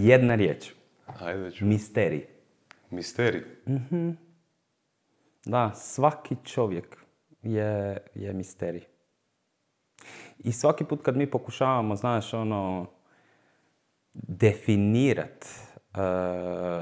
Jedna 0.00 0.34
riječ. 0.34 0.72
Ajde 1.20 1.50
ću. 1.50 1.64
Misterij. 1.66 2.26
Misterij. 2.90 3.42
Da, 5.44 5.72
svaki 5.74 6.36
čovjek 6.44 6.96
je, 7.42 7.98
je 8.14 8.32
misterij. 8.32 8.84
I 10.38 10.52
svaki 10.52 10.84
put 10.84 11.02
kad 11.02 11.16
mi 11.16 11.30
pokušavamo, 11.30 11.96
znaš, 11.96 12.34
ono, 12.34 12.86
definirat 14.12 15.44
e, 15.44 16.00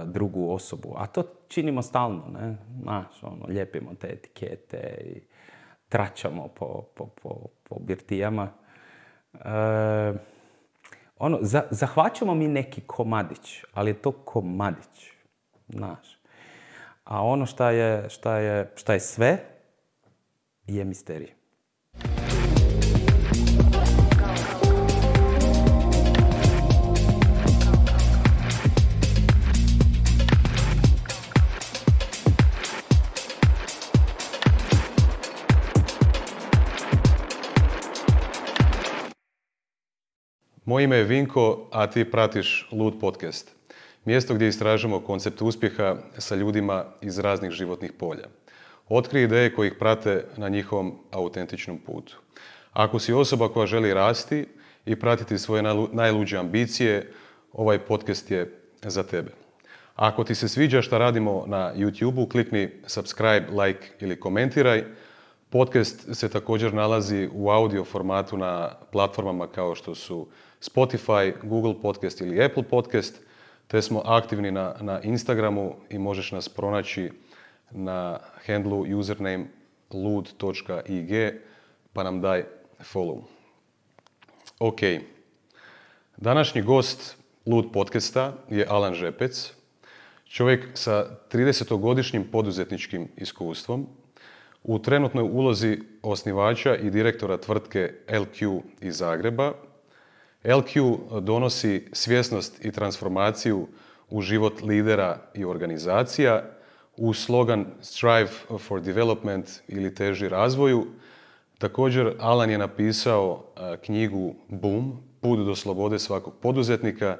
drugu 0.06 0.50
osobu, 0.50 0.94
a 0.96 1.06
to 1.06 1.22
činimo 1.48 1.82
stalno, 1.82 2.26
ne? 2.32 2.56
Znaš, 2.82 3.22
ono, 3.22 3.46
lijepimo 3.46 3.94
te 3.94 4.08
etikete 4.08 4.98
i 5.04 5.20
tračamo 5.88 6.48
po, 6.48 6.82
po, 6.94 7.06
po, 7.06 7.46
po 7.62 7.78
birtijama. 7.80 8.52
E, 9.34 10.37
ono, 11.18 11.38
za- 11.42 11.66
zahvaćamo 11.70 12.34
mi 12.34 12.48
neki 12.48 12.80
komadić, 12.80 13.64
ali 13.74 13.90
je 13.90 14.02
to 14.02 14.12
komadić, 14.12 15.10
znaš. 15.68 16.18
A 17.04 17.22
ono 17.22 17.46
šta 17.46 17.70
je, 17.70 18.10
šta 18.10 18.38
je, 18.38 18.72
šta 18.76 18.92
je 18.92 19.00
sve, 19.00 19.38
je 20.66 20.84
misterij. 20.84 21.37
Moje 40.68 40.84
ime 40.84 40.96
je 40.96 41.04
Vinko, 41.04 41.68
a 41.72 41.86
ti 41.86 42.04
pratiš 42.04 42.68
Lud 42.72 43.00
podcast. 43.00 43.54
Mjesto 44.04 44.34
gdje 44.34 44.48
istražujemo 44.48 45.00
koncept 45.00 45.42
uspjeha 45.42 45.96
sa 46.18 46.34
ljudima 46.34 46.84
iz 47.00 47.18
raznih 47.18 47.50
životnih 47.50 47.92
polja. 47.92 48.28
Otkrij 48.88 49.24
ideje 49.24 49.54
koji 49.54 49.68
ih 49.68 49.74
prate 49.78 50.24
na 50.36 50.48
njihovom 50.48 50.98
autentičnom 51.10 51.78
putu. 51.78 52.18
Ako 52.72 52.98
si 52.98 53.12
osoba 53.12 53.48
koja 53.48 53.66
želi 53.66 53.94
rasti 53.94 54.46
i 54.86 54.96
pratiti 54.96 55.38
svoje 55.38 55.62
najlu- 55.62 55.88
najluđe 55.92 56.36
ambicije, 56.36 57.12
ovaj 57.52 57.78
podcast 57.78 58.30
je 58.30 58.60
za 58.82 59.02
tebe. 59.02 59.30
Ako 59.96 60.24
ti 60.24 60.34
se 60.34 60.48
sviđa 60.48 60.82
što 60.82 60.98
radimo 60.98 61.44
na 61.46 61.72
YouTube-u, 61.76 62.28
klikni 62.28 62.70
subscribe, 62.86 63.46
like 63.62 63.88
ili 64.00 64.20
komentiraj. 64.20 64.84
Podcast 65.50 66.14
se 66.14 66.28
također 66.28 66.74
nalazi 66.74 67.28
u 67.32 67.50
audio 67.50 67.84
formatu 67.84 68.36
na 68.36 68.70
platformama 68.92 69.46
kao 69.46 69.74
što 69.74 69.94
su 69.94 70.28
Spotify, 70.60 71.32
Google 71.42 71.74
Podcast 71.82 72.20
ili 72.20 72.44
Apple 72.44 72.62
Podcast, 72.62 73.20
te 73.66 73.82
smo 73.82 74.02
aktivni 74.04 74.50
na, 74.50 74.74
na 74.80 75.00
Instagramu 75.00 75.76
i 75.90 75.98
možeš 75.98 76.32
nas 76.32 76.48
pronaći 76.48 77.10
na 77.70 78.18
handlu 78.46 78.98
username 78.98 79.46
lud.ig 79.90 81.34
pa 81.92 82.02
nam 82.02 82.20
daj 82.20 82.44
follow. 82.94 83.22
Ok. 84.58 84.80
Današnji 86.16 86.62
gost 86.62 87.16
Lud 87.46 87.72
podcasta 87.72 88.32
je 88.48 88.66
Alan 88.68 88.94
Žepec, 88.94 89.52
čovjek 90.28 90.68
sa 90.74 91.06
30-godišnjim 91.32 92.24
poduzetničkim 92.32 93.08
iskustvom, 93.16 93.86
u 94.62 94.78
trenutnoj 94.78 95.24
ulozi 95.24 95.78
osnivača 96.02 96.76
i 96.76 96.90
direktora 96.90 97.36
tvrtke 97.36 97.92
LQ 98.08 98.60
iz 98.80 98.96
Zagreba. 98.96 99.52
LQ 100.44 100.98
donosi 101.20 101.88
svjesnost 101.92 102.64
i 102.64 102.72
transformaciju 102.72 103.68
u 104.10 104.20
život 104.20 104.62
lidera 104.62 105.18
i 105.34 105.44
organizacija 105.44 106.44
u 106.96 107.14
slogan 107.14 107.66
Strive 107.80 108.28
for 108.58 108.80
Development 108.80 109.48
ili 109.68 109.94
teži 109.94 110.28
razvoju. 110.28 110.86
Također 111.58 112.14
Alan 112.18 112.50
je 112.50 112.58
napisao 112.58 113.44
a, 113.56 113.76
knjigu 113.76 114.34
Boom, 114.48 115.02
put 115.20 115.38
do 115.38 115.56
slobode 115.56 115.98
svakog 115.98 116.34
poduzetnika. 116.42 117.16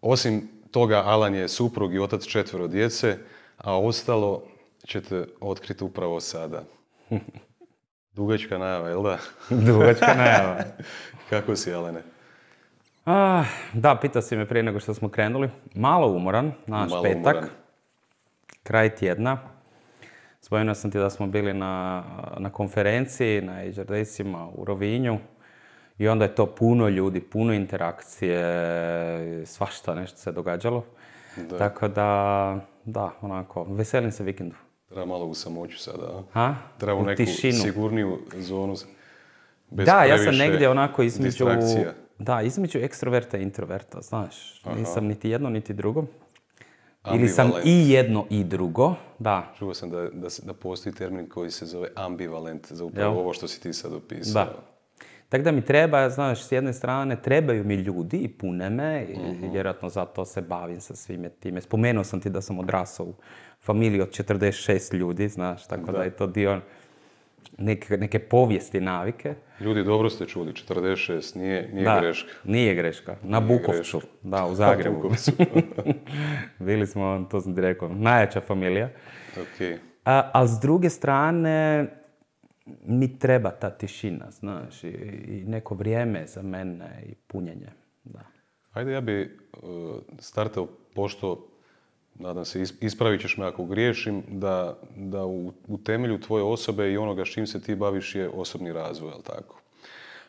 Osim 0.00 0.48
toga, 0.70 1.02
Alan 1.04 1.34
je 1.34 1.48
suprug 1.48 1.94
i 1.94 1.98
otac 1.98 2.24
četvero 2.24 2.66
djece, 2.66 3.18
a 3.56 3.78
ostalo 3.78 4.42
ćete 4.86 5.26
otkriti 5.40 5.84
upravo 5.84 6.20
sada. 6.20 6.64
Dugačka 8.16 8.58
najava, 8.58 8.88
jel 8.88 9.02
da? 9.02 9.18
Dugačka 9.50 10.14
najava. 10.14 10.64
Kako 11.30 11.56
si, 11.56 11.72
Alene? 11.72 12.15
Ah, 13.06 13.44
da, 13.72 13.98
pitao 14.00 14.22
si 14.22 14.36
me 14.36 14.46
prije 14.46 14.62
nego 14.62 14.80
što 14.80 14.94
smo 14.94 15.08
krenuli. 15.08 15.50
Malo 15.74 16.08
umoran, 16.08 16.52
naš 16.66 16.90
Malo 16.90 17.02
petak, 17.02 17.34
umoran. 17.34 17.48
kraj 18.62 18.94
tjedna. 18.94 19.38
Spomenuo 20.40 20.74
sam 20.74 20.90
ti 20.90 20.98
da 20.98 21.10
smo 21.10 21.26
bili 21.26 21.54
na, 21.54 22.04
na 22.38 22.50
konferenciji 22.50 23.40
na 23.40 23.52
Azure 23.52 23.88
Daysima 23.88 24.50
u 24.54 24.64
Rovinju. 24.64 25.18
I 25.98 26.08
onda 26.08 26.24
je 26.24 26.34
to 26.34 26.46
puno 26.46 26.88
ljudi, 26.88 27.20
puno 27.20 27.52
interakcije, 27.52 28.36
svašta 29.46 29.94
nešto 29.94 30.18
se 30.18 30.32
događalo. 30.32 30.84
Da. 31.36 31.58
Tako 31.58 31.88
da, 31.88 32.58
da, 32.84 33.10
onako, 33.20 33.64
veselim 33.64 34.12
se 34.12 34.24
vikendu. 34.24 34.56
Treba 34.88 35.06
malo 35.06 35.24
u 35.24 35.34
samoću 35.34 35.78
sada, 35.78 36.22
a? 36.34 36.54
Treba 36.78 37.00
u 37.00 37.04
neku 37.04 37.16
tišinu. 37.16 37.52
sigurniju 37.52 38.18
zonu. 38.34 38.74
Bez 39.70 39.86
Da, 39.86 40.04
ja 40.04 40.18
sam 40.18 40.36
negdje 40.36 40.68
onako 40.68 41.02
između... 41.02 41.44
distrakcija. 41.44 42.05
Da, 42.18 42.42
između 42.42 42.78
ekstroverta 42.78 43.38
i 43.38 43.42
introverta, 43.42 44.00
znaš. 44.00 44.62
Nisam 44.76 45.06
niti 45.06 45.30
jedno, 45.30 45.50
niti 45.50 45.74
drugo. 45.74 46.00
Ili 46.00 47.14
Ambivalent. 47.14 47.34
sam 47.34 47.50
i 47.64 47.90
jedno 47.90 48.26
i 48.30 48.44
drugo, 48.44 48.94
da. 49.18 49.52
Čuo 49.58 49.74
sam 49.74 49.90
da, 49.90 50.00
da, 50.02 50.28
da 50.42 50.54
postoji 50.54 50.94
termin 50.94 51.28
koji 51.28 51.50
se 51.50 51.66
zove 51.66 51.88
ambivalent 51.96 52.72
za 52.72 52.84
upravo 52.84 53.10
Jel? 53.10 53.18
ovo 53.18 53.32
što 53.32 53.48
si 53.48 53.60
ti 53.60 53.72
sad 53.72 53.92
opisao. 53.92 54.44
Da. 54.44 54.52
Tako 55.28 55.44
da 55.44 55.52
mi 55.52 55.62
treba, 55.62 56.10
znaš, 56.10 56.42
s 56.42 56.52
jedne 56.52 56.72
strane 56.72 57.22
trebaju 57.22 57.64
mi 57.64 57.74
ljudi 57.74 58.16
i 58.16 58.28
pune 58.30 58.70
me 58.70 59.06
i 59.06 59.18
Mhm. 59.32 59.52
vjerojatno 59.52 59.88
zato 59.88 60.24
se 60.24 60.40
bavim 60.40 60.80
sa 60.80 60.96
svime 60.96 61.28
time. 61.30 61.60
Spomenuo 61.60 62.04
sam 62.04 62.20
ti 62.20 62.30
da 62.30 62.40
sam 62.40 62.58
odrasao 62.58 63.06
u 63.06 63.14
familiji 63.60 64.00
od 64.00 64.10
46 64.10 64.94
ljudi, 64.94 65.28
znaš, 65.28 65.66
tako 65.66 65.86
da, 65.86 65.92
Da. 65.92 66.04
je 66.04 66.10
to 66.10 66.26
dio 66.26 66.60
neke, 67.58 67.96
neke 67.96 68.18
povijesti, 68.18 68.80
navike. 68.80 69.34
Ljudi, 69.60 69.84
dobro 69.84 70.10
ste 70.10 70.26
čuli, 70.26 70.52
46, 70.52 71.36
nije, 71.36 71.70
nije 71.72 71.84
da, 71.84 72.00
greška. 72.00 72.30
Nije 72.44 72.74
greška. 72.74 73.16
Na 73.22 73.40
Nije 73.40 73.58
Bukovcu, 73.58 74.00
da, 74.22 74.46
u 74.46 74.54
Zagrebu. 74.60 74.96
Bukovcu. 74.96 75.32
Bili 76.58 76.86
smo, 76.86 77.26
to 77.30 77.40
sam 77.40 77.54
ti 77.54 77.60
rekao, 77.60 77.88
najjača 77.88 78.40
familija. 78.40 78.88
ok. 79.40 79.78
A, 80.04 80.30
ali 80.32 80.48
s 80.48 80.60
druge 80.60 80.90
strane, 80.90 81.86
mi 82.84 83.18
treba 83.18 83.50
ta 83.50 83.70
tišina, 83.70 84.30
znaš, 84.30 84.84
i, 84.84 84.88
i 85.28 85.44
neko 85.46 85.74
vrijeme 85.74 86.26
za 86.26 86.42
mene 86.42 87.02
i 87.06 87.14
punjenje. 87.14 87.68
Da. 88.04 88.20
Ajde, 88.72 88.92
ja 88.92 89.00
bi 89.00 89.38
uh, 89.52 89.60
startao, 90.18 90.68
pošto, 90.94 91.48
nadam 92.18 92.44
se, 92.44 92.60
is- 92.60 92.74
ispravit 92.80 93.20
ćeš 93.20 93.36
me 93.36 93.46
ako 93.46 93.64
griješim, 93.64 94.22
da, 94.28 94.78
da 94.96 95.24
u, 95.24 95.52
u 95.68 95.78
temelju 95.78 96.20
tvoje 96.20 96.44
osobe 96.44 96.92
i 96.92 96.96
onoga 96.96 97.24
s 97.24 97.28
čim 97.28 97.46
se 97.46 97.62
ti 97.62 97.74
baviš 97.74 98.14
je 98.14 98.28
osobni 98.28 98.72
razvoj, 98.72 99.10
jel 99.10 99.22
tako? 99.22 99.60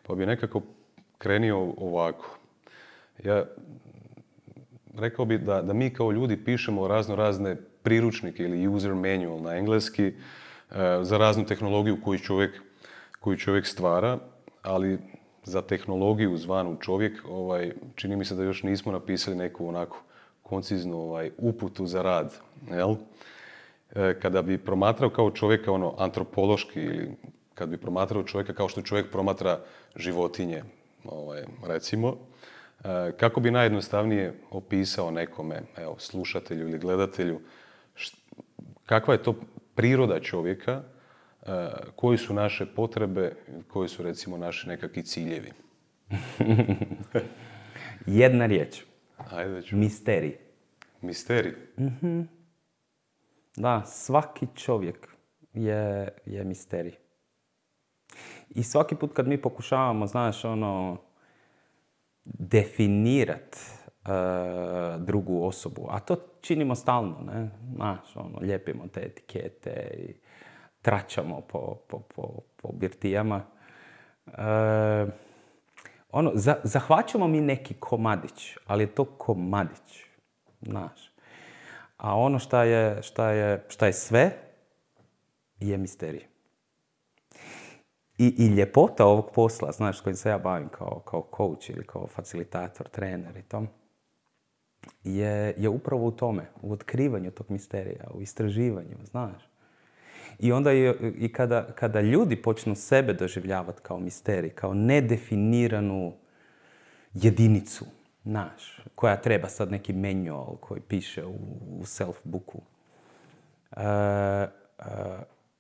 Pa 0.08 0.16
bi 0.16 0.26
nekako 0.26 0.62
krenio 1.18 1.58
ovako. 1.78 2.38
Ja 3.24 3.46
rekao 4.98 5.26
bi 5.26 5.38
da, 5.38 5.62
da 5.62 5.74
mi 5.74 5.94
kao 5.94 6.12
ljudi 6.12 6.44
pišemo 6.44 6.88
razno 6.88 7.16
razne 7.16 7.56
priručnike 7.84 8.44
ili 8.44 8.68
user 8.68 8.94
manual 8.94 9.42
na 9.42 9.56
engleski 9.56 10.06
e, 10.06 10.14
za 11.02 11.18
raznu 11.18 11.46
tehnologiju 11.46 11.98
koju 12.04 12.20
čovjek, 12.20 12.62
koju 13.20 13.38
čovjek 13.38 13.66
stvara, 13.66 14.20
ali 14.62 15.00
za 15.44 15.62
tehnologiju 15.62 16.38
zvanu 16.38 16.78
čovjek, 16.82 17.22
ovaj, 17.30 17.72
čini 17.96 18.16
mi 18.16 18.26
se 18.26 18.36
da 18.36 18.44
još 18.44 18.64
nismo 18.64 18.92
napisali 18.92 19.38
neku 19.38 19.68
onako 19.68 20.04
konciznu 20.50 20.98
ovaj, 20.98 21.32
uputu 21.38 21.86
za 21.86 22.02
rad. 22.02 22.34
Jel? 22.72 22.96
E, 23.96 24.20
kada 24.20 24.42
bi 24.42 24.58
promatrao 24.58 25.10
kao 25.10 25.32
čovjeka 25.32 25.72
ono 25.72 25.94
antropološki 25.98 26.80
ili 26.80 27.12
kad 27.54 27.70
bi 27.70 27.78
promatrao 27.78 28.24
čovjeka 28.24 28.54
kao 28.54 28.70
što 28.70 28.82
čovjek 28.82 29.12
promatra 29.12 29.60
životinje, 29.96 30.64
ovaj, 31.06 31.44
recimo, 31.68 32.18
e, 32.84 33.12
kako 33.18 33.40
bi 33.40 33.52
najjednostavnije 33.52 34.34
opisao 34.52 35.12
nekome, 35.12 35.62
evo, 35.78 35.96
slušatelju 36.00 36.70
ili 36.70 36.80
gledatelju, 36.80 37.40
št- 37.96 38.42
kakva 38.86 39.14
je 39.14 39.24
to 39.24 39.36
priroda 39.76 40.20
čovjeka, 40.20 40.82
e, 40.82 41.68
koji 41.96 42.18
su 42.18 42.34
naše 42.34 42.66
potrebe, 42.66 43.36
koji 43.68 43.90
su 43.90 44.04
recimo 44.04 44.38
naši 44.38 44.70
nekakvi 44.70 45.04
ciljevi. 45.04 45.52
Jedna 48.06 48.46
riječ. 48.46 48.84
Ajde 49.18 49.62
ću. 49.62 49.78
Misterij. 49.78 50.38
Misterij. 51.02 51.54
Da, 53.58 53.84
svaki 53.86 54.48
čovjek 54.56 55.08
je, 55.54 56.10
je 56.26 56.44
misterij. 56.44 56.96
I 58.50 58.64
svaki 58.64 58.96
put 58.96 59.14
kad 59.14 59.28
mi 59.28 59.42
pokušavamo, 59.42 60.08
znaš, 60.08 60.46
ono, 60.46 60.98
definirat 62.24 63.58
drugu 65.00 65.44
osobu. 65.44 65.88
A 65.90 66.00
to 66.00 66.16
činimo 66.42 66.76
stalno, 66.76 67.18
ne? 67.26 67.50
Znaš, 67.76 68.16
ono, 68.16 68.40
lijepimo 68.42 68.88
te 68.88 69.02
etikete 69.02 69.94
i 69.98 70.16
tračamo 70.82 71.42
po, 71.42 71.76
po, 71.88 72.00
po, 72.00 72.42
po 72.56 72.72
birtijama. 72.72 73.42
E, 74.28 75.06
ono, 76.18 76.32
zahvaćamo 76.64 77.28
mi 77.28 77.42
neki 77.42 77.74
komadić, 77.74 78.58
ali 78.66 78.84
je 78.84 78.96
to 78.96 79.06
komadić, 79.06 80.06
znaš. 80.62 81.12
A 81.98 82.16
ono 82.16 82.40
šta 82.40 82.64
je, 82.64 83.04
šta 83.04 83.30
je, 83.32 83.66
šta 83.68 83.86
je 83.86 83.94
sve, 83.94 84.32
je 85.60 85.78
misterij. 85.78 86.26
I, 88.18 88.36
I 88.38 88.48
ljepota 88.48 89.06
ovog 89.06 89.32
posla, 89.36 89.72
znaš, 89.72 90.02
kojim 90.02 90.16
se 90.16 90.30
ja 90.30 90.38
bavim 90.38 90.70
kao, 90.70 91.00
kao 91.00 91.28
coach 91.38 91.70
ili 91.70 91.86
kao 91.88 92.08
facilitator, 92.08 92.90
trener 92.90 93.38
i 93.38 93.44
tom, 93.44 93.68
je, 95.04 95.54
je 95.58 95.70
upravo 95.70 96.08
u 96.08 96.12
tome, 96.12 96.52
u 96.62 96.72
otkrivanju 96.72 97.32
tog 97.32 97.50
misterija, 97.50 98.08
u 98.14 98.22
istraživanju, 98.22 98.98
znaš. 99.04 99.57
I 100.40 100.52
onda 100.52 100.72
je, 100.72 101.14
i 101.18 101.34
kada, 101.34 101.68
kada 101.76 102.02
ljudi 102.02 102.36
počnu 102.36 102.76
sebe 102.76 103.14
doživljavati 103.14 103.82
kao 103.82 104.00
misterij, 104.00 104.50
kao 104.50 104.74
nedefiniranu 104.74 106.14
jedinicu, 107.14 107.86
naš, 108.24 108.80
koja 108.96 109.22
treba 109.22 109.50
sad 109.50 109.72
neki 109.72 109.94
manual 109.94 110.56
koji 110.60 110.82
piše 110.82 111.26
u, 111.26 111.36
u 111.80 111.84
self-booku, 111.84 112.60
uh, 113.72 114.50
uh, 114.80 114.86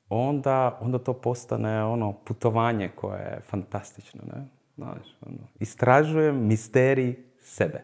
onda, 0.10 0.78
onda 0.81 1.00
to 1.00 1.14
postane 1.14 1.84
ono 1.84 2.14
putovanje 2.14 2.90
koje 2.96 3.22
je 3.22 3.42
fantastično. 3.42 4.22
Ne? 4.34 4.46
Znaš, 4.75 5.16
ono, 5.22 5.48
istražujem 5.60 6.48
misterij 6.48 7.16
sebe, 7.40 7.84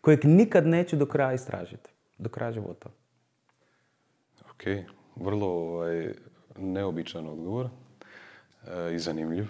kojeg 0.00 0.24
nikad 0.24 0.66
neću 0.66 0.96
do 0.96 1.06
kraja 1.06 1.32
istražiti, 1.32 1.90
do 2.18 2.28
kraja 2.28 2.52
života. 2.52 2.88
Ok, 4.50 4.62
vrlo 5.16 5.46
ovaj, 5.46 6.14
neobičan 6.58 7.26
odgovor 7.28 7.66
e, 7.66 8.94
i 8.94 8.98
zanimljiv. 8.98 9.46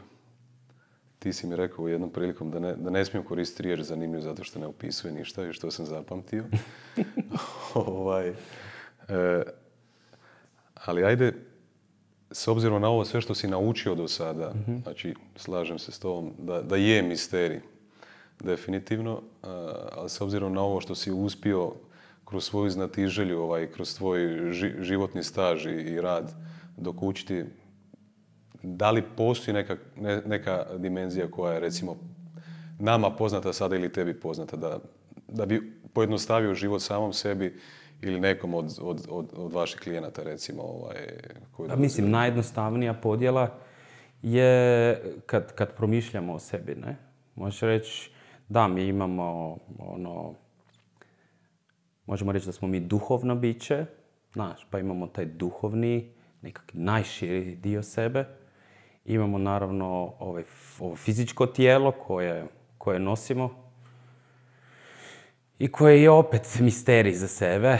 Ti 1.19 1.33
si 1.33 1.47
mi 1.47 1.57
rekao 1.57 1.89
jednom 1.89 2.11
prilikom 2.11 2.51
da 2.51 2.59
ne, 2.59 2.77
da 2.77 2.91
ne 2.91 3.05
smijem 3.05 3.25
koristiti 3.25 3.63
riječ 3.63 3.81
zanimljiv 3.81 4.21
zato 4.21 4.45
što 4.45 4.59
ne 4.59 4.67
opisuje 4.67 5.13
ništa 5.13 5.47
i 5.47 5.53
što 5.53 5.71
sam 5.71 5.87
zapamtio. 5.87 6.45
ovaj, 7.75 8.29
e, 8.29 9.43
ali 10.75 11.05
ajde, 11.05 11.33
s 12.31 12.49
obzirom 12.49 12.83
na 12.83 12.89
ovo 12.89 13.05
sve 13.05 13.21
što 13.21 13.35
si 13.35 13.49
naučio 13.49 13.95
do 13.95 14.09
sada, 14.09 14.53
mhm. 14.55 14.77
znači 14.83 15.15
slažem 15.37 15.79
se 15.79 15.93
s 15.93 15.99
tobom 15.99 16.33
da, 16.39 16.63
da 16.63 16.77
je 16.77 17.03
misterij, 17.03 17.61
definitivno, 18.41 19.23
ali 19.93 20.11
s 20.11 20.21
obzirom 20.21 20.53
na 20.53 20.63
ovo 20.63 20.81
što 20.81 20.95
si 20.95 21.13
uspio 21.13 21.73
kroz 22.31 22.45
svoju 22.45 22.71
znatiželju, 22.71 23.41
ovaj, 23.41 23.67
kroz 23.73 23.97
tvoj 23.97 24.53
životni 24.81 25.23
staž 25.23 25.67
i, 25.67 26.01
rad 26.01 26.33
dok 26.77 27.03
učiti, 27.03 27.45
da 28.63 28.91
li 28.91 29.03
postoji 29.17 29.55
neka, 29.55 29.77
neka 30.27 30.65
dimenzija 30.79 31.31
koja 31.31 31.55
je 31.55 31.61
recimo 31.61 31.97
nama 32.79 33.11
poznata 33.11 33.53
sada 33.53 33.77
ili 33.77 33.93
tebi 33.93 34.21
poznata, 34.21 34.57
da, 34.57 34.79
da 35.29 35.47
bi 35.47 35.73
pojednostavio 35.93 36.55
život 36.55 36.83
samom 36.83 37.13
sebi 37.13 37.59
ili 38.03 38.21
nekom 38.21 38.55
od, 38.55 38.79
od, 38.81 39.07
od, 39.09 39.33
od 39.37 39.53
vaših 39.53 39.81
klijenata 39.81 40.23
recimo? 40.23 40.63
Ovaj, 40.63 40.97
koji 41.53 41.69
da, 41.69 41.77
mislim, 41.77 42.11
najjednostavnija 42.11 42.95
podjela 42.95 43.59
je 44.23 45.03
kad, 45.27 45.55
kad 45.55 45.77
promišljamo 45.77 46.35
o 46.35 46.39
sebi, 46.39 46.75
ne? 46.75 46.97
Možeš 47.35 47.61
reći, 47.61 48.11
da, 48.49 48.69
mi 48.69 48.85
imamo 48.85 49.59
ono, 49.79 50.35
možemo 52.11 52.33
reći 52.33 52.47
da 52.47 52.53
smo 52.53 52.69
mi 52.69 52.81
duhovno 52.81 53.35
biće, 53.35 53.87
znaš, 54.33 54.67
pa 54.71 54.79
imamo 54.79 55.07
taj 55.07 55.25
duhovni, 55.25 56.11
nekakvi 56.43 56.81
najširi 56.81 57.57
dio 57.57 57.83
sebe. 57.83 58.25
Imamo 59.05 59.39
naravno 59.39 60.15
ovaj, 60.19 60.45
ovo 60.81 60.97
fizičko 60.97 61.47
tijelo 61.47 61.93
koje, 61.93 62.47
koje 62.79 62.99
nosimo, 62.99 63.71
i 65.59 65.69
koji 65.69 66.03
je 66.03 66.11
opet 66.11 66.59
misterij 66.61 67.13
za 67.13 67.29
sebe. 67.29 67.79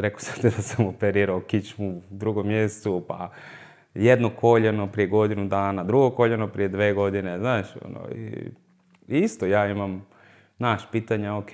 Rekao 0.00 0.20
sam 0.20 0.34
da 0.42 0.50
sam 0.50 0.86
operirao 0.86 1.40
kičmu 1.40 1.88
u 1.88 2.02
drugom 2.10 2.46
mjestu, 2.46 3.04
pa 3.08 3.30
jedno 3.94 4.30
koljeno 4.30 4.86
prije 4.92 5.06
godinu 5.06 5.48
dana, 5.48 5.84
drugo 5.84 6.10
koljeno 6.10 6.48
prije 6.48 6.68
dve 6.68 6.92
godine, 6.92 7.38
znaš, 7.38 7.66
ono, 7.84 8.08
i 9.08 9.18
isto 9.18 9.46
ja 9.46 9.66
imam, 9.66 10.06
znaš, 10.56 10.82
pitanja, 10.92 11.36
ok, 11.36 11.50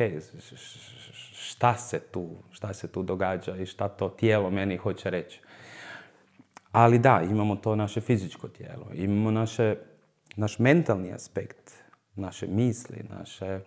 šta 1.56 1.76
se 1.76 2.00
tu, 2.00 2.28
šta 2.50 2.74
se 2.74 2.88
tu 2.88 3.02
događa 3.02 3.56
i 3.56 3.66
šta 3.66 3.88
to 3.88 4.08
tijelo 4.08 4.50
meni 4.50 4.76
hoće 4.76 5.10
reći. 5.10 5.40
Ali 6.72 6.98
da, 6.98 7.22
imamo 7.30 7.56
to 7.56 7.76
naše 7.76 8.00
fizičko 8.00 8.48
tijelo, 8.48 8.86
imamo 8.94 9.30
naše, 9.30 9.76
naš 10.36 10.58
mentalni 10.58 11.12
aspekt, 11.12 11.72
naše 12.14 12.46
misli, 12.46 13.04
naše 13.10 13.60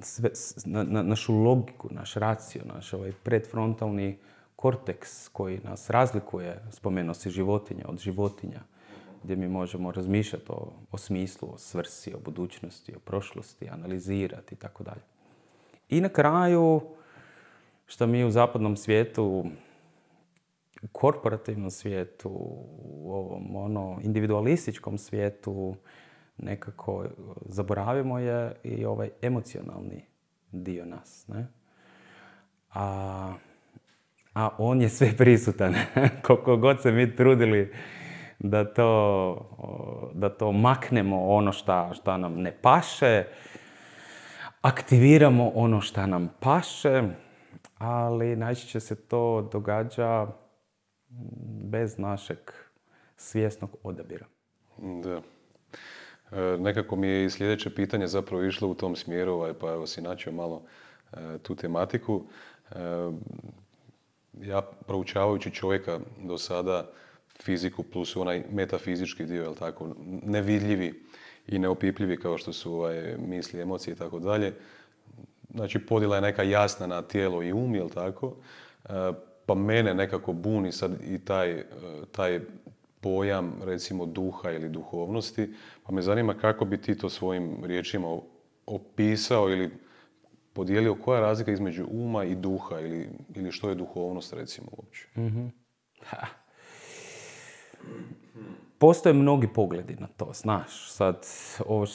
sve, 0.00 0.30
na, 0.64 0.82
na, 0.82 1.02
našu 1.02 1.34
logiku, 1.34 1.88
naš 1.90 2.14
racio, 2.14 2.62
naš 2.74 2.92
ovaj 2.92 3.12
predfrontalni 3.22 4.18
korteks 4.56 5.28
koji 5.28 5.60
nas 5.64 5.90
razlikuje, 5.90 6.62
spomenuo 6.70 7.14
si 7.14 7.30
životinja 7.30 7.84
od 7.88 7.98
životinja, 7.98 8.60
gdje 9.24 9.36
mi 9.36 9.48
možemo 9.48 9.92
razmišljati 9.92 10.46
o, 10.48 10.72
o 10.90 10.98
smislu, 10.98 11.48
o 11.54 11.58
svrsi, 11.58 12.14
o 12.14 12.18
budućnosti, 12.18 12.94
o 12.96 12.98
prošlosti, 12.98 13.68
analizirati 13.68 14.54
i 14.54 14.58
tako 14.58 14.84
dalje. 14.84 15.17
I 15.88 16.00
na 16.00 16.08
kraju, 16.08 16.80
što 17.86 18.06
mi 18.06 18.24
u 18.24 18.30
zapadnom 18.30 18.76
svijetu, 18.76 19.24
u 20.82 20.86
korporativnom 20.92 21.70
svijetu, 21.70 22.30
u 22.82 23.12
ovom 23.12 23.56
ono, 23.56 24.00
individualističkom 24.02 24.98
svijetu, 24.98 25.76
nekako 26.38 27.04
zaboravimo 27.46 28.18
je 28.18 28.52
i 28.64 28.84
ovaj 28.84 29.10
emocionalni 29.22 30.04
dio 30.52 30.84
nas. 30.84 31.28
Ne? 31.28 31.46
A, 32.74 33.32
a 34.34 34.48
on 34.58 34.82
je 34.82 34.88
sve 34.88 35.16
prisutan. 35.16 35.74
Koliko 36.26 36.56
god 36.56 36.82
se 36.82 36.92
mi 36.92 37.16
trudili 37.16 37.72
da 38.38 38.74
to, 38.74 40.10
da 40.14 40.28
to 40.28 40.52
maknemo 40.52 41.26
ono 41.26 41.52
šta 41.52 42.16
nam 42.18 42.34
ne 42.34 42.56
paše, 42.62 43.24
aktiviramo 44.60 45.52
ono 45.54 45.80
šta 45.80 46.06
nam 46.06 46.28
paše, 46.40 47.02
ali 47.78 48.36
najčešće 48.36 48.80
se 48.80 48.94
to 48.94 49.48
događa 49.52 50.26
bez 51.70 51.98
našeg 51.98 52.38
svjesnog 53.16 53.70
odabira. 53.82 54.26
Da. 54.78 55.20
E, 56.32 56.56
nekako 56.58 56.96
mi 56.96 57.08
je 57.08 57.24
i 57.24 57.30
sljedeće 57.30 57.74
pitanje 57.74 58.06
zapravo 58.06 58.44
išlo 58.44 58.68
u 58.68 58.74
tom 58.74 58.96
smjeru, 58.96 59.32
ovaj, 59.32 59.52
pa 59.54 59.72
evo 59.72 59.86
si 59.86 60.02
načio 60.02 60.32
malo 60.32 60.62
e, 61.12 61.38
tu 61.42 61.54
tematiku. 61.54 62.22
E, 62.70 62.74
ja 64.42 64.62
proučavajući 64.86 65.50
čovjeka 65.50 66.00
do 66.24 66.38
sada, 66.38 66.90
fiziku 67.42 67.82
plus 67.82 68.16
onaj 68.16 68.42
metafizički 68.50 69.24
dio, 69.24 69.42
jel 69.42 69.54
tako, 69.54 69.94
nevidljivi 70.22 71.04
i 71.48 71.58
neopipljivi 71.58 72.16
kao 72.16 72.38
što 72.38 72.52
su 72.52 72.72
ovaj, 72.72 73.16
misli, 73.18 73.60
emocije 73.60 73.92
i 73.92 73.96
tako 73.96 74.18
dalje. 74.18 74.54
Znači 75.54 75.78
podjela 75.78 76.16
je 76.16 76.22
neka 76.22 76.42
jasna 76.42 76.86
na 76.86 77.02
tijelo 77.02 77.42
i 77.42 77.52
um, 77.52 77.74
jel 77.74 77.88
tako? 77.88 78.36
Pa 79.46 79.54
mene 79.54 79.94
nekako 79.94 80.32
buni 80.32 80.72
sad 80.72 80.92
i 81.04 81.18
taj, 81.24 81.64
taj 82.12 82.40
pojam 83.00 83.52
recimo 83.62 84.06
duha 84.06 84.50
ili 84.50 84.68
duhovnosti, 84.68 85.54
pa 85.86 85.92
me 85.92 86.02
zanima 86.02 86.34
kako 86.34 86.64
bi 86.64 86.80
ti 86.80 86.98
to 86.98 87.08
svojim 87.08 87.64
riječima 87.64 88.18
opisao 88.66 89.50
ili 89.50 89.70
podijelio 90.52 90.94
koja 90.94 91.16
je 91.16 91.22
razlika 91.22 91.52
između 91.52 91.86
uma 91.90 92.24
i 92.24 92.34
duha 92.34 92.80
ili, 92.80 93.08
ili 93.34 93.52
što 93.52 93.68
je 93.68 93.74
duhovnost 93.74 94.32
recimo 94.32 94.68
uopće. 94.76 95.08
mm 95.16 95.48
Postoje 98.78 99.12
mnogi 99.12 99.48
pogledi 99.48 99.96
na 100.00 100.06
to, 100.06 100.30
znaš. 100.34 100.90
Sad, 100.90 101.26
ovo, 101.66 101.86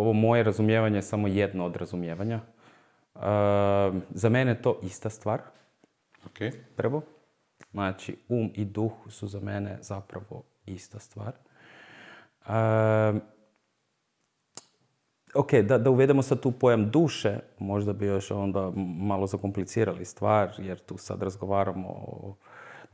ovo 0.00 0.12
moje 0.12 0.42
razumijevanje 0.42 0.98
je 0.98 1.02
samo 1.02 1.28
jedno 1.28 1.66
od 1.66 1.76
razumijevanja. 1.76 2.40
Uh, 3.14 3.22
za 4.10 4.28
mene 4.28 4.50
je 4.50 4.62
to 4.62 4.78
ista 4.82 5.10
stvar. 5.10 5.40
Okay. 6.26 6.52
Prvo. 6.76 7.02
Znači, 7.72 8.16
um 8.28 8.50
i 8.54 8.64
duh 8.64 8.92
su 9.08 9.28
za 9.28 9.40
mene 9.40 9.78
zapravo 9.80 10.42
ista 10.66 10.98
stvar. 10.98 11.32
Um, 12.48 13.20
ok, 15.34 15.52
da, 15.54 15.78
da 15.78 15.90
uvedemo 15.90 16.22
sad 16.22 16.40
tu 16.40 16.52
pojam 16.52 16.90
duše, 16.90 17.38
možda 17.58 17.92
bi 17.92 18.06
još 18.06 18.30
onda 18.30 18.72
malo 18.98 19.26
zakomplicirali 19.26 20.04
stvar, 20.04 20.52
jer 20.58 20.78
tu 20.78 20.96
sad 20.98 21.22
razgovaramo 21.22 21.88
o 21.88 22.34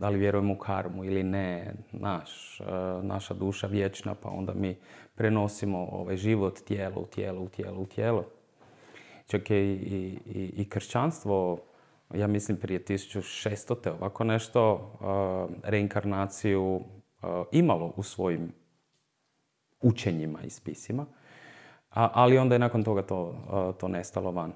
da 0.01 0.09
li 0.09 0.19
vjerujemo 0.19 0.53
u 0.53 0.59
karmu 0.59 1.05
ili 1.05 1.23
ne, 1.23 1.75
naš, 1.93 2.61
e, 2.61 2.65
naša 3.03 3.35
duša 3.35 3.67
vječna, 3.67 4.15
pa 4.15 4.29
onda 4.29 4.55
mi 4.55 4.77
prenosimo 5.15 5.89
ovaj 5.93 6.17
život 6.17 6.61
tijelo 6.61 7.01
u 7.01 7.07
tijelo 7.07 7.41
u 7.41 7.49
tijelo 7.49 7.81
u 7.81 7.87
tijelo. 7.87 8.25
čak 9.27 9.51
je 9.51 9.75
i, 9.75 10.19
i, 10.27 10.53
i 10.57 10.69
kršćanstvo, 10.69 11.59
ja 12.15 12.27
mislim 12.27 12.57
prije 12.57 12.85
1600. 12.85 13.81
te 13.83 13.93
ovako 13.93 14.25
nešto, 14.25 14.75
uh, 14.75 15.57
reinkarnaciju 15.65 16.75
uh, 16.75 16.83
imalo 17.53 17.93
u 17.97 18.03
svojim 18.03 18.53
učenjima 19.81 20.43
i 20.43 20.51
spisima. 20.51 21.07
Ali 21.91 22.39
onda 22.39 22.55
je 22.55 22.59
nakon 22.59 22.85
toga 22.85 23.03
to, 23.03 23.35
to 23.81 23.89
nestalo 23.89 24.31
van. 24.31 24.53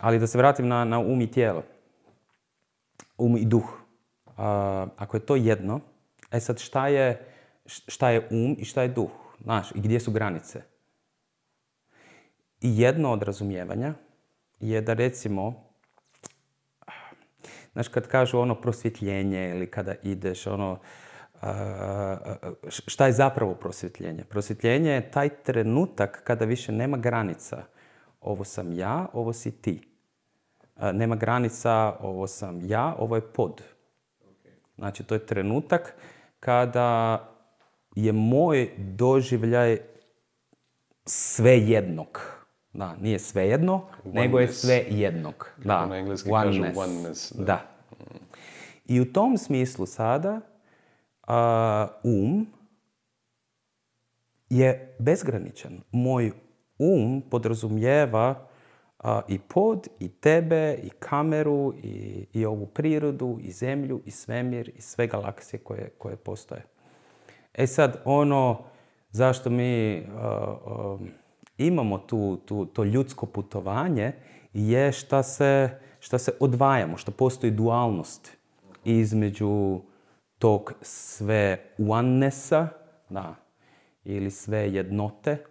Ali 0.00 0.18
da 0.18 0.26
se 0.26 0.38
vratim 0.38 0.68
na, 0.68 0.84
na 0.84 0.98
um 0.98 1.20
i 1.20 1.30
tijelo. 1.30 1.62
Um 3.18 3.36
i 3.36 3.44
duh. 3.44 3.83
Ako 4.96 5.16
je 5.16 5.26
to 5.26 5.36
jedno, 5.36 5.80
e 6.30 6.40
sad 6.40 6.58
šta 6.58 6.88
je, 6.88 7.26
šta 7.66 8.10
je 8.10 8.28
um 8.30 8.56
i 8.58 8.64
šta 8.64 8.82
je 8.82 8.88
duh? 8.88 9.10
Znaš, 9.42 9.70
i 9.70 9.80
gdje 9.80 10.00
su 10.00 10.10
granice? 10.10 10.62
I 12.60 12.80
jedno 12.80 13.12
od 13.12 13.22
razumijevanja 13.22 13.94
je 14.60 14.80
da 14.80 14.92
recimo, 14.92 15.64
znaš, 17.72 17.88
kad 17.88 18.08
kažu 18.08 18.38
ono 18.38 18.54
prosvjetljenje 18.54 19.50
ili 19.50 19.70
kada 19.70 19.94
ideš, 20.02 20.46
ono, 20.46 20.78
šta 22.68 23.06
je 23.06 23.12
zapravo 23.12 23.54
prosvjetljenje? 23.54 24.24
Prosvjetljenje 24.24 24.90
je 24.90 25.10
taj 25.10 25.28
trenutak 25.28 26.20
kada 26.24 26.44
više 26.44 26.72
nema 26.72 26.96
granica. 26.96 27.64
Ovo 28.20 28.44
sam 28.44 28.72
ja, 28.72 29.06
ovo 29.12 29.32
si 29.32 29.50
ti. 29.50 29.88
Nema 30.92 31.16
granica, 31.16 31.96
ovo 32.00 32.26
sam 32.26 32.60
ja, 32.70 32.94
ovo 32.98 33.16
je 33.16 33.32
pod. 33.32 33.62
Znači, 34.76 35.02
to 35.04 35.14
je 35.14 35.26
trenutak 35.26 35.94
kada 36.40 37.20
je 37.94 38.12
moj 38.12 38.70
doživljaj 38.78 39.78
sve 41.06 41.58
jednog. 41.58 42.20
Da, 42.72 42.96
nije 42.96 43.18
sve 43.18 43.48
jedno, 43.48 43.86
nego 44.04 44.38
je 44.38 44.48
sve 44.48 44.84
jednog. 44.88 45.50
Da, 45.64 45.86
na 45.86 45.96
engleski 45.96 46.30
oneness. 46.32 46.76
Kažu 46.76 46.80
oneness. 46.80 47.32
Da. 47.32 47.44
da. 47.44 47.60
I 48.86 49.00
u 49.00 49.12
tom 49.12 49.38
smislu 49.38 49.86
sada 49.86 50.40
um 52.02 52.46
je 54.50 54.96
bezgraničan. 54.98 55.80
Moj 55.90 56.32
um 56.78 57.22
podrazumijeva 57.30 58.48
i 59.28 59.38
pod, 59.38 59.88
i 59.98 60.08
tebe, 60.08 60.78
i 60.82 60.90
kameru, 60.90 61.74
i, 61.82 62.26
i 62.32 62.46
ovu 62.46 62.66
prirodu, 62.66 63.38
i 63.42 63.52
zemlju, 63.52 64.00
i 64.04 64.10
svemir, 64.10 64.70
i 64.76 64.80
sve 64.80 65.06
galaksije 65.06 65.60
koje, 65.60 65.90
koje 65.98 66.16
postoje. 66.16 66.64
E 67.54 67.66
sad, 67.66 68.02
ono 68.04 68.64
zašto 69.10 69.50
mi 69.50 70.02
imamo 71.58 71.98
tu, 71.98 72.36
tu, 72.36 72.66
to 72.66 72.84
ljudsko 72.84 73.26
putovanje 73.26 74.12
je 74.52 74.92
šta 74.92 75.22
se, 75.22 75.78
šta 76.00 76.18
se 76.18 76.32
odvajamo, 76.40 76.96
što 76.96 77.12
postoji 77.12 77.50
dualnost 77.50 78.36
između 78.84 79.80
tog 80.38 80.74
sve 80.82 81.58
onenessa, 81.78 82.68
da, 83.08 83.34
ili 84.04 84.30
sve 84.30 84.72
jednote, 84.72 85.44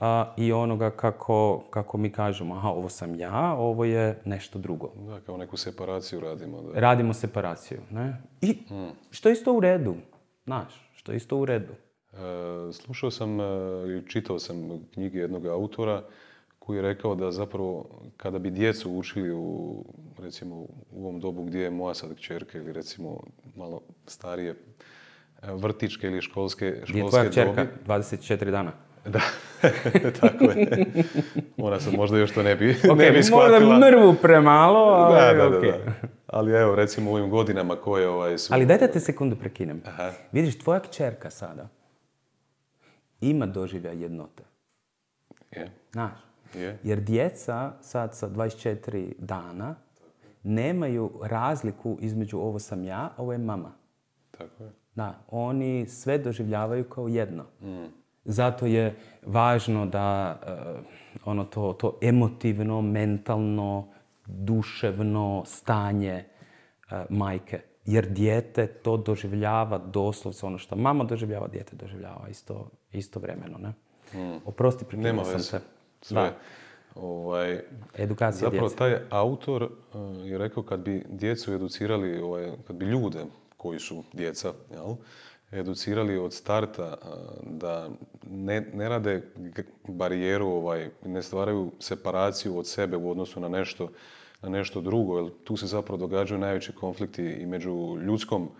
a, 0.00 0.34
i 0.36 0.52
onoga 0.52 0.90
kako, 0.90 1.64
kako 1.70 1.98
mi 1.98 2.10
kažemo, 2.10 2.54
aha, 2.54 2.68
ovo 2.68 2.88
sam 2.88 3.14
ja, 3.14 3.54
ovo 3.54 3.84
je 3.84 4.20
nešto 4.24 4.58
drugo. 4.58 4.92
Da, 4.96 5.20
kao 5.20 5.36
neku 5.36 5.56
separaciju 5.56 6.20
radimo. 6.20 6.62
Da. 6.62 6.80
Radimo 6.80 7.14
separaciju, 7.14 7.80
ne? 7.90 8.22
I 8.40 8.58
hmm. 8.68 8.90
što 9.10 9.28
je 9.28 9.32
isto 9.32 9.52
u 9.52 9.60
redu, 9.60 9.94
znaš, 10.44 10.90
što 10.94 11.12
je 11.12 11.16
isto 11.16 11.36
u 11.36 11.44
redu. 11.44 11.72
E, 12.12 12.72
slušao 12.72 13.10
sam 13.10 13.40
e, 13.40 13.44
i 13.98 14.08
čitao 14.08 14.38
sam 14.38 14.56
knjige 14.94 15.18
jednog 15.18 15.46
autora 15.46 16.02
koji 16.58 16.76
je 16.76 16.82
rekao 16.82 17.14
da 17.14 17.32
zapravo 17.32 17.86
kada 18.16 18.38
bi 18.38 18.50
djecu 18.50 18.92
učili 18.92 19.32
u, 19.32 19.84
recimo, 20.18 20.56
u 20.90 21.02
ovom 21.02 21.20
dobu 21.20 21.44
gdje 21.44 21.60
je 21.60 21.70
moja 21.70 21.94
sad 21.94 22.14
kćerka 22.14 22.58
ili 22.58 22.72
recimo 22.72 23.20
malo 23.56 23.80
starije 24.06 24.50
e, 24.50 24.54
vrtičke 25.52 26.06
ili 26.06 26.22
školske, 26.22 26.82
školske 26.84 26.92
Gdje 26.92 27.02
je 27.02 27.08
tvoja 27.10 27.30
kćerka? 27.30 27.66
24 27.86 28.50
dana? 28.50 28.85
Da, 29.06 29.20
tako 30.20 30.44
je. 30.44 30.86
Ona 31.56 31.80
sam 31.80 31.94
možda 31.94 32.18
još 32.18 32.34
to 32.34 32.42
ne 32.42 32.56
bi, 32.56 32.74
okay, 32.74 32.98
ne 32.98 33.10
bi 33.10 33.22
shvatila. 33.22 33.60
Možda 33.60 33.90
mrvu 33.90 34.14
premalo, 34.22 34.78
ali 34.78 35.14
da, 35.14 35.44
da, 35.44 35.58
okay. 35.58 35.72
da, 35.84 36.08
Ali 36.26 36.52
evo, 36.52 36.74
recimo 36.74 37.10
u 37.10 37.14
ovim 37.14 37.30
godinama 37.30 37.76
koje 37.76 38.08
ovaj 38.08 38.38
su... 38.38 38.54
Ali 38.54 38.66
dajte 38.66 38.88
te 38.88 39.00
sekundu 39.00 39.36
prekinem. 39.36 39.82
Aha. 39.86 40.12
Vidiš, 40.32 40.58
tvoja 40.58 40.80
kćerka 40.80 41.30
sada 41.30 41.68
ima 43.20 43.46
doživlja 43.46 43.90
jednote. 43.90 44.42
Je. 45.50 45.70
Znaš? 45.92 46.18
Je. 46.54 46.78
Jer 46.82 47.00
djeca 47.00 47.72
sad 47.80 48.14
sa 48.14 48.28
24 48.28 49.12
dana 49.18 49.74
nemaju 50.42 51.12
razliku 51.22 51.98
između 52.00 52.38
ovo 52.38 52.58
sam 52.58 52.84
ja, 52.84 53.12
ovo 53.16 53.32
je 53.32 53.38
mama. 53.38 53.72
Tako 54.30 54.64
je. 54.64 54.70
Da, 54.94 55.18
oni 55.30 55.86
sve 55.88 56.18
doživljavaju 56.18 56.84
kao 56.84 57.08
jedno. 57.08 57.44
Mm. 57.62 57.84
Zato 58.26 58.66
je 58.66 58.96
važno 59.26 59.86
da 59.86 60.38
uh, 60.42 60.84
ono 61.24 61.44
to, 61.44 61.72
to 61.72 61.98
emotivno, 62.02 62.82
mentalno, 62.82 63.88
duševno 64.26 65.42
stanje 65.46 66.24
uh, 66.24 66.98
majke. 67.10 67.60
Jer 67.84 68.08
dijete 68.08 68.66
to 68.66 68.96
doživljava 68.96 69.78
doslovce 69.78 70.46
ono 70.46 70.58
što 70.58 70.76
mama 70.76 71.04
doživljava, 71.04 71.48
dijete 71.48 71.76
doživljava 71.76 72.28
isto, 72.28 72.70
isto 72.92 73.20
vremeno. 73.20 73.58
Ne? 73.58 73.72
Mm. 74.20 74.36
Oprosti, 74.44 74.84
prekinuo 74.84 75.24
sam 75.24 75.40
se. 75.40 75.60
Sve. 76.00 76.22
Da. 76.22 76.32
Ovaj, 76.94 77.60
Edukacija 77.94 78.50
Zapravo 78.50 78.68
taj 78.68 78.98
autor 79.10 79.62
uh, 79.62 79.70
je 80.24 80.38
rekao 80.38 80.62
kad 80.62 80.80
bi 80.80 81.04
djecu 81.08 81.52
educirali, 81.52 82.18
ovaj, 82.18 82.52
kad 82.66 82.76
bi 82.76 82.84
ljude 82.84 83.24
koji 83.56 83.78
su 83.78 84.04
djeca, 84.12 84.52
jel, 84.70 84.94
educirali 85.52 86.18
od 86.18 86.32
starta 86.32 86.96
da 87.42 87.90
ne, 88.30 88.60
ne 88.60 88.88
rade 88.88 89.22
barijeru, 89.88 90.46
ovaj, 90.46 90.90
ne 91.04 91.22
stvaraju 91.22 91.72
separaciju 91.80 92.58
od 92.58 92.66
sebe 92.66 92.96
u 92.96 93.10
odnosu 93.10 93.40
na 93.40 93.48
nešto, 93.48 93.88
na 94.42 94.48
nešto 94.48 94.80
drugo, 94.80 95.18
jer 95.18 95.30
tu 95.44 95.56
se 95.56 95.66
zapravo 95.66 95.96
događaju 95.96 96.40
najveći 96.40 96.72
konflikti 96.72 97.24
i 97.24 97.46
među 97.46 97.98
ljudskom 98.00 98.50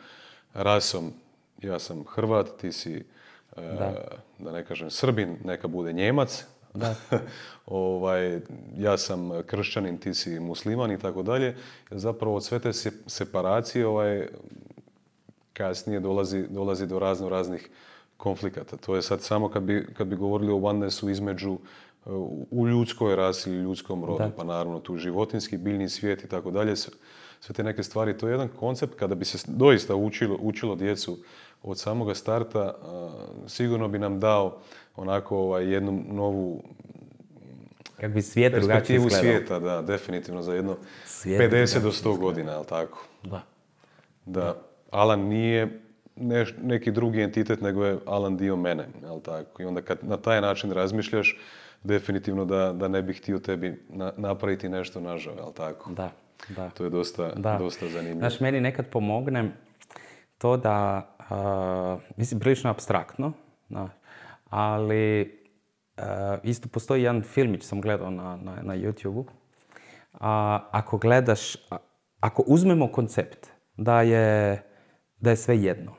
rasom. 0.55 1.13
Ja 1.63 1.79
sam 1.79 2.05
Hrvat, 2.05 2.47
ti 2.61 2.73
si, 2.73 3.05
da, 3.57 3.95
da 4.39 4.53
ne 4.53 4.65
kažem 4.65 4.91
Srbin, 4.91 5.37
neka 5.45 5.69
bude 5.69 5.93
Njemac, 5.93 6.45
da. 6.75 6.95
ovaj, 7.67 8.41
ja 8.77 8.99
sam 8.99 9.31
kršćanin, 9.47 9.99
ti 9.99 10.15
si 10.15 10.41
musliman 10.41 10.93
i 10.93 10.99
tako 10.99 11.23
dalje. 11.23 11.57
Zapravo 11.91 12.37
od 12.37 12.45
sve 12.45 12.59
te 12.59 12.73
separacije 13.07 13.87
ovaj, 13.87 14.29
kasnije 15.57 16.01
dolazi, 16.01 16.45
dolazi 16.49 16.87
do 16.87 16.99
razno 16.99 17.29
raznih 17.29 17.71
konflikata. 18.17 18.77
To 18.77 18.97
je 18.97 19.03
sad 19.03 19.23
samo 19.23 19.49
kad 19.49 19.63
bi, 19.63 19.87
kad 19.97 20.07
bi 20.07 20.17
govorili 20.17 20.53
o 20.53 20.57
onennessu 20.57 21.11
između 21.11 21.59
u 22.51 22.69
ljudskoj 22.69 23.17
rasi 23.17 23.51
ili 23.51 23.63
ljudskom 23.63 24.05
rodu, 24.05 24.31
pa 24.37 24.45
naravno 24.45 24.81
tu 24.81 24.97
životinski, 24.97 25.57
biljni 25.57 25.89
svijet 25.89 26.25
i 26.25 26.29
tako 26.29 26.51
dalje, 26.51 26.77
sve 26.77 27.55
te 27.55 27.63
neke 27.63 27.83
stvari. 27.83 28.19
To 28.19 28.29
je 28.29 28.33
jedan 28.33 28.49
koncept 28.49 28.95
kada 28.99 29.15
bi 29.15 29.25
se 29.25 29.39
doista 29.49 29.95
učilo, 29.95 30.39
učilo 30.41 30.77
djecu 30.77 31.19
od 31.63 31.79
samoga 31.79 32.15
starta, 32.15 32.75
sigurno 33.47 33.89
bi 33.89 33.99
nam 33.99 34.21
dao 34.21 34.59
onako 34.97 35.39
ovaj, 35.39 35.73
jednu 35.73 36.05
novu 36.09 36.63
Kako 37.97 38.13
bi 38.13 38.23
svijet 38.23 38.53
perspektivu 38.53 39.11
svijeta, 39.11 39.59
da, 39.59 39.83
definitivno 39.83 40.43
za 40.43 40.55
jedno 40.55 40.77
svijet 41.05 41.53
50 41.53 41.83
do 41.83 41.91
100 41.91 42.19
godina, 42.19 42.53
jel 42.53 42.65
tako? 42.65 43.07
Da. 43.23 43.43
Da. 44.27 44.57
Alan 44.97 45.21
nije 45.21 45.81
neki 46.63 46.91
drugi 46.91 47.23
entitet, 47.23 47.61
nego 47.61 47.85
je 47.85 47.99
Alan 48.07 48.37
dio 48.37 48.57
mene, 48.57 48.89
jel 49.03 49.21
tako? 49.21 49.63
I 49.63 49.65
onda 49.65 49.83
kad 49.83 49.99
na 50.03 50.17
taj 50.17 50.41
način 50.41 50.73
razmišljaš, 50.73 51.39
definitivno 51.85 52.45
da, 52.45 52.73
da 52.73 52.89
ne 52.89 53.03
bih 53.03 53.19
htio 53.19 53.39
tebi 53.39 53.87
napraviti 54.17 54.69
nešto 54.69 55.01
nažao, 55.01 55.35
jel 55.35 55.53
tako? 55.53 55.91
Da, 55.91 56.11
da. 56.49 56.71
To 56.71 56.85
je 56.85 56.91
dosta, 56.91 57.33
da. 57.35 57.57
dosta 57.59 57.89
zanimljivo. 57.89 58.19
Znaš, 58.19 58.41
meni 58.41 58.61
nekad 58.61 58.87
pomogne 58.87 59.51
to 60.39 60.57
da, 60.57 61.09
uh, 61.19 62.03
mislim, 62.17 62.41
prilično 62.41 62.71
abstraktno, 62.71 63.33
da, 63.69 63.89
ali 64.51 65.33
uh, 65.99 66.05
isto 66.43 66.69
postoji 66.69 67.03
jedan 67.03 67.23
filmić, 67.23 67.65
sam 67.65 67.81
gledao 67.81 68.11
na, 68.11 68.37
na, 68.37 68.57
na 68.63 68.77
YouTube-u. 68.77 69.21
Uh, 69.21 69.27
ako 70.71 70.99
gledaš, 70.99 71.57
ako 72.21 72.45
uzmemo 72.47 72.93
koncept 72.93 73.47
da 73.77 74.03
je 74.03 74.63
da 75.21 75.31
je 75.31 75.37
sve 75.37 75.63
jedno. 75.63 75.95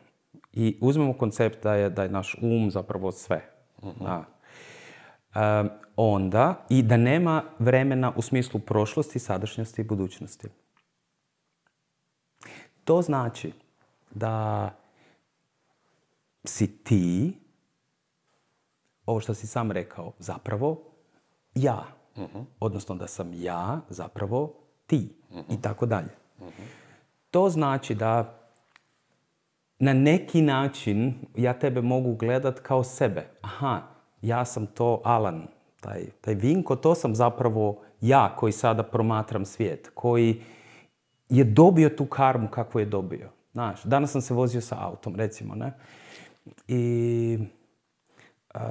I 0.53 0.77
uzmemo 0.81 1.13
koncept 1.13 1.63
da 1.63 1.75
je, 1.75 1.89
da 1.89 2.03
je 2.03 2.09
naš 2.09 2.35
um 2.41 2.71
zapravo 2.71 3.11
sve. 3.11 3.53
Uh-huh. 3.81 4.23
onda, 5.95 6.65
i 6.69 6.83
da 6.83 6.97
nema 6.97 7.43
vremena 7.59 8.13
u 8.15 8.21
smislu 8.21 8.59
prošlosti, 8.59 9.19
sadašnjosti 9.19 9.81
i 9.81 9.85
budućnosti. 9.85 10.47
To 12.83 13.01
znači 13.01 13.51
da 14.11 14.69
si 16.43 16.83
ti, 16.83 17.33
ovo 19.05 19.19
što 19.19 19.33
si 19.33 19.47
sam 19.47 19.71
rekao, 19.71 20.13
zapravo 20.19 20.83
ja. 21.55 21.85
Odnosno 22.59 22.95
da 22.95 23.07
sam 23.07 23.31
ja 23.33 23.81
zapravo 23.89 24.53
ti 24.85 25.15
i 25.49 25.61
tako 25.61 25.85
dalje. 25.85 26.09
To 27.31 27.49
znači 27.49 27.95
da 27.95 28.36
na 29.79 29.93
neki 29.93 30.41
način 30.41 31.13
ja 31.35 31.59
tebe 31.59 31.81
mogu 31.81 32.15
gledat 32.15 32.59
kao 32.59 32.83
sebe. 32.83 33.27
Aha, 33.41 33.81
ja 34.21 34.45
sam 34.45 34.65
to 34.65 35.01
Alan, 35.03 35.47
taj, 35.79 36.05
taj 36.21 36.33
Vinko, 36.33 36.75
to 36.75 36.95
sam 36.95 37.15
zapravo 37.15 37.81
ja 38.01 38.35
koji 38.35 38.53
sada 38.53 38.83
promatram 38.83 39.45
svijet, 39.45 39.91
koji 39.93 40.41
je 41.29 41.43
dobio 41.43 41.89
tu 41.89 42.05
karmu 42.05 42.47
kakvu 42.47 42.79
je 42.79 42.85
dobio. 42.85 43.29
Znaš, 43.53 43.83
danas 43.83 44.11
sam 44.11 44.21
se 44.21 44.33
vozio 44.33 44.61
sa 44.61 44.75
autom, 44.79 45.15
recimo, 45.15 45.55
ne? 45.55 45.73
I, 46.67 47.37
uh, 48.55 48.61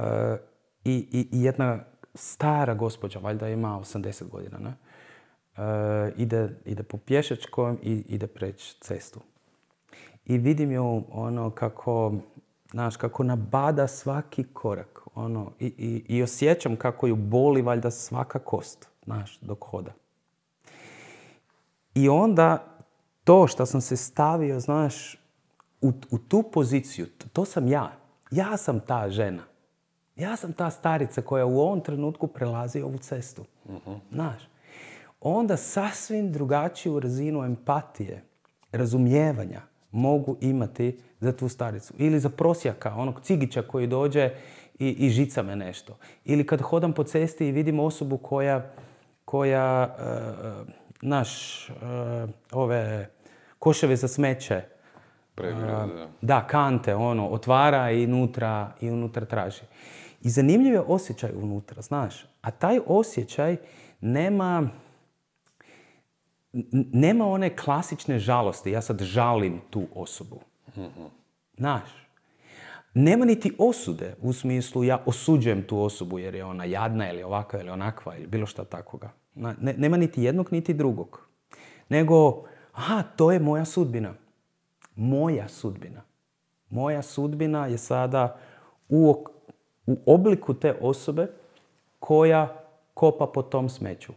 i, 0.84 1.06
i 1.12 1.42
jedna 1.42 1.78
stara 2.14 2.74
gospođa, 2.74 3.18
valjda 3.18 3.48
ima 3.48 3.68
80 3.68 4.28
godina, 4.28 4.58
ne? 4.58 4.74
Uh, 5.56 6.18
ide, 6.18 6.48
ide 6.64 6.82
po 6.82 6.96
pješačkom 6.96 7.78
i 7.82 8.04
ide 8.08 8.26
preći 8.26 8.76
cestu. 8.80 9.20
I 10.26 10.38
vidim 10.38 10.72
ju 10.72 11.02
ono 11.12 11.50
kako, 11.50 12.14
znaš, 12.70 12.96
kako 12.96 13.22
nabada 13.22 13.86
svaki 13.86 14.44
korak. 14.44 15.00
Ono, 15.14 15.52
i, 15.60 15.66
i, 15.66 16.16
i 16.16 16.22
osjećam 16.22 16.76
kako 16.76 17.06
ju 17.06 17.16
boli 17.16 17.62
valjda 17.62 17.90
svaka 17.90 18.38
kost, 18.38 18.88
znaš, 19.04 19.38
dok 19.40 19.64
hoda. 19.64 19.92
I 21.94 22.08
onda 22.08 22.64
to 23.24 23.46
što 23.46 23.66
sam 23.66 23.80
se 23.80 23.96
stavio, 23.96 24.60
znaš, 24.60 25.18
u, 25.80 25.92
u 26.10 26.18
tu 26.18 26.42
poziciju, 26.42 27.06
to, 27.18 27.28
to 27.32 27.44
sam 27.44 27.68
ja. 27.68 27.92
Ja 28.30 28.56
sam 28.56 28.80
ta 28.80 29.10
žena. 29.10 29.42
Ja 30.16 30.36
sam 30.36 30.52
ta 30.52 30.70
starica 30.70 31.22
koja 31.22 31.46
u 31.46 31.60
ovom 31.60 31.80
trenutku 31.80 32.26
prelazi 32.26 32.80
ovu 32.80 32.98
cestu. 32.98 33.44
Znaš, 34.12 34.48
onda 35.20 35.56
sasvim 35.56 36.32
drugačiju 36.32 37.00
razinu 37.00 37.44
empatije, 37.44 38.22
razumijevanja 38.72 39.60
mogu 39.96 40.36
imati 40.40 40.98
za 41.20 41.32
tu 41.32 41.48
staricu. 41.48 41.94
Ili 41.98 42.20
za 42.20 42.28
prosjaka, 42.28 42.94
onog 42.94 43.20
cigića 43.20 43.62
koji 43.62 43.86
dođe 43.86 44.30
i, 44.78 44.88
i 44.88 45.10
žica 45.10 45.42
me 45.42 45.56
nešto. 45.56 45.96
Ili 46.24 46.46
kad 46.46 46.60
hodam 46.60 46.92
po 46.92 47.04
cesti 47.04 47.48
i 47.48 47.52
vidim 47.52 47.80
osobu 47.80 48.18
koja, 48.18 48.70
koja 49.24 49.96
uh, 49.98 50.68
naš, 51.02 51.64
uh, 51.68 51.76
ove 52.52 53.08
koševe 53.58 53.96
za 53.96 54.08
smeće, 54.08 54.62
Pregrada, 55.34 55.84
uh, 55.84 56.10
da, 56.20 56.46
kante, 56.46 56.94
ono, 56.94 57.28
otvara 57.28 57.90
i 57.90 58.04
unutra, 58.04 58.72
i 58.80 58.90
unutra 58.90 59.24
traži. 59.24 59.62
I 60.22 60.30
zanimljiv 60.30 60.72
je 60.72 60.80
osjećaj 60.80 61.30
unutra, 61.34 61.82
znaš. 61.82 62.24
A 62.42 62.50
taj 62.50 62.80
osjećaj 62.86 63.56
nema, 64.00 64.68
nema 66.92 67.26
one 67.26 67.56
klasične 67.56 68.18
žalosti. 68.18 68.70
Ja 68.70 68.82
sad 68.82 69.02
žalim 69.02 69.60
tu 69.70 69.86
osobu. 69.94 70.40
Znaš. 71.56 72.06
Nema 72.94 73.24
niti 73.24 73.52
osude 73.58 74.14
u 74.22 74.32
smislu 74.32 74.84
ja 74.84 75.02
osuđujem 75.06 75.62
tu 75.62 75.80
osobu 75.80 76.18
jer 76.18 76.34
je 76.34 76.44
ona 76.44 76.64
jadna 76.64 77.10
ili 77.10 77.22
ovakva 77.22 77.60
ili 77.60 77.70
onakva 77.70 78.16
ili 78.16 78.26
bilo 78.26 78.46
šta 78.46 78.64
takoga. 78.64 79.10
nema 79.76 79.96
niti 79.96 80.22
jednog 80.22 80.52
niti 80.52 80.74
drugog. 80.74 81.28
Nego, 81.88 82.44
aha, 82.72 83.02
to 83.16 83.32
je 83.32 83.40
moja 83.40 83.64
sudbina. 83.64 84.14
Moja 84.94 85.48
sudbina. 85.48 86.02
Moja 86.70 87.02
sudbina 87.02 87.66
je 87.66 87.78
sada 87.78 88.38
u, 88.88 89.24
u 89.86 89.98
obliku 90.06 90.54
te 90.54 90.74
osobe 90.80 91.26
koja 91.98 92.62
kopa 92.94 93.26
po 93.26 93.42
tom 93.42 93.68
smeću. 93.68 94.12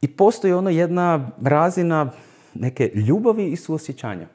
I 0.00 0.16
postoji 0.16 0.52
ono 0.52 0.70
jedna 0.70 1.30
razina 1.42 2.10
neke 2.54 2.90
ljubavi 2.94 3.46
i 3.46 3.56
suosjećanja. 3.56 4.26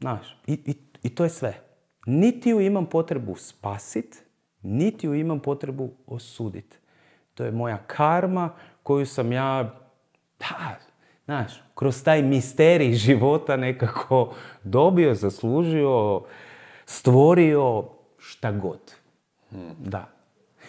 Znaš, 0.00 0.38
i, 0.46 0.52
i, 0.52 0.74
i 1.02 1.14
to 1.14 1.24
je 1.24 1.30
sve. 1.30 1.60
Niti 2.06 2.50
ju 2.50 2.60
imam 2.60 2.86
potrebu 2.86 3.36
spasit, 3.36 4.24
niti 4.62 5.06
ju 5.06 5.14
imam 5.14 5.40
potrebu 5.40 5.90
osuditi. 6.06 6.76
To 7.34 7.44
je 7.44 7.52
moja 7.52 7.78
karma 7.86 8.50
koju 8.82 9.06
sam 9.06 9.32
ja, 9.32 9.74
da, 10.38 10.78
znaš, 11.24 11.62
kroz 11.74 12.02
taj 12.04 12.22
misterij 12.22 12.92
života 12.92 13.56
nekako 13.56 14.34
dobio, 14.62 15.14
zaslužio, 15.14 16.22
stvorio, 16.84 17.84
šta 18.18 18.52
god. 18.52 18.94
Da. 19.78 20.08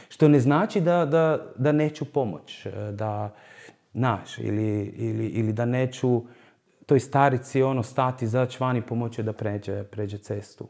Što 0.10 0.28
ne 0.28 0.40
znači 0.40 0.82
da, 0.82 1.06
da, 1.06 1.46
da 1.56 1.72
neću 1.72 2.06
pomoć, 2.06 2.68
da, 2.92 3.36
naš, 3.98 4.38
ili, 4.38 4.84
ili, 4.84 5.28
ili 5.28 5.54
da 5.54 5.66
neću 5.66 6.24
toj 6.86 7.00
starici 7.00 7.64
ono 7.64 7.84
stati, 7.84 8.26
izaći 8.26 8.58
van 8.60 8.78
i 8.78 8.82
pomoći 8.82 9.24
da 9.24 9.34
pređe, 9.34 9.84
pređe 9.84 10.18
cestu. 10.18 10.68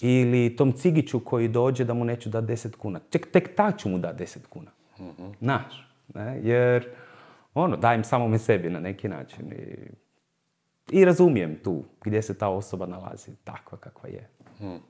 Ili 0.00 0.56
tom 0.56 0.72
cigiću 0.72 1.20
koji 1.20 1.48
dođe 1.48 1.84
da 1.84 1.94
mu 1.94 2.04
neću 2.04 2.28
dati 2.28 2.46
10 2.46 2.76
kuna. 2.76 2.98
Tek, 2.98 3.30
tek 3.32 3.56
tak 3.56 3.78
ću 3.78 3.88
mu 3.88 3.98
dati 3.98 4.24
10 4.24 4.38
kuna. 4.48 4.70
mm 4.98 5.32
Naš. 5.40 5.88
Ne? 6.14 6.40
Jer 6.42 6.88
ono, 7.54 7.76
dajem 7.76 8.04
samome 8.04 8.38
sebi 8.38 8.70
na 8.70 8.80
neki 8.80 9.08
način. 9.08 9.52
I, 9.52 9.90
I 10.90 11.04
razumijem 11.04 11.58
tu 11.64 11.84
gdje 12.04 12.22
se 12.22 12.38
ta 12.38 12.48
osoba 12.48 12.86
nalazi, 12.86 13.36
takva 13.44 13.78
kakva 13.78 14.08
je. 14.08 14.28
Hmm. 14.58 14.80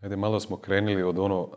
Ajde, 0.00 0.16
malo 0.16 0.40
smo 0.40 0.56
krenuli 0.56 1.02
od 1.02 1.18
ono 1.18 1.48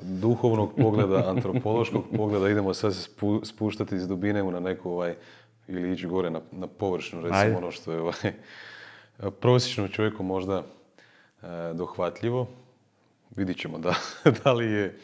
duhovnog 0.00 0.72
pogleda, 0.76 1.30
antropološkog 1.30 2.04
pogleda, 2.16 2.48
idemo 2.48 2.74
sad 2.74 2.94
se 2.94 3.08
spuštati 3.44 3.94
iz 3.94 4.08
dubine 4.08 4.42
na 4.42 4.60
neku 4.60 4.90
ovaj, 4.90 5.14
ili 5.68 5.92
ići 5.92 6.06
gore 6.06 6.30
na, 6.30 6.40
na 6.52 6.66
površinu, 6.66 7.22
recimo 7.22 7.58
ono 7.58 7.70
što 7.70 7.92
je 7.92 8.00
ovaj, 8.00 8.32
prosječnom 9.40 9.88
čovjeku 9.88 10.22
možda 10.22 10.62
e, 11.42 11.46
dohvatljivo. 11.74 12.46
Vidit 13.36 13.58
ćemo 13.58 13.78
da, 13.78 13.94
da 14.44 14.52
li 14.52 14.66
je... 14.66 14.98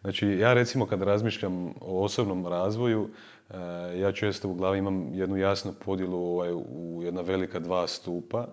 Znači, 0.00 0.28
ja 0.28 0.54
recimo 0.54 0.86
kad 0.86 1.02
razmišljam 1.02 1.66
o 1.66 2.04
osobnom 2.04 2.46
razvoju, 2.46 3.08
e, 3.50 3.56
ja 3.98 4.12
često 4.12 4.48
u 4.48 4.54
glavi 4.54 4.78
imam 4.78 5.14
jednu 5.14 5.36
jasnu 5.36 5.72
podjelu 5.84 6.18
ovaj, 6.18 6.52
u 6.52 7.00
jedna 7.02 7.20
velika 7.20 7.58
dva 7.58 7.86
stupa, 7.86 8.46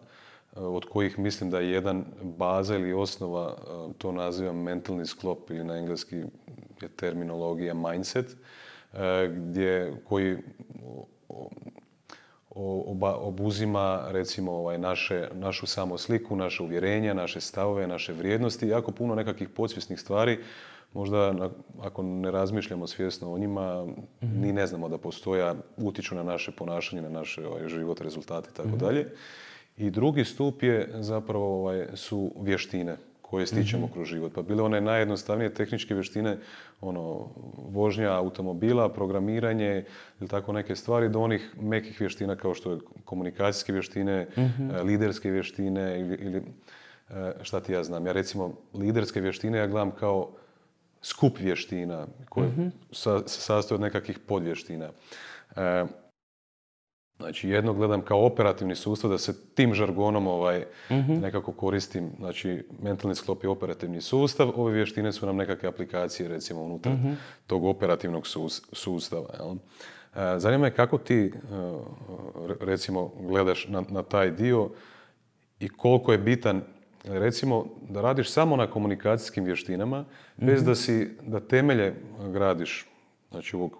od 0.55 0.85
kojih 0.85 1.19
mislim 1.19 1.49
da 1.49 1.59
je 1.59 1.71
jedan 1.71 2.05
baza 2.21 2.75
ili 2.75 2.93
osnova, 2.93 3.55
to 3.97 4.11
nazivam 4.11 4.61
mentalni 4.61 5.05
sklop 5.05 5.49
ili 5.49 5.63
na 5.63 5.77
engleski 5.77 6.15
je 6.81 6.89
terminologija 6.95 7.73
mindset, 7.73 8.35
gdje, 9.35 9.93
koji 10.09 10.37
obuzima 13.21 14.07
recimo 14.07 14.51
ovaj, 14.51 14.77
naše, 14.77 15.29
našu 15.33 15.67
samosliku, 15.67 16.35
naše 16.35 16.63
uvjerenja, 16.63 17.13
naše 17.13 17.41
stavove, 17.41 17.87
naše 17.87 18.13
vrijednosti, 18.13 18.67
jako 18.67 18.91
puno 18.91 19.15
nekakvih 19.15 19.49
podsvjesnih 19.49 19.99
stvari. 19.99 20.39
Možda 20.93 21.49
ako 21.81 22.03
ne 22.03 22.31
razmišljamo 22.31 22.87
svjesno 22.87 23.33
o 23.33 23.37
njima, 23.37 23.87
ni 24.21 24.53
ne 24.53 24.67
znamo 24.67 24.89
da 24.89 24.97
postoja, 24.97 25.55
utiču 25.77 26.15
na 26.15 26.23
naše 26.23 26.51
ponašanje, 26.51 27.01
na 27.01 27.09
naš 27.09 27.37
ovaj, 27.37 27.67
život, 27.67 28.01
rezultate 28.01 28.49
i 28.53 28.55
tako 28.55 28.69
mhm. 28.69 28.77
dalje. 28.77 29.07
I 29.81 29.89
drugi 29.89 30.25
stup 30.25 30.63
je 30.63 30.89
zapravo 30.99 31.59
ovaj, 31.59 31.87
su 31.93 32.31
vještine 32.41 32.97
koje 33.21 33.47
stičemo 33.47 33.85
mm 33.85 33.89
kroz 33.93 34.07
život. 34.07 34.31
Pa 34.35 34.41
bile 34.41 34.63
one 34.63 34.81
najjednostavnije 34.81 35.53
tehničke 35.53 35.93
vještine, 35.93 36.37
ono, 36.81 37.27
vožnja 37.71 38.11
automobila, 38.11 38.89
programiranje 38.89 39.85
ili 40.19 40.29
tako 40.29 40.53
neke 40.53 40.75
stvari, 40.75 41.09
do 41.09 41.19
onih 41.19 41.55
mekih 41.61 41.99
vještina 41.99 42.35
kao 42.35 42.53
što 42.53 42.71
je 42.71 42.79
komunikacijske 43.05 43.73
vještine, 43.73 44.27
mm 44.37 44.85
liderske 44.85 45.31
vještine 45.31 45.99
ili, 45.99 46.15
ili 46.15 46.43
e, 47.09 47.33
šta 47.41 47.59
ti 47.59 47.73
ja 47.73 47.83
znam. 47.83 48.05
Ja 48.05 48.11
recimo 48.11 48.53
liderske 48.73 49.21
vještine 49.21 49.57
ja 49.57 49.67
gledam 49.67 49.91
kao 49.91 50.29
skup 51.01 51.39
vještina 51.39 52.07
koje 52.29 52.47
mm 52.47 52.71
se 52.91 53.23
sastoje 53.25 53.75
od 53.75 53.81
nekakvih 53.81 54.19
podvještina. 54.19 54.89
E, 55.55 55.85
Znači, 57.21 57.49
jedno 57.49 57.73
gledam 57.73 58.01
kao 58.01 58.25
operativni 58.25 58.75
sustav, 58.75 59.10
da 59.12 59.17
se 59.17 59.53
tim 59.53 59.73
žargonom 59.73 60.27
ovaj, 60.27 60.65
mhm. 60.91 61.13
nekako 61.13 61.51
koristim. 61.51 62.12
Znači, 62.19 62.63
mentalni 62.81 63.15
sklop 63.15 63.43
je 63.43 63.49
operativni 63.49 64.01
sustav, 64.01 64.51
ove 64.55 64.73
vještine 64.73 65.12
su 65.12 65.25
nam 65.25 65.36
nekakve 65.36 65.69
aplikacije, 65.69 66.29
recimo, 66.29 66.62
unutar 66.62 66.93
mhm. 66.93 67.13
tog 67.47 67.65
operativnog 67.65 68.27
sustava. 68.71 69.29
Jel? 69.39 69.55
E, 69.55 70.39
zanima 70.39 70.62
me 70.62 70.75
kako 70.75 70.97
ti, 70.97 71.25
e, 71.25 71.31
recimo, 72.60 73.12
gledaš 73.19 73.67
na, 73.67 73.84
na 73.89 74.03
taj 74.03 74.31
dio 74.31 74.69
i 75.60 75.69
koliko 75.69 76.12
je 76.12 76.17
bitan 76.17 76.62
recimo 77.03 77.65
da 77.89 78.01
radiš 78.01 78.31
samo 78.31 78.55
na 78.55 78.67
komunikacijskim 78.67 79.43
vještinama 79.43 80.05
bez 80.38 80.62
mhm. 80.62 80.69
da 80.69 80.75
si 80.75 81.10
da 81.21 81.39
temelje 81.39 81.93
gradiš 82.34 82.88
znači 83.31 83.55
ovog 83.55 83.77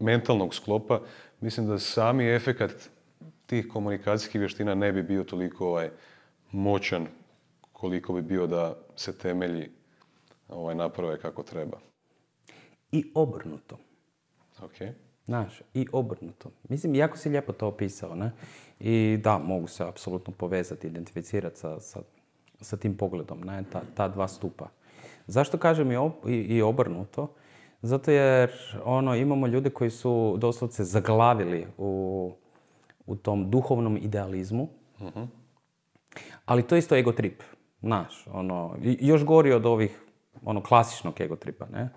mentalnog 0.00 0.54
sklopa 0.54 1.00
mislim 1.40 1.66
da 1.66 1.78
sami 1.78 2.24
efekat 2.34 2.90
tih 3.46 3.68
komunikacijskih 3.68 4.40
vještina 4.40 4.74
ne 4.74 4.92
bi 4.92 5.02
bio 5.02 5.24
toliko 5.24 5.66
ovaj, 5.68 5.90
moćan 6.52 7.06
koliko 7.72 8.12
bi 8.12 8.22
bio 8.22 8.46
da 8.46 8.76
se 8.96 9.18
temelji 9.18 9.70
ovaj, 10.48 10.74
naprave 10.74 11.20
kako 11.20 11.42
treba. 11.42 11.78
i 12.92 13.12
obrnuto. 13.14 13.78
Ok. 14.62 14.72
Znaš, 15.26 15.62
i 15.74 15.86
obrnuto. 15.92 16.50
Mislim, 16.68 16.94
jako 16.94 17.16
si 17.16 17.28
lijepo 17.28 17.52
to 17.52 17.66
opisao, 17.66 18.14
ne? 18.14 18.30
I 18.80 19.18
da, 19.22 19.38
mogu 19.38 19.66
se 19.66 19.84
apsolutno 19.84 20.32
povezati, 20.32 20.86
identificirati 20.86 21.58
sa, 21.58 21.80
sa, 21.80 22.00
sa 22.60 22.76
tim 22.76 22.96
pogledom, 22.96 23.40
ne? 23.40 23.64
Ta, 23.72 23.82
ta 23.94 24.08
dva 24.08 24.28
stupa. 24.28 24.68
Zašto 25.26 25.58
kažem 25.58 25.92
i, 25.92 25.96
ob- 25.96 26.28
i, 26.28 26.56
i 26.56 26.62
obrnuto? 26.62 27.34
Zato 27.82 28.10
jer 28.10 28.50
ono, 28.84 29.14
imamo 29.14 29.46
ljude 29.46 29.70
koji 29.70 29.90
su 29.90 30.36
doslovce 30.38 30.84
zaglavili 30.84 31.66
u, 31.78 32.32
u 33.06 33.16
tom 33.16 33.50
duhovnom 33.50 33.96
idealizmu, 33.96 34.68
ali 36.44 36.62
to 36.62 36.74
je 36.74 36.78
isto 36.78 36.96
ego 36.96 37.12
trip. 37.12 37.42
Znaš, 37.80 38.26
ono, 38.32 38.76
još 38.82 39.24
gori 39.24 39.52
od 39.52 39.66
ovih 39.66 40.02
ono, 40.44 40.62
klasičnog 40.62 41.20
ego 41.20 41.36
tripa, 41.36 41.66
ne? 41.66 41.88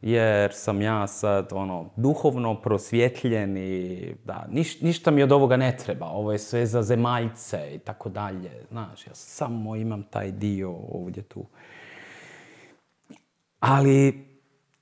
Jer 0.00 0.52
sam 0.54 0.82
ja 0.82 1.06
sad, 1.06 1.48
ono, 1.52 1.90
duhovno 1.96 2.60
prosvjetljen 2.62 3.56
i 3.56 4.14
da, 4.24 4.46
niš- 4.50 4.82
ništa 4.82 5.10
mi 5.10 5.22
od 5.22 5.32
ovoga 5.32 5.56
ne 5.56 5.76
treba. 5.76 6.06
Ovo 6.06 6.32
je 6.32 6.38
sve 6.38 6.66
za 6.66 6.82
zemaljce 6.82 7.74
i 7.74 7.78
tako 7.78 8.08
dalje. 8.08 8.66
Znaš, 8.70 9.06
ja 9.06 9.14
samo 9.14 9.76
imam 9.76 10.02
taj 10.02 10.30
dio 10.32 10.74
ovdje 10.92 11.22
tu. 11.22 11.44
Ali, 13.60 14.26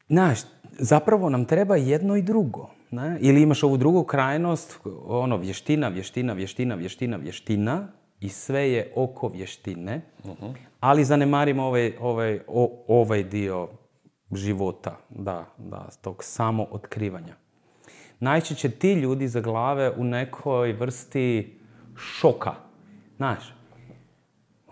znaš, 0.08 0.38
zapravo 0.72 1.30
nam 1.30 1.44
treba 1.44 1.76
jedno 1.76 2.16
i 2.16 2.22
drugo. 2.22 2.70
Ne? 2.90 3.18
Ili 3.20 3.42
imaš 3.42 3.62
ovu 3.62 3.76
drugu 3.76 4.04
krajnost, 4.04 4.78
ono, 5.06 5.36
vještina, 5.36 5.88
vještina, 5.88 6.32
vještina, 6.32 6.74
vještina, 6.74 7.16
vještina 7.16 7.88
i 8.20 8.28
sve 8.28 8.72
je 8.72 8.92
oko 8.96 9.28
vještine, 9.28 10.00
ali 10.80 11.04
zanemarimo 11.04 11.62
ovaj, 11.62 11.92
ovaj, 12.00 12.40
o- 12.46 12.84
ovaj 12.88 13.22
dio 13.22 13.68
života, 14.32 14.96
da, 15.10 15.46
da, 15.58 15.88
tog 16.00 16.24
samo 16.24 16.66
otkrivanja. 16.70 17.34
Najčešće 18.20 18.70
ti 18.70 18.92
ljudi 18.92 19.28
zaglave 19.28 19.90
u 19.90 20.04
nekoj 20.04 20.72
vrsti 20.72 21.58
šoka. 21.96 22.54
Znaš, 23.16 23.54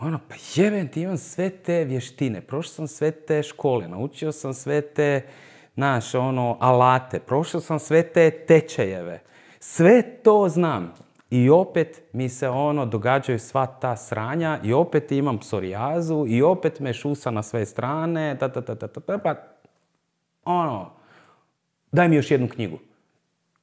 ono, 0.01 0.19
pa 0.29 0.35
jebem 0.55 0.89
ti, 0.89 1.03
imam 1.03 1.17
sve 1.17 1.51
te 1.51 1.85
vještine, 1.85 2.41
prošao 2.41 2.73
sam 2.73 2.87
sve 2.87 3.11
te 3.11 3.43
škole, 3.43 3.89
naučio 3.89 4.33
sam 4.33 4.55
sve 4.55 4.81
te, 4.81 5.27
znaš, 5.75 6.15
ono, 6.15 6.57
alate, 6.61 7.21
prošao 7.21 7.61
sam 7.61 7.79
sve 7.79 8.03
te 8.03 8.31
tečajeve. 8.31 9.23
Sve 9.61 10.03
to 10.23 10.49
znam. 10.49 10.95
I 11.31 11.51
opet 11.51 12.03
mi 12.13 12.29
se 12.29 12.49
ono 12.49 12.87
događaju 12.87 13.39
sva 13.39 13.67
ta 13.67 13.97
sranja 13.97 14.61
i 14.65 14.73
opet 14.73 15.13
imam 15.13 15.39
psorijazu 15.39 16.25
i 16.29 16.43
opet 16.43 16.81
me 16.81 16.93
šusa 16.93 17.31
na 17.31 17.43
sve 17.43 17.67
strane, 17.67 18.37
ta, 18.41 18.49
ta, 18.49 18.63
ta, 18.63 18.75
ta, 18.75 18.89
ta, 18.89 19.19
pa 19.19 19.35
ono, 20.45 20.91
daj 21.93 22.09
mi 22.09 22.17
još 22.17 22.31
jednu 22.31 22.49
knjigu. 22.49 22.79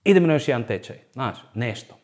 Idemo 0.04 0.28
na 0.28 0.34
još 0.34 0.48
jedan 0.48 0.64
tečaj, 0.64 0.98
znaš, 1.14 1.38
nešto. 1.54 1.96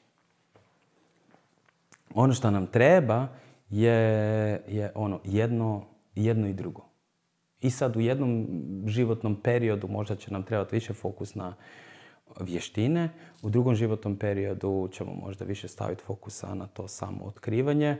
Ono 2.13 2.33
što 2.33 2.51
nam 2.51 2.67
treba 2.67 3.27
je, 3.73 4.61
je 4.67 4.91
ono 4.95 5.19
jedno, 5.23 5.85
jedno 6.15 6.47
i 6.47 6.53
drugo. 6.53 6.85
I 7.61 7.69
sad 7.69 7.97
u 7.97 8.01
jednom 8.01 8.47
životnom 8.85 9.35
periodu 9.35 9.87
možda 9.87 10.15
će 10.15 10.31
nam 10.31 10.43
trebati 10.43 10.75
više 10.75 10.93
fokus 10.93 11.35
na 11.35 11.55
vještine, 12.39 13.09
u 13.41 13.49
drugom 13.49 13.75
životnom 13.75 14.17
periodu 14.17 14.89
ćemo 14.91 15.13
možda 15.13 15.45
više 15.45 15.67
staviti 15.67 16.03
fokusa 16.03 16.55
na 16.55 16.67
to 16.67 16.87
samo 16.87 17.23
otkrivanje. 17.23 17.97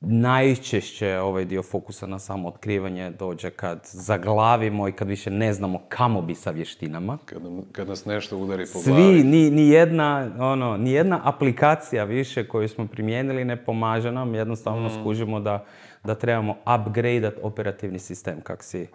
Najčešće 0.00 1.18
ovaj 1.18 1.44
dio 1.44 1.62
fokusa 1.62 2.06
na 2.06 2.18
samo 2.18 2.48
otkrivanje 2.48 3.10
dođe 3.10 3.50
kad 3.50 3.80
zaglavimo 3.92 4.88
i 4.88 4.92
kad 4.92 5.08
više 5.08 5.30
ne 5.30 5.52
znamo 5.52 5.80
kamo 5.88 6.22
bi 6.22 6.34
sa 6.34 6.50
vještinama. 6.50 7.18
Kad, 7.24 7.42
kad 7.72 7.88
nas 7.88 8.04
nešto 8.04 8.36
udari 8.36 8.64
po 8.72 8.78
Svi, 8.78 8.92
glavi. 8.92 9.24
ni, 9.24 9.50
ni, 9.50 9.68
jedna, 9.68 10.30
ono, 10.38 10.76
ni 10.76 10.92
jedna 10.92 11.20
aplikacija 11.24 12.04
više 12.04 12.48
koju 12.48 12.68
smo 12.68 12.86
primijenili 12.86 13.44
ne 13.44 13.64
pomaže 13.64 14.12
nam. 14.12 14.34
Jednostavno 14.34 14.90
skužimo 15.00 15.40
da, 15.40 15.64
da 16.04 16.14
trebamo 16.14 16.56
upgradeat 16.80 17.34
operativni 17.42 17.98
sistem, 17.98 18.40
kak 18.40 18.62
si, 18.62 18.86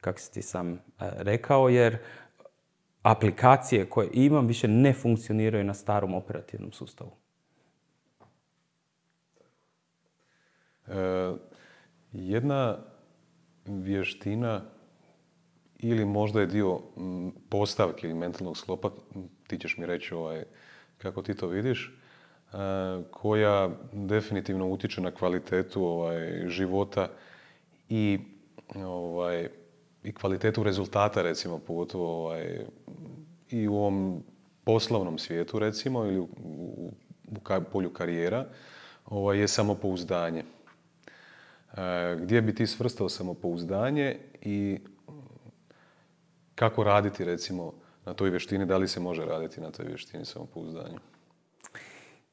kak 0.00 0.20
si 0.20 0.32
ti 0.32 0.42
sam 0.42 0.72
e, 0.72 0.76
rekao, 1.00 1.68
jer 1.68 1.98
aplikacije 3.02 3.86
koje 3.86 4.08
imam 4.12 4.46
više 4.46 4.68
ne 4.68 4.92
funkcioniraju 4.92 5.64
na 5.64 5.74
starom 5.74 6.14
operativnom 6.14 6.72
sustavu. 6.72 7.10
E, 7.10 7.24
jedna 12.12 12.76
vještina 13.66 14.62
ili 15.78 16.04
možda 16.04 16.40
je 16.40 16.46
dio 16.46 16.80
postavke 17.48 18.06
ili 18.06 18.14
mentalnog 18.14 18.56
sklopa, 18.56 18.90
ti 19.46 19.58
ćeš 19.58 19.76
mi 19.76 19.86
reći 19.86 20.14
ovaj, 20.14 20.44
kako 20.98 21.22
ti 21.22 21.34
to 21.34 21.46
vidiš, 21.46 21.92
e, 22.52 22.56
koja 23.10 23.70
definitivno 23.92 24.68
utječe 24.68 25.00
na 25.00 25.10
kvalitetu 25.10 25.84
ovaj, 25.84 26.48
života 26.48 27.08
i, 27.88 28.18
ovaj, 28.74 29.48
i 30.04 30.12
kvalitetu 30.12 30.62
rezultata 30.62 31.22
recimo 31.22 31.58
pogotovo 31.58 32.24
ovaj, 32.24 32.60
i 33.50 33.68
u 33.68 33.74
ovom 33.74 34.22
poslovnom 34.64 35.18
svijetu 35.18 35.58
recimo 35.58 36.04
ili 36.04 36.18
u, 36.18 36.28
u, 36.44 36.92
u 37.30 37.62
polju 37.72 37.92
karijera 37.92 38.46
ovaj, 39.06 39.38
je 39.38 39.48
samopouzdanje. 39.48 40.44
E, 41.74 41.80
gdje 42.16 42.42
bi 42.42 42.54
ti 42.54 42.66
svrstao 42.66 43.08
samopouzdanje 43.08 44.16
i 44.42 44.78
kako 46.54 46.84
raditi 46.84 47.24
recimo 47.24 47.72
na 48.04 48.14
toj 48.14 48.30
vještini, 48.30 48.66
da 48.66 48.76
li 48.76 48.88
se 48.88 49.00
može 49.00 49.24
raditi 49.24 49.60
na 49.60 49.70
toj 49.70 49.86
vještini 49.86 50.24
samopouzdanja? 50.24 50.98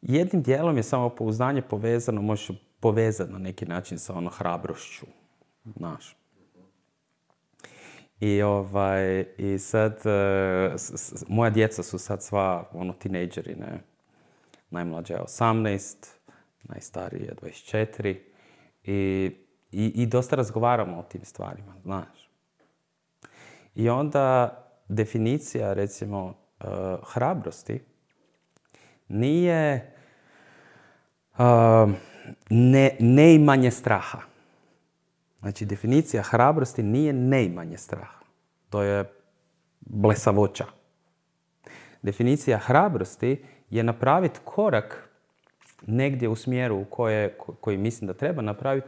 Jednim 0.01 0.41
dijelom 0.41 0.77
je 0.77 0.83
samopouzdanje 0.83 1.61
povezano, 1.61 2.21
možeš 2.21 2.49
povezati 2.79 3.31
na 3.31 3.39
neki 3.39 3.65
način 3.65 3.99
sa 3.99 4.13
ono 4.13 4.29
hrabrošću, 4.29 5.05
znaš. 5.77 6.17
I, 8.19 8.41
ovaj, 8.41 9.25
i 9.37 9.59
sad, 9.59 10.01
e, 10.05 10.73
s- 10.77 11.23
moja 11.27 11.49
djeca 11.49 11.83
su 11.83 11.99
sad 11.99 12.23
sva 12.23 12.69
ono 12.73 12.93
tinejdžeri, 12.93 13.55
ne. 13.55 13.81
Najmlađa 14.69 15.13
je 15.13 15.21
18, 15.21 16.07
najstariji 16.63 17.21
je 17.21 17.35
24 17.35 18.15
i, 18.83 19.31
i, 19.71 19.85
i 19.85 20.05
dosta 20.05 20.35
razgovaramo 20.35 20.99
o 20.99 21.03
tim 21.03 21.25
stvarima, 21.25 21.75
znaš. 21.83 22.29
I 23.75 23.89
onda 23.89 24.57
definicija, 24.87 25.73
recimo, 25.73 26.33
e, 26.59 26.65
hrabrosti 27.03 27.79
nije 29.07 29.93
um, 31.39 31.95
ne, 32.49 32.95
neimanje 32.99 33.71
straha. 33.71 34.19
Znači, 35.39 35.65
definicija 35.65 36.23
hrabrosti 36.23 36.83
nije 36.83 37.13
neimanje 37.13 37.77
straha. 37.77 38.19
To 38.69 38.81
je 38.81 39.13
blesavoća. 39.79 40.65
Definicija 42.01 42.57
hrabrosti 42.57 43.45
je 43.69 43.83
napraviti 43.83 44.39
korak 44.43 45.10
negdje 45.87 46.29
u 46.29 46.35
smjeru 46.35 46.77
u 46.77 46.85
koje, 46.85 47.37
ko- 47.37 47.53
koji 47.53 47.77
mislim 47.77 48.07
da 48.07 48.13
treba 48.13 48.41
napraviti 48.41 48.87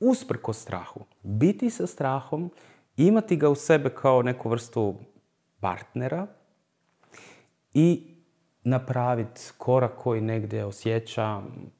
usprko 0.00 0.52
strahu. 0.52 1.00
Biti 1.22 1.70
sa 1.70 1.86
strahom, 1.86 2.50
imati 2.96 3.36
ga 3.36 3.48
u 3.48 3.54
sebe 3.54 3.90
kao 3.90 4.22
neku 4.22 4.48
vrstu 4.48 4.94
partnera 5.60 6.26
i 7.74 8.14
napraviti 8.64 9.40
korak 9.58 9.92
koji 9.96 10.20
negdje 10.20 10.64
osjećam 10.64 11.70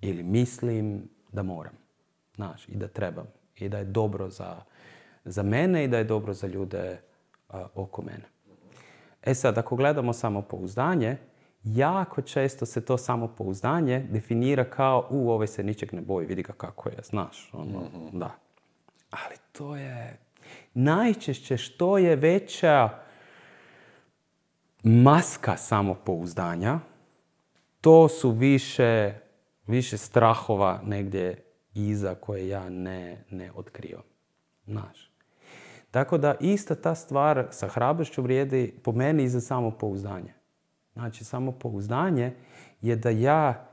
ili 0.00 0.22
mislim 0.22 1.08
da 1.32 1.42
moram. 1.42 1.72
Znaš, 2.34 2.68
i 2.68 2.76
da 2.76 2.88
trebam. 2.88 3.26
I 3.56 3.68
da 3.68 3.78
je 3.78 3.84
dobro 3.84 4.28
za, 4.28 4.56
za 5.24 5.42
mene 5.42 5.84
i 5.84 5.88
da 5.88 5.98
je 5.98 6.04
dobro 6.04 6.32
za 6.32 6.46
ljude 6.46 7.00
a, 7.48 7.66
oko 7.74 8.02
mene. 8.02 8.24
E 9.22 9.34
sad, 9.34 9.58
ako 9.58 9.76
gledamo 9.76 10.12
samopouzdanje, 10.12 11.16
jako 11.64 12.22
često 12.22 12.66
se 12.66 12.84
to 12.84 12.98
samopouzdanje 12.98 14.06
definira 14.10 14.64
kao 14.64 15.06
u, 15.10 15.30
ovaj 15.30 15.46
se 15.46 15.62
ničeg 15.62 15.94
ne 15.94 16.00
boji, 16.00 16.26
vidi 16.26 16.42
ga 16.42 16.52
kako 16.52 16.88
je, 16.88 16.98
znaš, 17.04 17.50
ono, 17.52 17.82
da. 18.12 18.30
Ali 19.10 19.36
to 19.52 19.76
je 19.76 20.18
najčešće 20.74 21.56
što 21.56 21.98
je 21.98 22.16
veća 22.16 22.88
maska 24.82 25.56
samopouzdanja, 25.56 26.80
to 27.80 28.08
su 28.08 28.30
više, 28.30 29.14
više 29.66 29.98
strahova 29.98 30.80
negdje 30.84 31.44
iza 31.74 32.14
koje 32.14 32.48
ja 32.48 32.68
ne, 32.68 33.24
ne 33.30 33.52
otkrivam. 33.54 34.04
Znaš. 34.66 35.12
Tako 35.90 36.18
da 36.18 36.34
ista 36.40 36.74
ta 36.74 36.94
stvar 36.94 37.46
sa 37.50 37.68
hrabrošću 37.68 38.22
vrijedi 38.22 38.74
po 38.82 38.92
meni 38.92 39.24
i 39.24 39.28
za 39.28 39.40
samopouzdanje. 39.40 40.34
Znači, 40.92 41.24
samopouzdanje 41.24 42.32
je 42.80 42.96
da 42.96 43.10
ja 43.10 43.68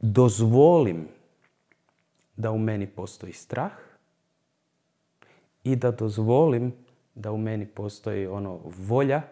dozvolim 0.00 1.08
da 2.36 2.50
u 2.50 2.58
meni 2.58 2.86
postoji 2.86 3.32
strah 3.32 3.72
i 5.64 5.76
da 5.76 5.90
dozvolim 5.90 6.72
da 7.14 7.32
u 7.32 7.38
meni 7.38 7.66
postoji 7.66 8.26
ono 8.26 8.60
volja 8.64 9.22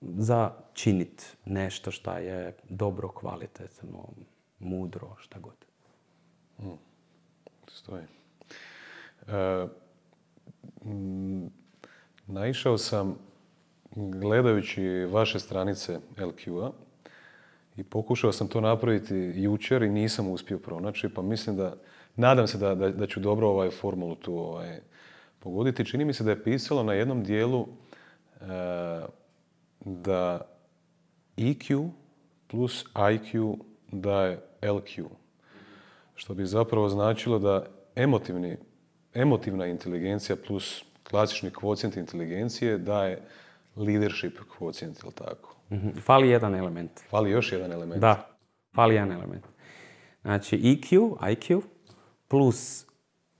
za 0.00 0.52
činit 0.72 1.36
nešto 1.44 1.90
što 1.90 2.12
je 2.12 2.56
dobro, 2.68 3.08
kvalitetno, 3.08 4.08
mudro, 4.58 5.16
šta 5.18 5.38
god. 5.38 5.54
Stoji. 7.68 8.02
E, 9.26 9.66
naišao 12.26 12.78
sam 12.78 13.18
gledajući 13.98 14.84
vaše 15.10 15.38
stranice 15.38 15.98
LQ-a 16.16 16.70
i 17.76 17.82
pokušao 17.82 18.32
sam 18.32 18.48
to 18.48 18.60
napraviti 18.60 19.14
jučer 19.34 19.82
i 19.82 19.90
nisam 19.90 20.28
uspio 20.30 20.58
pronaći, 20.58 21.08
pa 21.08 21.22
mislim 21.22 21.56
da, 21.56 21.76
nadam 22.16 22.46
se 22.46 22.58
da, 22.58 22.74
da, 22.74 23.06
ću 23.06 23.20
dobro 23.20 23.48
ovaj 23.48 23.70
formulu 23.70 24.14
tu 24.14 24.38
ovaj, 24.38 24.80
pogoditi. 25.38 25.84
Čini 25.84 26.04
mi 26.04 26.12
se 26.12 26.24
da 26.24 26.30
je 26.30 26.44
pisalo 26.44 26.82
na 26.82 26.92
jednom 26.92 27.24
dijelu 27.24 27.66
e, 28.40 28.44
da 29.80 30.40
EQ 31.36 31.90
plus 32.46 32.84
IQ 32.94 33.58
daje 33.92 34.40
LQ. 34.62 35.04
Što 36.14 36.34
bi 36.34 36.46
zapravo 36.46 36.88
značilo 36.88 37.38
da 37.38 37.66
emotivni, 37.96 38.56
emotivna 39.14 39.66
inteligencija 39.66 40.36
plus 40.46 40.84
klasični 41.10 41.50
kvocijent 41.50 41.96
inteligencije 41.96 42.78
daje 42.78 43.22
leadership 43.78 44.38
kvocijent, 44.56 45.02
ili 45.02 45.12
tako? 45.12 45.56
Mhm. 45.70 45.88
Fali 46.00 46.28
jedan 46.28 46.54
element. 46.54 46.90
Fali 47.10 47.30
još 47.30 47.52
jedan 47.52 47.72
element. 47.72 48.00
Da, 48.00 48.36
fali 48.74 48.94
jedan 48.94 49.12
element. 49.12 49.44
Znači 50.22 50.56
EQ, 50.56 51.16
IQ, 51.20 51.60
plus 52.28 52.86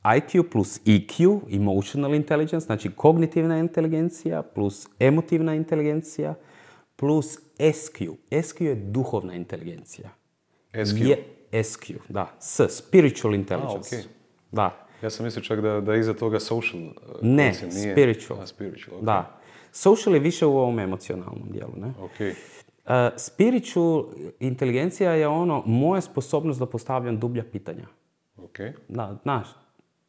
IQ 0.04 0.50
plus 0.50 0.80
EQ, 0.86 1.40
emotional 1.50 2.14
intelligence, 2.14 2.66
znači 2.66 2.90
kognitivna 2.90 3.58
inteligencija, 3.58 4.42
plus 4.42 4.88
emotivna 4.98 5.54
inteligencija, 5.54 6.34
plus 6.96 7.38
SQ. 7.58 8.02
SQ 8.42 8.60
je 8.64 8.74
duhovna 8.74 9.34
inteligencija. 9.34 10.08
SQ? 10.84 10.96
Je, 11.00 11.24
SQ, 11.64 11.94
da. 12.08 12.36
S, 12.40 12.60
spiritual 12.68 13.34
intelligence. 13.34 13.96
A, 13.96 14.02
Da. 14.52 14.86
Ja 15.02 15.10
sam 15.10 15.24
mislio 15.24 15.42
čak 15.42 15.60
da, 15.60 15.80
da 15.80 15.94
iza 15.94 16.14
toga 16.14 16.40
social 16.40 16.82
uh, 16.82 16.92
Ne, 17.22 17.54
spiritual. 17.54 18.40
A, 18.40 18.46
spiritual, 18.46 19.00
Da. 19.02 19.37
Social 19.78 20.14
je 20.14 20.20
više 20.20 20.46
u 20.46 20.58
ovom 20.58 20.78
emocionalnom 20.78 21.48
dijelu, 21.50 21.72
ne? 21.76 21.92
Okay. 22.00 22.34
Uh, 22.84 23.18
spiritual 23.18 24.04
inteligencija 24.40 25.12
je 25.12 25.28
ono, 25.28 25.62
moja 25.66 26.00
sposobnost 26.00 26.58
da 26.58 26.66
postavljam 26.66 27.18
dublja 27.18 27.44
pitanja. 27.52 27.86
Okay. 28.36 28.72
Da, 28.88 29.16
znaš, 29.22 29.48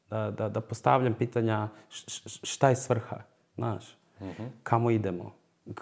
da, 0.10 0.32
da, 0.32 0.50
da 0.50 0.62
postavljam 0.62 1.14
pitanja 1.14 1.68
šta 2.44 2.70
je 2.70 2.76
svrha, 2.76 3.22
znaš, 3.56 3.98
uh 4.20 4.28
kamo 4.64 4.92
idemo. 4.92 5.34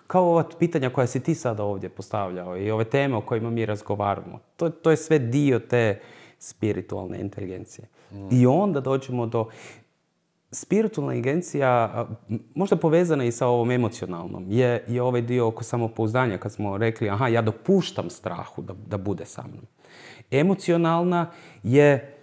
Kao 0.07 0.23
ova 0.23 0.43
pitanja 0.59 0.89
koja 0.89 1.07
si 1.07 1.23
ti 1.23 1.35
sada 1.35 1.63
ovdje 1.63 1.89
postavljao 1.89 2.57
i 2.57 2.71
ove 2.71 2.85
teme 2.85 3.15
o 3.15 3.21
kojima 3.21 3.49
mi 3.49 3.65
razgovaramo. 3.65 4.39
To, 4.55 4.69
to 4.69 4.91
je 4.91 4.97
sve 4.97 5.19
dio 5.19 5.59
te 5.59 6.01
spiritualne 6.39 7.19
inteligencije. 7.19 7.87
I 8.31 8.47
onda 8.47 8.79
dođemo 8.79 9.25
do... 9.25 9.49
Spiritualna 10.57 11.13
inteligencija, 11.13 12.05
možda 12.55 12.75
povezana 12.75 13.23
i 13.23 13.31
sa 13.31 13.47
ovom 13.47 13.71
emocionalnom, 13.71 14.45
je, 14.49 14.83
je 14.87 15.01
ovaj 15.01 15.21
dio 15.21 15.47
oko 15.47 15.63
samopouzdanja 15.63 16.37
kad 16.37 16.51
smo 16.51 16.77
rekli, 16.77 17.09
aha, 17.09 17.27
ja 17.27 17.41
dopuštam 17.41 18.09
strahu 18.09 18.61
da, 18.61 18.73
da 18.87 18.97
bude 18.97 19.25
sa 19.25 19.43
mnom. 19.47 19.65
Emocionalna 20.31 21.31
je 21.63 22.17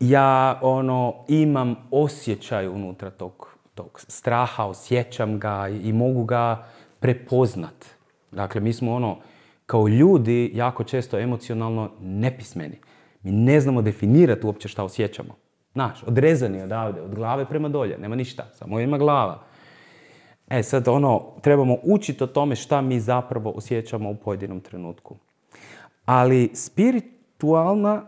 ja 0.00 0.58
ono 0.62 1.24
imam 1.28 1.76
osjećaj 1.90 2.68
unutra 2.68 3.10
tog, 3.10 3.56
tog 3.74 4.00
straha, 4.08 4.64
osjećam 4.64 5.38
ga 5.38 5.68
i 5.68 5.92
mogu 5.92 6.24
ga 6.24 6.66
prepoznat. 6.98 7.86
Dakle, 8.32 8.60
mi 8.60 8.72
smo 8.72 8.94
ono, 8.94 9.18
kao 9.66 9.88
ljudi, 9.88 10.50
jako 10.54 10.84
često 10.84 11.18
emocionalno 11.18 11.90
nepismeni. 12.00 12.78
Mi 13.22 13.32
ne 13.32 13.60
znamo 13.60 13.82
definirati 13.82 14.46
uopće 14.46 14.68
šta 14.68 14.84
osjećamo. 14.84 15.49
Znaš, 15.72 16.02
odrezani 16.06 16.62
odavde, 16.62 17.00
od 17.00 17.14
glave 17.14 17.44
prema 17.44 17.68
dolje, 17.68 17.98
nema 17.98 18.16
ništa, 18.16 18.46
samo 18.54 18.80
ima 18.80 18.98
glava. 18.98 19.42
E 20.48 20.62
sad 20.62 20.88
ono, 20.88 21.22
trebamo 21.42 21.76
učiti 21.82 22.24
o 22.24 22.26
tome 22.26 22.56
šta 22.56 22.80
mi 22.80 23.00
zapravo 23.00 23.50
osjećamo 23.50 24.10
u 24.10 24.14
pojedinom 24.14 24.60
trenutku. 24.60 25.16
Ali 26.04 26.50
spiritualna 26.54 28.02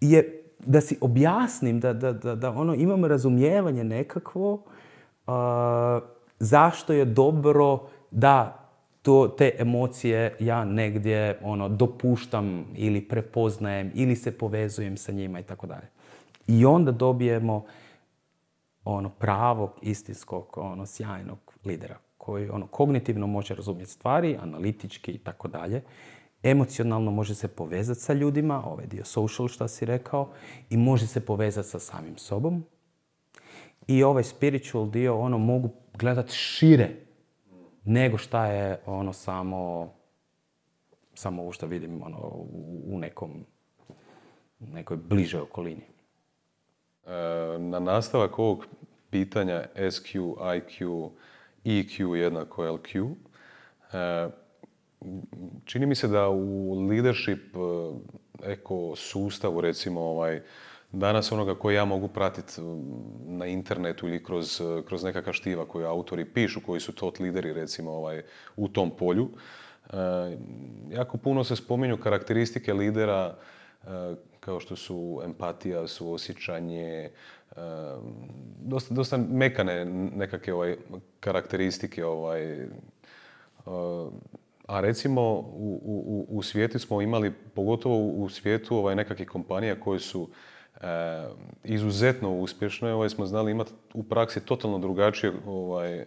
je 0.00 0.44
da 0.58 0.80
si 0.80 0.98
objasnim, 1.00 1.80
da, 1.80 1.92
da, 1.92 2.12
da, 2.12 2.34
da 2.34 2.50
ono, 2.50 2.74
imam 2.74 3.04
razumijevanje 3.04 3.84
nekakvo 3.84 4.52
uh, 4.52 5.32
zašto 6.38 6.92
je 6.92 7.04
dobro 7.04 7.80
da 8.10 8.64
to, 9.02 9.28
te 9.28 9.52
emocije 9.58 10.36
ja 10.40 10.64
negdje 10.64 11.38
ono, 11.42 11.68
dopuštam 11.68 12.64
ili 12.76 13.00
prepoznajem 13.00 13.90
ili 13.94 14.16
se 14.16 14.38
povezujem 14.38 14.96
sa 14.96 15.12
njima 15.12 15.40
i 15.40 15.42
tako 15.42 15.66
dalje. 15.66 15.86
I 16.48 16.64
onda 16.64 16.92
dobijemo 16.92 17.64
ono 18.84 19.08
pravog, 19.08 19.70
istinskog, 19.82 20.58
ono 20.58 20.86
sjajnog 20.86 21.38
lidera 21.64 21.98
koji 22.18 22.48
ono 22.48 22.66
kognitivno 22.66 23.26
može 23.26 23.54
razumjeti 23.54 23.90
stvari, 23.90 24.36
analitički 24.40 25.12
i 25.12 25.18
tako 25.18 25.48
dalje. 25.48 25.82
Emocionalno 26.42 27.10
može 27.10 27.34
se 27.34 27.48
povezati 27.48 28.00
sa 28.00 28.12
ljudima, 28.12 28.64
ovaj 28.64 28.86
dio 28.86 29.04
social 29.04 29.48
što 29.48 29.68
si 29.68 29.84
rekao, 29.84 30.28
i 30.70 30.76
može 30.76 31.06
se 31.06 31.26
povezati 31.26 31.68
sa 31.68 31.78
samim 31.78 32.18
sobom. 32.18 32.64
I 33.86 34.02
ovaj 34.02 34.24
spiritual 34.24 34.90
dio, 34.90 35.18
ono, 35.18 35.38
mogu 35.38 35.70
gledati 35.94 36.32
šire 36.32 36.90
nego 37.84 38.18
šta 38.18 38.46
je 38.46 38.80
ono 38.86 39.12
samo 39.12 39.92
samo 41.14 41.42
ovo 41.42 41.52
što 41.52 41.66
vidim 41.66 42.02
ono, 42.02 42.18
u 42.84 42.98
nekom 42.98 43.30
nekoj 44.60 44.96
bližoj 44.96 45.40
okolini. 45.40 45.82
E, 47.08 47.58
na 47.58 47.78
nastavak 47.78 48.38
ovog 48.38 48.66
pitanja 49.10 49.64
SQ, 49.90 50.14
IQ, 50.56 51.10
EQ 51.64 52.14
jednako 52.14 52.64
LQ, 52.64 53.14
e, 53.92 54.28
čini 55.64 55.86
mi 55.86 55.94
se 55.94 56.08
da 56.08 56.28
u 56.28 56.74
leadership 56.88 57.56
e, 58.42 58.56
sustavu 58.96 59.60
recimo 59.60 60.00
ovaj, 60.00 60.42
danas 60.92 61.32
onoga 61.32 61.54
koji 61.54 61.74
ja 61.74 61.84
mogu 61.84 62.08
pratiti 62.08 62.52
na 63.26 63.46
internetu 63.46 64.08
ili 64.08 64.24
kroz, 64.24 64.60
uh, 64.60 64.84
kroz 64.84 65.04
nekakva 65.04 65.32
štiva 65.32 65.68
koju 65.68 65.86
autori 65.86 66.24
pišu, 66.24 66.60
koji 66.66 66.80
su 66.80 66.92
tot 66.92 67.20
lideri 67.20 67.52
recimo 67.52 67.90
ovaj, 67.90 68.22
u 68.56 68.68
tom 68.68 68.90
polju. 68.90 69.28
Jako 70.90 71.16
puno 71.16 71.44
se 71.44 71.56
spominju 71.56 71.96
karakteristike 71.96 72.74
lidera 72.74 73.36
kao 74.48 74.60
što 74.60 74.76
su 74.76 75.20
empatija, 75.24 75.86
suosjećanje, 75.88 77.10
dosta, 78.60 78.94
dosta 78.94 79.16
mekane 79.16 79.84
nekakve 80.16 80.54
ovaj, 80.54 80.76
karakteristike 81.20 82.04
ovaj, 82.04 82.66
a 84.66 84.80
recimo 84.80 85.22
u, 85.22 85.80
u, 85.84 86.26
u 86.28 86.42
svijetu 86.42 86.78
smo 86.78 87.02
imali, 87.02 87.32
pogotovo 87.54 87.96
u 87.96 88.28
svijetu 88.28 88.76
ovaj, 88.76 88.96
nekakvih 88.96 89.28
kompanija 89.28 89.80
koje 89.80 90.00
su 90.00 90.28
izuzetno 91.64 92.38
uspješno. 92.38 92.94
Ovaj 92.94 93.08
smo 93.08 93.26
znali 93.26 93.52
imati 93.52 93.72
u 93.94 94.02
praksi 94.02 94.40
totalno 94.40 94.78
drugačije 94.78 95.32
ovaj, 95.46 96.04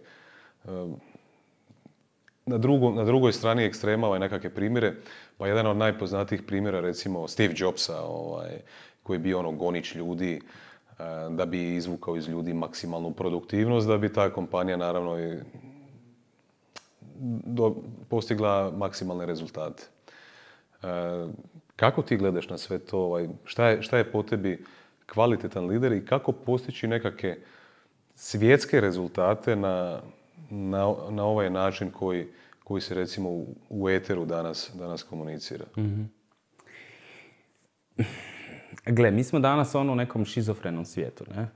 na, 2.46 2.58
na 2.94 3.04
drugoj 3.04 3.32
strani 3.32 3.64
ekstrema 3.64 4.06
ovaj, 4.06 4.20
nekakve 4.20 4.50
primjere. 4.50 4.94
Pa 5.42 5.48
jedan 5.48 5.66
od 5.66 5.76
najpoznatijih 5.76 6.42
primjera 6.42 6.80
recimo 6.80 7.28
Steve 7.28 7.54
Jobsa 7.56 8.02
ovaj, 8.02 8.50
koji 9.02 9.14
je 9.14 9.18
bio 9.18 9.38
ono 9.38 9.52
gonić 9.52 9.94
ljudi 9.94 10.34
e, 10.34 10.40
da 11.30 11.46
bi 11.46 11.74
izvukao 11.74 12.16
iz 12.16 12.28
ljudi 12.28 12.54
maksimalnu 12.54 13.10
produktivnost, 13.10 13.88
da 13.88 13.98
bi 13.98 14.12
ta 14.12 14.30
kompanija 14.30 14.76
naravno 14.76 15.20
i 15.20 15.38
postigla 18.08 18.72
maksimalne 18.76 19.26
rezultate. 19.26 19.82
Kako 21.76 22.02
ti 22.02 22.16
gledaš 22.16 22.48
na 22.48 22.58
sve 22.58 22.78
to? 22.78 22.98
Ovaj, 22.98 23.28
šta, 23.44 23.68
je, 23.68 23.82
šta 23.82 23.98
je 23.98 24.12
po 24.12 24.22
tebi 24.22 24.64
kvalitetan 25.12 25.66
lider 25.66 25.92
i 25.92 26.06
kako 26.06 26.32
postići 26.32 26.86
nekakve 26.86 27.36
svjetske 28.14 28.80
rezultate 28.80 29.56
na, 29.56 30.00
na, 30.50 30.94
na 31.10 31.24
ovaj 31.24 31.50
način 31.50 31.90
koji, 31.90 32.28
koji 32.72 32.80
se 32.80 32.94
recimo 32.94 33.28
u, 33.70 33.88
eteru 33.88 34.24
danas, 34.24 34.70
danas 34.74 35.02
komunicira? 35.02 35.64
mm 35.76 36.04
Gle, 38.86 39.10
mi 39.10 39.24
smo 39.24 39.40
danas 39.40 39.74
ono 39.74 39.92
u 39.92 39.96
nekom 39.96 40.24
šizofrenom 40.24 40.84
svijetu, 40.84 41.24
ne? 41.36 41.48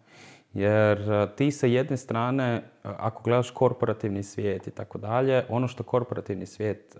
Jer 0.54 1.28
ti 1.36 1.50
sa 1.50 1.66
jedne 1.66 1.96
strane, 1.96 2.62
ako 2.82 3.22
gledaš 3.22 3.50
korporativni 3.50 4.22
svijet 4.22 4.66
i 4.66 4.70
tako 4.70 4.98
dalje, 4.98 5.44
ono 5.48 5.68
što 5.68 5.82
korporativni 5.82 6.46
svijet 6.46 6.96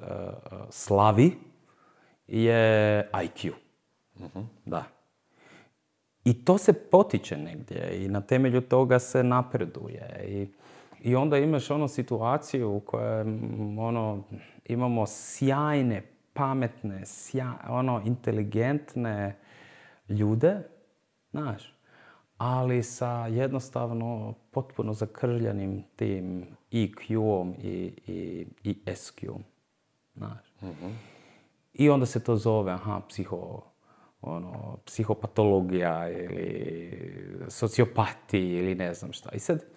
slavi, 0.71 1.33
je 2.27 3.11
IQ. 3.13 3.53
Da. 4.65 4.85
I 6.25 6.45
to 6.45 6.59
se 6.59 6.73
potiče 6.73 7.37
negdje 7.37 8.05
i 8.05 8.09
na 8.09 8.21
temelju 8.21 8.61
toga 8.61 8.99
se 8.99 9.23
napreduje. 9.23 10.25
I, 10.29 10.49
i 11.07 11.15
onda 11.15 11.39
imaš 11.39 11.71
ono 11.71 11.89
situaciju 11.89 12.77
u 12.77 12.81
kojoj 12.81 13.21
ono, 13.79 14.23
imamo 14.65 15.05
sjajne, 15.07 16.03
pametne, 16.33 17.03
ono, 17.69 18.03
inteligentne 18.05 19.39
ljude, 20.09 20.63
znaš, 21.31 21.75
ali 22.39 22.83
sa 22.83 23.27
jednostavno 23.27 24.35
potpuno 24.51 24.93
zakrljanim 24.93 25.85
tim 25.97 26.47
EQ-om 26.73 27.55
i, 27.63 27.93
i, 28.07 28.47
i 28.65 28.95
SQ-om. 28.95 29.43
Znaš. 30.15 30.55
Mhm. 30.63 30.87
I 31.75 31.91
onda 31.91 32.07
se 32.07 32.25
to 32.25 32.37
zove, 32.37 32.73
aha, 32.73 33.01
psiho, 33.09 33.63
ono, 34.21 34.79
psihopatologija 34.85 36.11
ili 36.11 36.91
sociopati 37.49 38.41
ili 38.41 38.75
ne 38.75 38.95
znam 38.95 39.13
šta. 39.13 39.31
I 39.33 39.39
sad, 39.39 39.77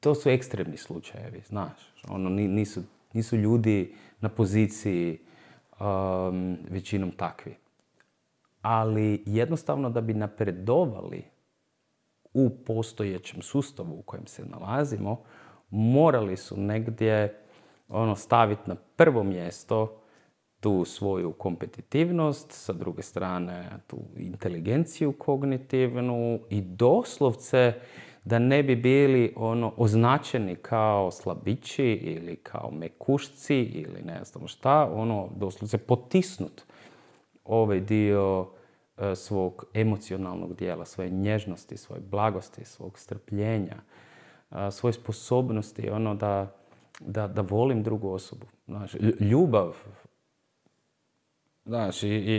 to 0.00 0.14
su 0.14 0.30
ekstremni 0.30 0.76
slučajevi, 0.76 1.40
znaš. 1.46 1.94
Ono, 2.08 2.28
nisu, 2.30 2.82
nisu 3.12 3.36
ljudi 3.36 3.94
na 4.20 4.28
poziciji 4.28 5.18
um, 5.80 6.58
većinom 6.70 7.10
takvi. 7.10 7.56
Ali 8.62 9.22
jednostavno 9.26 9.90
da 9.90 10.00
bi 10.00 10.14
napredovali 10.14 11.24
u 12.34 12.50
postojećem 12.50 13.42
sustavu 13.42 13.98
u 13.98 14.02
kojem 14.02 14.26
se 14.26 14.44
nalazimo, 14.44 15.22
morali 15.70 16.36
su 16.36 16.56
negdje 16.56 17.42
ono, 17.88 18.16
staviti 18.16 18.62
na 18.66 18.74
prvo 18.74 19.22
mjesto 19.22 20.00
tu 20.60 20.84
svoju 20.84 21.32
kompetitivnost, 21.32 22.52
sa 22.52 22.72
druge 22.72 23.02
strane 23.02 23.70
tu 23.86 23.98
inteligenciju 24.16 25.12
kognitivnu 25.12 26.40
i 26.50 26.60
doslovce 26.60 27.74
da 28.26 28.38
ne 28.38 28.62
bi 28.62 28.76
bili 28.76 29.32
ono 29.36 29.72
označeni 29.76 30.56
kao 30.56 31.10
slabići 31.10 31.84
ili 31.84 32.36
kao 32.36 32.70
mekušci 32.70 33.62
ili 33.62 34.02
ne 34.02 34.24
znam 34.24 34.48
šta, 34.48 34.90
ono 34.94 35.28
doslovce 35.36 35.78
potisnut 35.78 36.62
ovaj 37.44 37.80
dio 37.80 38.46
e, 38.98 39.14
svog 39.14 39.64
emocionalnog 39.74 40.54
dijela, 40.54 40.84
svoje 40.84 41.10
nježnosti, 41.10 41.76
svoje 41.76 42.00
blagosti, 42.00 42.64
svog 42.64 42.98
strpljenja, 42.98 43.76
e, 44.50 44.70
svoje 44.70 44.92
sposobnosti, 44.92 45.90
ono 45.90 46.14
da, 46.14 46.56
da, 47.00 47.28
da 47.28 47.42
volim 47.42 47.82
drugu 47.82 48.10
osobu. 48.10 48.46
Znači, 48.66 48.98
ljubav, 49.20 49.76
Znaš, 51.66 52.02
i, 52.02 52.08
i, 52.08 52.34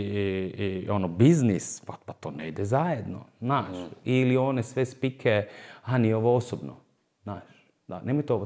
i, 0.58 0.90
ono, 0.90 1.08
biznis, 1.08 1.82
pa, 1.86 1.94
pa 2.04 2.12
to 2.12 2.30
ne 2.30 2.48
ide 2.48 2.64
zajedno, 2.64 3.24
znaš. 3.40 3.76
Mm. 3.76 3.94
Ili 4.04 4.36
one 4.36 4.62
sve 4.62 4.86
spike, 4.86 5.48
a 5.84 5.98
nije 5.98 6.16
ovo 6.16 6.36
osobno, 6.36 6.76
znaš. 7.22 7.42
Da, 7.88 8.00
nemojte 8.02 8.32
ovo 8.32 8.44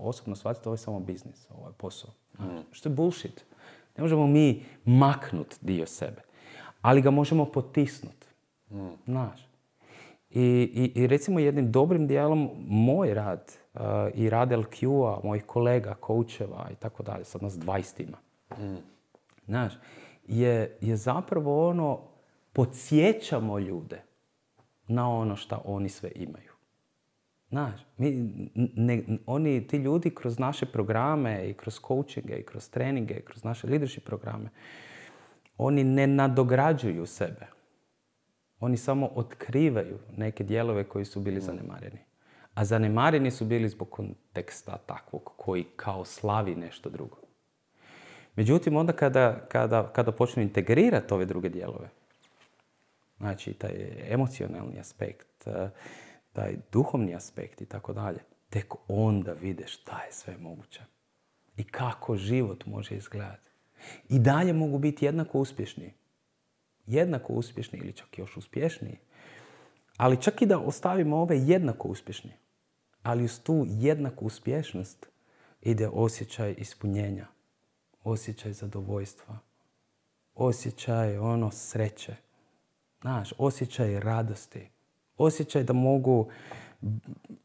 osobno 0.00 0.36
shvatiti, 0.36 0.68
ovo 0.68 0.74
je 0.74 0.78
samo 0.78 1.00
biznis, 1.00 1.46
ovo 1.50 1.68
je 1.68 1.72
posao. 1.72 2.10
Mm. 2.38 2.44
Što 2.70 2.88
je 2.88 2.94
bullshit. 2.94 3.44
Ne 3.96 4.02
možemo 4.02 4.26
mi 4.26 4.62
maknut 4.84 5.54
dio 5.60 5.86
sebe, 5.86 6.22
ali 6.80 7.02
ga 7.02 7.10
možemo 7.10 7.44
potisnut, 7.44 8.24
mm. 8.70 8.88
znaš. 9.06 9.48
I, 10.30 10.42
i, 10.74 11.00
I, 11.00 11.06
recimo 11.06 11.38
jednim 11.38 11.72
dobrim 11.72 12.06
dijelom 12.06 12.50
moj 12.68 13.14
rad 13.14 13.52
uh, 13.74 13.80
i 14.14 14.30
rad 14.30 14.50
LQ-a, 14.50 15.20
mojih 15.24 15.44
kolega, 15.44 15.94
koučeva 15.94 16.68
i 16.72 16.74
tako 16.74 17.02
dalje, 17.02 17.24
sad 17.24 17.42
nas 17.42 17.54
20 17.54 18.02
ima. 18.02 18.18
Mm. 18.58 18.78
Znaš, 19.46 19.72
je, 20.26 20.78
je 20.80 20.96
zapravo 20.96 21.68
ono, 21.68 22.00
podsjećamo 22.52 23.58
ljude 23.58 24.02
na 24.88 25.10
ono 25.10 25.36
što 25.36 25.62
oni 25.64 25.88
sve 25.88 26.10
imaju. 26.14 26.52
Znaš, 27.48 27.80
mi, 27.96 28.10
ne, 28.74 29.02
oni, 29.26 29.66
ti 29.66 29.76
ljudi 29.76 30.10
kroz 30.10 30.38
naše 30.38 30.66
programe 30.66 31.48
i 31.48 31.54
kroz 31.54 31.80
coachinge 31.86 32.36
i 32.36 32.42
kroz 32.42 32.70
treninge 32.70 33.14
i 33.14 33.24
kroz 33.24 33.44
naše 33.44 33.66
leadership 33.66 34.04
programe, 34.04 34.48
oni 35.58 35.84
ne 35.84 36.06
nadograđuju 36.06 37.06
sebe. 37.06 37.46
Oni 38.60 38.76
samo 38.76 39.06
otkrivaju 39.14 39.98
neke 40.16 40.44
dijelove 40.44 40.84
koji 40.84 41.04
su 41.04 41.20
bili 41.20 41.36
mm. 41.36 41.40
zanemareni. 41.40 41.98
A 42.54 42.64
zanemareni 42.64 43.30
su 43.30 43.44
bili 43.44 43.68
zbog 43.68 43.90
konteksta 43.90 44.78
takvog 44.86 45.32
koji 45.36 45.64
kao 45.76 46.04
slavi 46.04 46.54
nešto 46.54 46.90
drugo. 46.90 47.16
Međutim, 48.36 48.76
onda 48.76 48.92
kada, 48.92 49.46
kada, 49.48 49.92
kada 49.92 50.12
počnu 50.12 50.42
integrirati 50.42 51.14
ove 51.14 51.24
druge 51.24 51.48
dijelove, 51.48 51.88
znači 53.18 53.52
taj 53.52 53.72
emocionalni 54.08 54.80
aspekt, 54.80 55.46
eh, 55.46 55.70
taj 56.32 56.56
duhovni 56.72 57.14
aspekt 57.14 57.60
i 57.60 57.66
tako 57.66 57.92
dalje, 57.92 58.18
tek 58.50 58.74
onda 58.88 59.32
vide 59.32 59.66
šta 59.66 60.02
je 60.02 60.12
sve 60.12 60.36
moguće 60.36 60.80
i 61.56 61.64
kako 61.64 62.16
život 62.16 62.66
može 62.66 62.96
izgledati. 62.96 63.50
I 64.08 64.18
dalje 64.18 64.52
mogu 64.52 64.78
biti 64.78 65.04
jednako 65.04 65.38
uspješni. 65.38 65.92
Jednako 66.86 67.32
uspješni 67.32 67.78
ili 67.78 67.92
čak 67.92 68.18
još 68.18 68.36
uspješniji. 68.36 68.98
Ali 69.96 70.22
čak 70.22 70.42
i 70.42 70.46
da 70.46 70.58
ostavimo 70.58 71.16
ove 71.16 71.38
jednako 71.38 71.88
uspješni, 71.88 72.32
ali 73.02 73.24
uz 73.24 73.40
tu 73.40 73.66
jednaku 73.68 74.26
uspješnost 74.26 75.06
ide 75.62 75.88
osjećaj 75.88 76.54
ispunjenja 76.58 77.26
osjećaj 78.04 78.52
zadovoljstva, 78.52 79.38
osjećaj 80.34 81.18
ono 81.18 81.50
sreće, 81.50 82.16
znaš, 83.00 83.32
osjećaj 83.38 84.00
radosti, 84.00 84.68
osjećaj 85.16 85.64
da 85.64 85.72
mogu, 85.72 86.28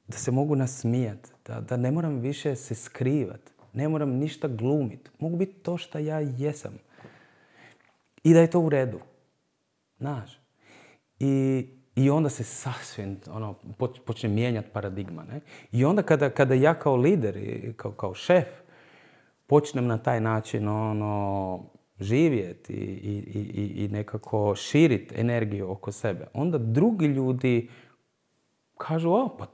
da 0.07 0.17
se 0.17 0.31
mogu 0.31 0.55
nasmijat, 0.55 1.31
da, 1.45 1.61
da 1.61 1.77
ne 1.77 1.91
moram 1.91 2.19
više 2.19 2.55
se 2.55 2.75
skrivat, 2.75 3.41
ne 3.73 3.89
moram 3.89 4.09
ništa 4.09 4.47
glumit, 4.47 5.11
mogu 5.19 5.37
biti 5.37 5.53
to 5.53 5.77
što 5.77 5.99
ja 5.99 6.19
jesam. 6.19 6.73
I 8.23 8.33
da 8.33 8.39
je 8.39 8.49
to 8.49 8.59
u 8.59 8.69
redu, 8.69 8.99
znaš. 9.97 10.39
I, 11.19 11.65
i 11.95 12.09
onda 12.09 12.29
se 12.29 12.43
sasvim 12.43 13.19
ono, 13.31 13.55
počne 14.05 14.29
mijenjati 14.29 14.69
paradigma. 14.73 15.23
Ne? 15.23 15.41
I 15.71 15.85
onda 15.85 16.03
kada, 16.03 16.29
kada 16.29 16.53
ja 16.53 16.73
kao 16.73 16.95
lider 16.95 17.37
kao, 17.75 17.91
kao 17.91 18.13
šef 18.13 18.47
počnem 19.49 19.87
na 19.87 19.97
taj 19.97 20.21
način 20.21 20.67
ono, 20.67 21.63
živjeti 21.99 22.73
i, 22.73 23.23
i, 23.35 23.85
i 23.85 23.87
nekako 23.87 24.55
širiti 24.55 25.15
energiju 25.17 25.71
oko 25.71 25.91
sebe, 25.91 26.27
onda 26.33 26.57
drugi 26.57 27.05
ljudi 27.05 27.69
kažu, 28.77 29.11
o, 29.11 29.35
pa 29.39 29.45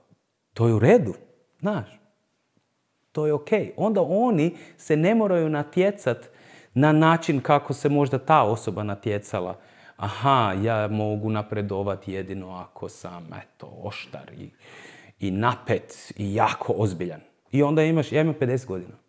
to 0.53 0.67
je 0.67 0.73
u 0.73 0.79
redu, 0.79 1.13
znaš, 1.59 1.99
to 3.11 3.27
je 3.27 3.33
ok. 3.33 3.49
Onda 3.77 4.01
oni 4.01 4.55
se 4.77 4.97
ne 4.97 5.15
moraju 5.15 5.49
natjecat 5.49 6.29
na 6.73 6.91
način 6.91 7.41
kako 7.41 7.73
se 7.73 7.89
možda 7.89 8.17
ta 8.17 8.43
osoba 8.43 8.83
natjecala. 8.83 9.59
Aha, 9.97 10.53
ja 10.63 10.87
mogu 10.87 11.29
napredovati 11.29 12.13
jedino 12.13 12.51
ako 12.51 12.89
sam, 12.89 13.27
eto, 13.43 13.79
oštar 13.83 14.31
i, 14.37 14.49
i 15.19 15.31
napet 15.31 16.13
i 16.17 16.35
jako 16.35 16.73
ozbiljan. 16.77 17.21
I 17.51 17.63
onda 17.63 17.83
imaš, 17.83 18.11
ja 18.11 18.21
imam 18.21 18.35
50 18.39 18.65
godina. 18.65 19.04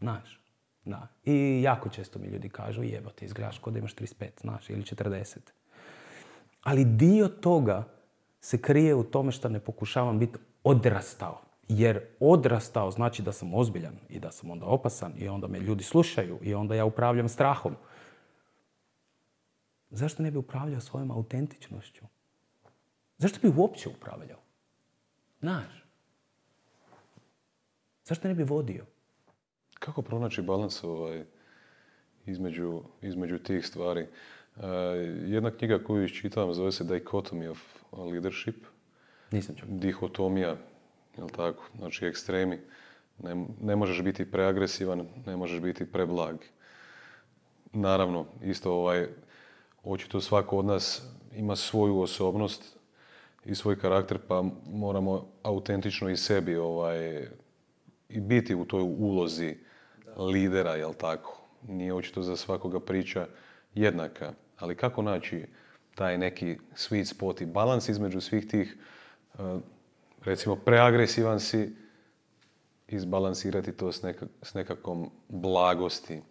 Znaš, 0.00 0.40
da. 0.84 1.08
I 1.24 1.62
jako 1.62 1.88
često 1.88 2.18
mi 2.18 2.26
ljudi 2.26 2.48
kažu, 2.48 2.82
jebo 2.82 3.10
ti 3.10 3.24
izgledaš 3.24 3.58
kod 3.58 3.76
imaš 3.76 3.94
35, 3.94 4.40
znaš, 4.40 4.70
ili 4.70 4.82
40. 4.82 5.38
Ali 6.62 6.84
dio 6.84 7.28
toga 7.28 7.84
se 8.40 8.62
krije 8.62 8.94
u 8.94 9.04
tome 9.04 9.32
što 9.32 9.48
ne 9.48 9.60
pokušavam 9.60 10.18
biti 10.18 10.38
odrastao. 10.64 11.40
Jer 11.68 12.00
odrastao 12.20 12.90
znači 12.90 13.22
da 13.22 13.32
sam 13.32 13.54
ozbiljan 13.54 13.94
i 14.08 14.20
da 14.20 14.32
sam 14.32 14.50
onda 14.50 14.66
opasan 14.66 15.12
i 15.16 15.28
onda 15.28 15.48
me 15.48 15.60
ljudi 15.60 15.84
slušaju 15.84 16.38
i 16.42 16.54
onda 16.54 16.74
ja 16.74 16.84
upravljam 16.84 17.28
strahom. 17.28 17.76
Zašto 19.90 20.22
ne 20.22 20.30
bi 20.30 20.38
upravljao 20.38 20.80
svojom 20.80 21.10
autentičnošću? 21.10 22.04
Zašto 23.18 23.38
bi 23.42 23.54
uopće 23.56 23.88
upravljao? 23.88 24.38
Znaš. 25.40 25.84
Zašto 28.04 28.28
ne 28.28 28.34
bi 28.34 28.42
vodio? 28.42 28.86
Kako 29.80 30.02
pronaći 30.02 30.42
balans 30.42 30.84
ovaj, 30.84 31.24
između, 32.26 32.82
između 33.02 33.38
tih 33.38 33.66
stvari? 33.66 34.06
Uh, 34.56 34.62
jedna 35.26 35.50
knjiga 35.50 35.84
koju 35.84 36.04
iščitavam 36.04 36.54
zove 36.54 36.72
se 36.72 36.84
Dichotomy 36.84 37.50
of 37.50 37.58
Leadership. 37.92 38.56
Nisam 39.30 39.54
čuo. 39.56 39.68
Dihotomija, 39.70 40.56
jel 41.16 41.28
tako? 41.28 41.64
Znači 41.78 42.06
ekstremi. 42.06 42.58
Ne, 43.18 43.46
ne 43.60 43.76
možeš 43.76 44.02
biti 44.02 44.30
preagresivan, 44.30 45.06
ne 45.26 45.36
možeš 45.36 45.60
biti 45.60 45.92
preblag. 45.92 46.36
Naravno, 47.72 48.26
isto 48.42 48.72
ovaj, 48.72 49.06
očito 49.84 50.20
svako 50.20 50.58
od 50.58 50.64
nas 50.64 51.02
ima 51.36 51.56
svoju 51.56 52.00
osobnost 52.00 52.76
i 53.44 53.54
svoj 53.54 53.78
karakter, 53.78 54.18
pa 54.28 54.44
moramo 54.72 55.28
autentično 55.42 56.10
i 56.10 56.16
sebi 56.16 56.56
ovaj, 56.56 57.28
i 58.08 58.20
biti 58.20 58.54
u 58.54 58.64
toj 58.64 58.82
ulozi 58.82 59.56
lidera, 60.20 60.74
jel 60.74 60.94
tako? 60.94 61.40
Nije 61.68 61.94
očito 61.94 62.22
za 62.22 62.36
svakoga 62.36 62.80
priča 62.80 63.26
jednaka. 63.74 64.32
Ali 64.58 64.76
kako 64.76 65.02
naći 65.02 65.46
taj 65.94 66.18
neki 66.18 66.58
sweet 66.74 67.04
spot 67.04 67.40
i 67.40 67.46
balans 67.46 67.88
između 67.88 68.20
svih 68.20 68.46
tih, 68.46 68.76
e, 69.38 69.58
recimo 70.24 70.56
preagresivan 70.56 71.40
si, 71.40 71.72
izbalansirati 72.88 73.72
to 73.72 73.92
s, 73.92 74.04
s 74.42 74.54
nekakvom 74.54 75.10
blagosti. 75.28 76.22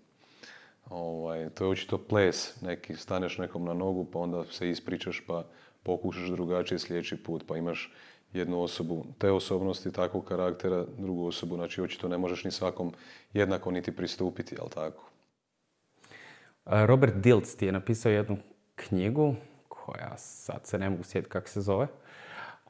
Ovaj, 0.89 1.49
to 1.49 1.63
je 1.63 1.69
očito 1.69 1.97
ples, 1.97 2.61
neki 2.61 2.95
staneš 2.95 3.37
nekom 3.37 3.65
na 3.65 3.73
nogu 3.73 4.05
pa 4.05 4.19
onda 4.19 4.43
se 4.51 4.69
ispričaš 4.69 5.23
pa 5.27 5.45
pokušaš 5.83 6.29
drugačije 6.29 6.79
sljedeći 6.79 7.23
put 7.23 7.43
pa 7.47 7.57
imaš 7.57 7.93
jednu 8.33 8.61
osobu 8.61 9.05
te 9.17 9.31
osobnosti, 9.31 9.91
takvog 9.91 10.25
karaktera, 10.25 10.85
drugu 10.97 11.27
osobu, 11.27 11.55
znači 11.55 11.81
očito 11.81 12.07
ne 12.07 12.17
možeš 12.17 12.43
ni 12.43 12.51
svakom 12.51 12.93
jednako 13.33 13.71
niti 13.71 13.95
pristupiti, 13.95 14.55
jel 14.55 14.69
tako? 14.69 15.09
Robert 16.65 17.15
Diltz 17.15 17.55
ti 17.55 17.65
je 17.65 17.71
napisao 17.71 18.11
jednu 18.11 18.37
knjigu, 18.75 19.35
koja 19.67 20.17
sad 20.17 20.67
se 20.67 20.79
ne 20.79 20.89
mogu 20.89 21.03
sjetiti 21.03 21.31
kako 21.31 21.47
se 21.47 21.61
zove, 21.61 21.87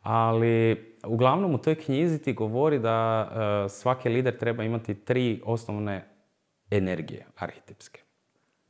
ali 0.01 0.85
uglavnom 1.05 1.55
u 1.55 1.57
toj 1.57 1.75
knjizi 1.75 2.19
ti 2.19 2.33
govori 2.33 2.79
da 2.79 3.29
e, 3.65 3.69
svaki 3.69 4.09
lider 4.09 4.37
treba 4.37 4.63
imati 4.63 4.93
tri 4.93 5.41
osnovne 5.45 6.09
energije 6.71 7.25
arhetipske. 7.35 8.01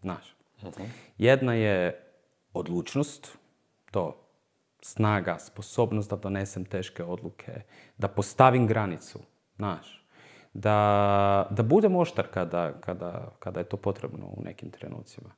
Znaš. 0.01 0.35
Mhm. 0.63 0.83
Jedna 1.17 1.53
je 1.53 2.03
odlučnost, 2.53 3.37
to 3.91 4.28
snaga, 4.81 5.39
sposobnost 5.39 6.09
da 6.09 6.15
donesem 6.15 6.65
teške 6.65 7.03
odluke, 7.03 7.61
da 7.97 8.07
postavim 8.07 8.67
granicu, 8.67 9.19
znaš. 9.55 10.05
Da, 10.53 11.47
da 11.49 11.63
budem 11.63 11.95
oštar 11.95 12.27
kada, 12.27 12.73
kada, 12.81 13.31
kada 13.39 13.59
je 13.59 13.69
to 13.69 13.77
potrebno 13.77 14.25
u 14.25 14.43
nekim 14.43 14.71
trenucima. 14.71 15.29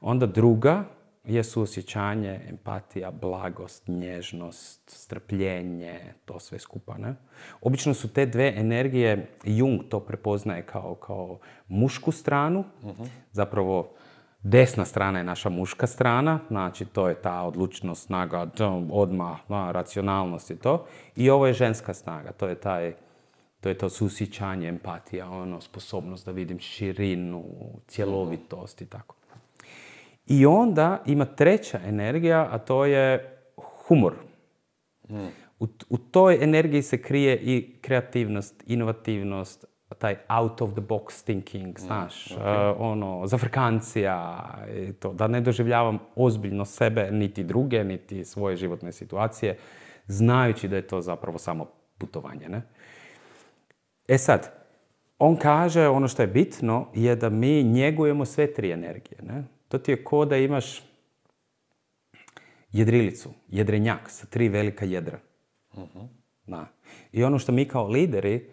Onda 0.00 0.26
druga 0.26 0.84
je 1.24 1.44
suosjećanje, 1.44 2.40
empatija, 2.48 3.10
blagost, 3.10 3.88
nježnost, 3.88 4.90
strpljenje, 4.90 6.00
to 6.24 6.40
sve 6.40 6.58
skupa. 6.58 6.98
Ne? 6.98 7.14
Obično 7.60 7.94
su 7.94 8.12
te 8.12 8.26
dve 8.26 8.52
energije, 8.56 9.30
Jung 9.44 9.80
to 9.88 10.00
prepoznaje 10.00 10.62
kao, 10.62 10.94
kao 10.94 11.38
mušku 11.68 12.12
stranu, 12.12 12.64
uh 12.82 13.06
zapravo 13.32 13.94
desna 14.42 14.84
strana 14.84 15.18
je 15.18 15.24
naša 15.24 15.48
muška 15.48 15.86
strana, 15.86 16.40
znači 16.48 16.84
to 16.84 17.08
je 17.08 17.14
ta 17.14 17.42
odlučnost, 17.42 18.06
snaga, 18.06 18.46
odmah, 18.90 19.38
racionalnost 19.48 20.50
i 20.50 20.56
to. 20.56 20.86
I 21.16 21.30
ovo 21.30 21.46
je 21.46 21.52
ženska 21.52 21.94
snaga, 21.94 22.32
to 22.32 22.48
je 22.48 22.54
taj 22.54 22.94
to 23.62 23.68
je 23.68 23.78
to 23.78 23.90
susjećanje, 23.90 24.68
empatija, 24.68 25.30
ono, 25.30 25.60
sposobnost 25.60 26.26
da 26.26 26.32
vidim 26.32 26.58
širinu, 26.58 27.44
cjelovitost 27.88 28.82
i 28.82 28.86
tako. 28.86 29.14
I 30.26 30.46
onda 30.46 31.02
ima 31.06 31.24
treća 31.24 31.80
energija, 31.86 32.48
a 32.50 32.58
to 32.58 32.84
je 32.84 33.38
humor. 33.56 34.14
U, 35.58 35.66
u 35.88 35.98
toj 35.98 36.38
energiji 36.44 36.82
se 36.82 37.02
krije 37.02 37.36
i 37.36 37.76
kreativnost, 37.80 38.64
inovativnost, 38.66 39.64
taj 39.98 40.16
out 40.28 40.60
of 40.60 40.72
the 40.72 40.80
box 40.80 41.24
thinking, 41.24 41.78
znaš, 41.78 42.30
mm, 42.30 42.40
ono, 42.78 43.26
zafrkancija, 43.26 44.44
i 44.76 44.92
to, 44.92 45.12
da 45.12 45.26
ne 45.26 45.40
doživljavam 45.40 45.98
ozbiljno 46.16 46.64
sebe, 46.64 47.10
niti 47.10 47.44
druge, 47.44 47.84
niti 47.84 48.24
svoje 48.24 48.56
životne 48.56 48.92
situacije, 48.92 49.56
znajući 50.06 50.68
da 50.68 50.76
je 50.76 50.86
to 50.86 51.00
zapravo 51.00 51.38
samo 51.38 51.66
putovanje, 51.98 52.48
ne? 52.48 52.62
E 54.08 54.18
sad, 54.18 54.52
on 55.18 55.36
kaže, 55.36 55.88
ono 55.88 56.08
što 56.08 56.22
je 56.22 56.28
bitno 56.28 56.86
je 56.94 57.16
da 57.16 57.30
mi 57.30 57.62
njegujemo 57.62 58.24
sve 58.24 58.54
tri 58.54 58.70
energije, 58.70 59.18
ne? 59.22 59.44
To 59.68 59.78
ti 59.78 59.90
je 59.90 60.04
ko 60.04 60.24
da 60.24 60.36
imaš 60.36 60.82
jedrilicu, 62.72 63.30
jedrenjak 63.48 64.10
sa 64.10 64.26
tri 64.26 64.48
velika 64.48 64.84
jedra. 64.84 65.18
uh 65.74 66.62
I 67.12 67.24
ono 67.24 67.38
što 67.38 67.52
mi 67.52 67.68
kao 67.68 67.88
lideri 67.88 68.50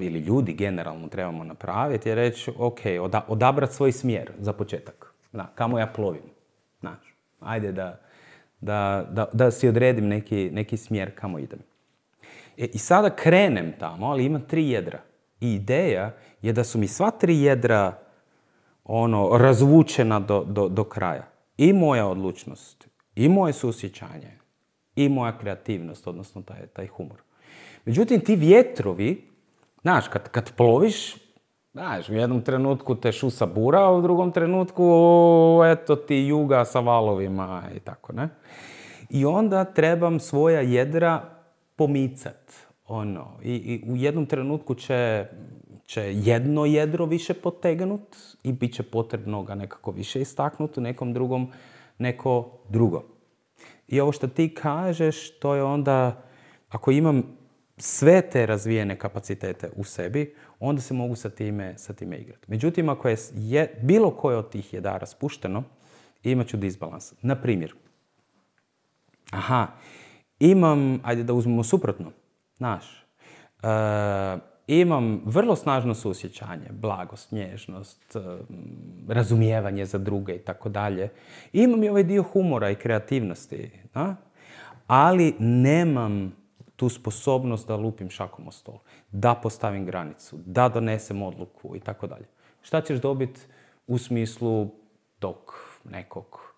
ili 0.00 0.18
ljudi 0.18 0.52
generalno 0.52 1.08
trebamo 1.08 1.44
napraviti 1.44 2.08
je 2.08 2.14
reći, 2.14 2.52
ok, 2.58 2.78
oda, 3.00 3.24
odabrati 3.28 3.74
svoj 3.74 3.92
smjer 3.92 4.30
za 4.38 4.52
početak. 4.52 5.14
Da, 5.32 5.52
kamo 5.54 5.78
ja 5.78 5.86
plovim. 5.86 6.22
Znaš, 6.80 7.14
ajde 7.40 7.72
da, 7.72 8.00
da, 8.60 9.06
da, 9.10 9.26
da 9.32 9.50
si 9.50 9.68
odredim 9.68 10.08
neki, 10.08 10.50
neki 10.52 10.76
smjer 10.76 11.10
kamo 11.14 11.38
idem. 11.38 11.58
E, 12.56 12.66
I 12.66 12.78
sada 12.78 13.10
krenem 13.10 13.72
tamo, 13.78 14.06
ali 14.06 14.24
ima 14.24 14.38
tri 14.38 14.68
jedra. 14.70 14.98
I 15.40 15.54
ideja 15.54 16.12
je 16.42 16.52
da 16.52 16.64
su 16.64 16.78
mi 16.78 16.88
sva 16.88 17.10
tri 17.10 17.40
jedra 17.40 17.98
ono, 18.84 19.30
razvučena 19.38 20.20
do, 20.20 20.44
do, 20.44 20.68
do 20.68 20.84
kraja. 20.84 21.28
I 21.56 21.72
moja 21.72 22.06
odlučnost, 22.06 22.88
i 23.14 23.28
moje 23.28 23.52
susjećanje, 23.52 24.38
i 24.96 25.08
moja 25.08 25.38
kreativnost, 25.38 26.06
odnosno 26.06 26.42
taj, 26.42 26.66
taj 26.66 26.86
humor. 26.86 27.22
Međutim, 27.84 28.20
ti 28.20 28.36
vjetrovi, 28.36 29.28
znaš, 29.82 30.08
kad, 30.08 30.28
kad 30.28 30.52
ploviš, 30.52 31.16
znaš, 31.72 32.08
u 32.08 32.14
jednom 32.14 32.42
trenutku 32.42 32.94
te 32.94 33.12
šusa 33.12 33.46
bura, 33.46 33.84
a 33.84 33.92
u 33.92 34.02
drugom 34.02 34.32
trenutku, 34.32 34.84
eto 35.64 35.96
ti 35.96 36.16
juga 36.16 36.64
sa 36.64 36.80
valovima 36.80 37.62
i 37.76 37.80
tako, 37.80 38.12
ne? 38.12 38.28
I 39.10 39.24
onda 39.24 39.64
trebam 39.64 40.20
svoja 40.20 40.60
jedra 40.60 41.22
pomicat, 41.76 42.52
ono. 42.86 43.38
I, 43.42 43.52
i 43.54 43.90
u 43.92 43.96
jednom 43.96 44.26
trenutku 44.26 44.74
će 44.74 45.26
će 45.86 46.12
jedno 46.14 46.64
jedro 46.64 47.06
više 47.06 47.34
potegnut 47.34 48.16
i 48.42 48.52
bit 48.52 48.74
će 48.74 48.82
potrebno 48.82 49.42
ga 49.42 49.54
nekako 49.54 49.90
više 49.90 50.20
istaknuti, 50.20 50.80
u 50.80 50.82
nekom 50.82 51.12
drugom 51.12 51.52
neko 51.98 52.50
drugo. 52.68 53.02
I 53.88 54.00
ovo 54.00 54.12
što 54.12 54.26
ti 54.28 54.54
kažeš, 54.54 55.38
to 55.38 55.54
je 55.54 55.62
onda, 55.62 56.22
ako 56.68 56.90
imam 56.90 57.22
sve 57.76 58.22
te 58.30 58.46
razvijene 58.46 58.98
kapacitete 58.98 59.70
u 59.76 59.84
sebi, 59.84 60.34
onda 60.60 60.82
se 60.82 60.94
mogu 60.94 61.16
sa 61.16 61.30
time, 61.30 61.78
sa 61.78 61.92
time 61.92 62.16
igrati. 62.16 62.44
Međutim, 62.46 62.88
ako 62.88 63.08
je, 63.34 63.80
bilo 63.82 64.10
koje 64.10 64.36
od 64.36 64.50
tih 64.50 64.74
jedara 64.74 65.06
spušteno, 65.06 65.62
imat 66.22 66.46
ću 66.46 66.56
disbalans. 66.56 67.12
Na 67.22 67.34
primjer, 67.34 67.74
aha, 69.30 69.66
imam, 70.38 71.00
ajde 71.04 71.22
da 71.22 71.32
uzmemo 71.32 71.64
suprotno, 71.64 72.10
znaš, 72.56 73.06
uh, 73.62 74.40
imam 74.66 75.22
vrlo 75.24 75.56
snažno 75.56 75.94
susjećanje, 75.94 76.68
blagost, 76.70 77.32
nježnost, 77.32 78.16
razumijevanje 79.08 79.84
za 79.84 79.98
druge 79.98 80.34
i 80.34 80.38
tako 80.38 80.68
dalje. 80.68 81.08
Imam 81.52 81.84
i 81.84 81.88
ovaj 81.88 82.04
dio 82.04 82.22
humora 82.22 82.70
i 82.70 82.74
kreativnosti, 82.74 83.70
a? 83.94 84.14
ali 84.86 85.34
nemam 85.38 86.43
tu 86.76 86.88
sposobnost 86.88 87.68
da 87.68 87.76
lupim 87.76 88.10
šakom 88.10 88.48
o 88.48 88.52
stol, 88.52 88.78
da 89.12 89.34
postavim 89.34 89.86
granicu, 89.86 90.38
da 90.46 90.68
donesem 90.68 91.22
odluku 91.22 91.76
i 91.76 91.80
tako 91.80 92.06
dalje. 92.06 92.26
Šta 92.62 92.80
ćeš 92.80 93.00
dobiti 93.00 93.40
u 93.86 93.98
smislu 93.98 94.70
tog 95.18 95.54
nekog 95.84 96.54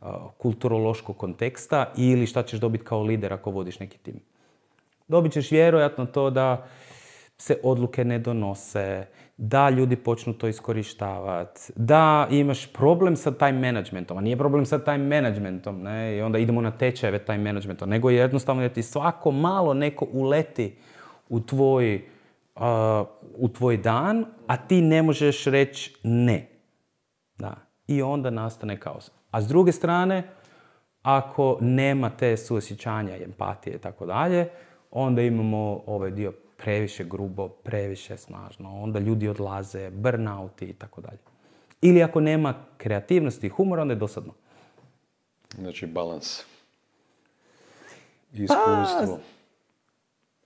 uh, 0.00 0.08
kulturološkog 0.38 1.16
konteksta 1.16 1.92
ili 1.96 2.26
šta 2.26 2.42
ćeš 2.42 2.60
dobiti 2.60 2.84
kao 2.84 3.02
lider 3.02 3.32
ako 3.32 3.50
vodiš 3.50 3.78
neki 3.78 3.98
tim? 3.98 4.20
Dobit 5.08 5.32
ćeš 5.32 5.50
vjerojatno 5.50 6.06
to 6.06 6.30
da 6.30 6.66
se 7.38 7.60
odluke 7.62 8.04
ne 8.04 8.18
donose, 8.18 9.06
da 9.42 9.70
ljudi 9.70 9.96
počnu 9.96 10.32
to 10.32 10.48
iskorištavati, 10.48 11.72
da 11.76 12.28
imaš 12.30 12.72
problem 12.72 13.16
sa 13.16 13.30
time 13.30 13.52
managementom, 13.52 14.18
a 14.18 14.20
nije 14.20 14.36
problem 14.36 14.66
sa 14.66 14.78
time 14.78 14.98
managementom, 14.98 15.82
ne, 15.82 16.16
i 16.16 16.20
onda 16.20 16.38
idemo 16.38 16.60
na 16.60 16.70
tečajeve 16.70 17.18
time 17.18 17.38
managementa, 17.38 17.86
nego 17.86 18.10
jednostavno 18.10 18.62
da 18.62 18.68
ti 18.68 18.82
svako 18.82 19.30
malo 19.30 19.74
neko 19.74 20.06
uleti 20.12 20.76
u 21.28 21.40
tvoj, 21.40 22.04
uh, 22.56 22.62
u 23.36 23.48
tvoj 23.48 23.76
dan, 23.76 24.24
a 24.46 24.56
ti 24.56 24.82
ne 24.82 25.02
možeš 25.02 25.44
reći 25.44 25.96
ne. 26.02 26.48
Da. 27.38 27.54
I 27.86 28.02
onda 28.02 28.30
nastane 28.30 28.80
kaos. 28.80 29.10
A 29.30 29.42
s 29.42 29.48
druge 29.48 29.72
strane, 29.72 30.22
ako 31.02 31.58
nema 31.60 32.10
te 32.10 32.36
suosjećanja 32.36 33.16
empatije 33.24 33.76
i 33.76 33.78
tako 33.78 34.06
dalje, 34.06 34.48
onda 34.90 35.22
imamo 35.22 35.82
ovaj 35.86 36.10
dio 36.10 36.32
previše 36.62 37.04
grubo, 37.04 37.48
previše 37.48 38.16
snažno, 38.16 38.82
onda 38.82 38.98
ljudi 38.98 39.28
odlaze, 39.28 39.90
burnouti 39.90 40.64
i 40.64 40.72
tako 40.72 41.00
dalje. 41.00 41.18
Ili 41.82 42.02
ako 42.02 42.20
nema 42.20 42.54
kreativnosti 42.76 43.46
i 43.46 43.50
humora, 43.50 43.82
onda 43.82 43.94
je 43.94 43.98
dosadno. 43.98 44.32
Znači 45.58 45.86
balans. 45.86 46.42
Iskustvo. 48.32 49.16
Pa, 49.16 49.18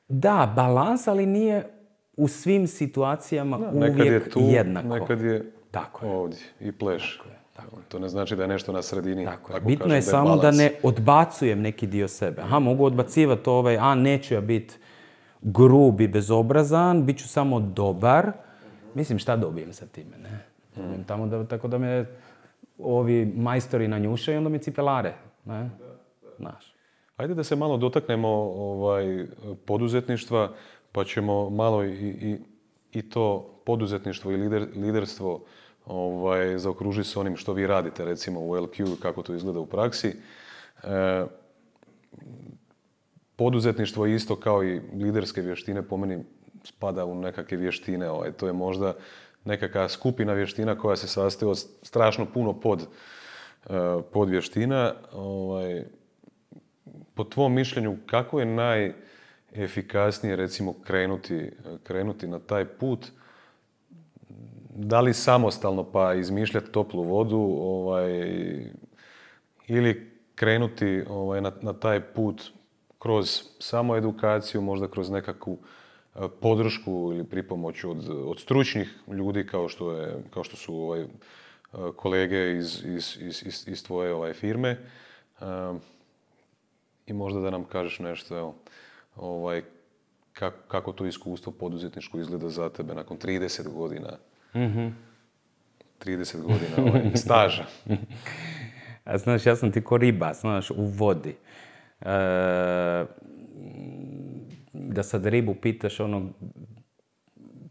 da, 0.08 0.52
balans, 0.56 1.08
ali 1.08 1.26
nije 1.26 1.68
u 2.16 2.28
svim 2.28 2.66
situacijama 2.66 3.58
da, 3.58 3.70
uvijek 3.74 3.98
je 3.98 4.30
tu, 4.30 4.40
jednako. 4.40 4.88
Nekad 4.88 5.20
je 5.20 5.52
tako 5.70 6.06
ovdje 6.06 6.38
i 6.60 6.72
pleš. 6.72 7.16
Tako 7.18 7.28
je, 7.28 7.38
tako 7.56 7.76
To 7.88 7.98
ne 7.98 8.08
znači 8.08 8.36
da 8.36 8.42
je 8.42 8.48
nešto 8.48 8.72
na 8.72 8.82
sredini. 8.82 9.24
Tako 9.24 9.54
je. 9.54 9.60
Bitno 9.60 9.94
je, 9.94 10.02
samo 10.02 10.36
da 10.36 10.50
ne 10.50 10.72
odbacujem 10.82 11.60
neki 11.60 11.86
dio 11.86 12.08
sebe. 12.08 12.42
Aha, 12.42 12.58
mogu 12.58 12.84
odbacivati 12.84 13.50
ovaj, 13.50 13.76
a 13.76 13.94
neću 13.94 14.34
ja 14.34 14.40
biti 14.40 14.74
grub 15.44 16.00
i 16.00 16.08
bezobrazan, 16.08 17.06
bit 17.06 17.18
ću 17.18 17.28
samo 17.28 17.60
dobar. 17.60 18.32
Mislim, 18.94 19.18
šta 19.18 19.36
dobijem 19.36 19.72
sa 19.72 19.86
time, 19.86 20.18
ne? 20.18 20.44
Tamo 21.06 21.26
da, 21.26 21.46
tako 21.46 21.68
da 21.68 21.78
me 21.78 22.06
ovi 22.78 23.32
majstori 23.36 23.88
nanjušaju 23.88 24.34
i 24.34 24.38
onda 24.38 24.50
mi 24.50 24.58
cipelare. 24.58 25.14
Ne? 25.44 25.70
Znaš. 26.36 26.74
Ajde 27.16 27.34
da 27.34 27.44
se 27.44 27.56
malo 27.56 27.76
dotaknemo 27.76 28.28
ovaj, 28.28 29.26
poduzetništva, 29.64 30.52
pa 30.92 31.04
ćemo 31.04 31.50
malo 31.50 31.84
i, 31.84 32.08
i, 32.08 32.38
i 32.92 33.02
to 33.10 33.60
poduzetništvo 33.66 34.32
i 34.32 34.36
lider, 34.36 34.66
liderstvo 34.74 35.44
ovaj, 35.86 36.58
zaokružiti 36.58 37.08
s 37.08 37.16
onim 37.16 37.36
što 37.36 37.52
vi 37.52 37.66
radite, 37.66 38.04
recimo 38.04 38.40
u 38.40 38.50
LQ, 38.50 39.00
kako 39.02 39.22
to 39.22 39.34
izgleda 39.34 39.60
u 39.60 39.66
praksi. 39.66 40.16
E, 40.82 41.26
poduzetništvo 43.36 44.06
isto 44.06 44.36
kao 44.36 44.64
i 44.64 44.80
liderske 44.94 45.40
vještine 45.40 45.82
po 45.82 45.96
meni 45.96 46.24
spada 46.64 47.04
u 47.04 47.14
nekakve 47.14 47.56
vještine. 47.56 48.10
Ovaj. 48.10 48.32
To 48.32 48.46
je 48.46 48.52
možda 48.52 48.94
nekakva 49.44 49.88
skupina 49.88 50.32
vještina 50.32 50.78
koja 50.78 50.96
se 50.96 51.08
sastoji 51.08 51.50
od 51.50 51.58
strašno 51.82 52.26
puno 52.26 52.60
pod, 52.60 52.86
e, 53.66 53.68
pod 54.12 54.30
vještina. 54.30 54.94
Ovaj, 55.12 55.84
po 57.14 57.24
tvom 57.24 57.54
mišljenju, 57.54 57.96
kako 58.06 58.40
je 58.40 58.46
najefikasnije 58.46 60.36
recimo 60.36 60.72
krenuti, 60.72 61.50
krenuti 61.82 62.28
na 62.28 62.38
taj 62.38 62.64
put? 62.64 63.06
Da 64.76 65.00
li 65.00 65.14
samostalno 65.14 65.84
pa 65.84 66.14
izmišljati 66.14 66.72
toplu 66.72 67.02
vodu 67.02 67.56
ovaj, 67.60 68.10
ili 69.66 70.10
krenuti 70.34 71.02
ovaj, 71.08 71.40
na, 71.40 71.52
na 71.62 71.72
taj 71.72 72.00
put 72.00 72.52
kroz 73.04 73.42
samo 73.58 73.96
edukaciju, 73.96 74.62
možda 74.62 74.88
kroz 74.88 75.10
nekakvu 75.10 75.58
e, 76.14 76.18
podršku 76.40 77.10
ili 77.12 77.24
pripomoć 77.24 77.84
od, 77.84 78.08
od 78.08 78.40
stručnih 78.40 78.88
ljudi 79.08 79.46
kao 79.46 79.68
što, 79.68 79.92
je, 79.92 80.22
kao 80.30 80.44
što 80.44 80.56
su 80.56 80.74
ovaj, 80.74 81.00
e, 81.00 81.06
kolege 81.96 82.56
iz, 82.56 82.84
iz, 82.84 83.18
iz, 83.20 83.68
iz 83.68 83.84
tvoje 83.84 84.14
ovaj, 84.14 84.32
firme. 84.32 84.70
E, 84.70 85.44
I 87.06 87.12
možda 87.12 87.40
da 87.40 87.50
nam 87.50 87.64
kažeš 87.64 87.98
nešto, 87.98 88.38
evo, 88.38 88.54
ovaj, 89.16 89.62
kako, 90.32 90.58
kako 90.68 90.92
to 90.92 91.06
iskustvo 91.06 91.52
poduzetničko 91.52 92.18
izgleda 92.18 92.48
za 92.48 92.68
tebe 92.68 92.94
nakon 92.94 93.18
30 93.18 93.68
godina. 93.68 94.16
Mm-hmm. 94.54 94.96
30 96.04 96.42
godina 96.42 96.90
ovaj, 96.90 97.10
staža. 97.24 97.66
A 99.04 99.18
znaš, 99.18 99.46
ja 99.46 99.56
sam 99.56 99.72
ti 99.72 99.84
ko 99.84 99.96
riba, 99.96 100.32
znaš, 100.32 100.70
u 100.70 100.84
vodi. 100.84 101.36
Da 104.72 105.02
sad 105.02 105.26
ribu 105.26 105.54
pitaš 105.54 106.00
ono 106.00 106.28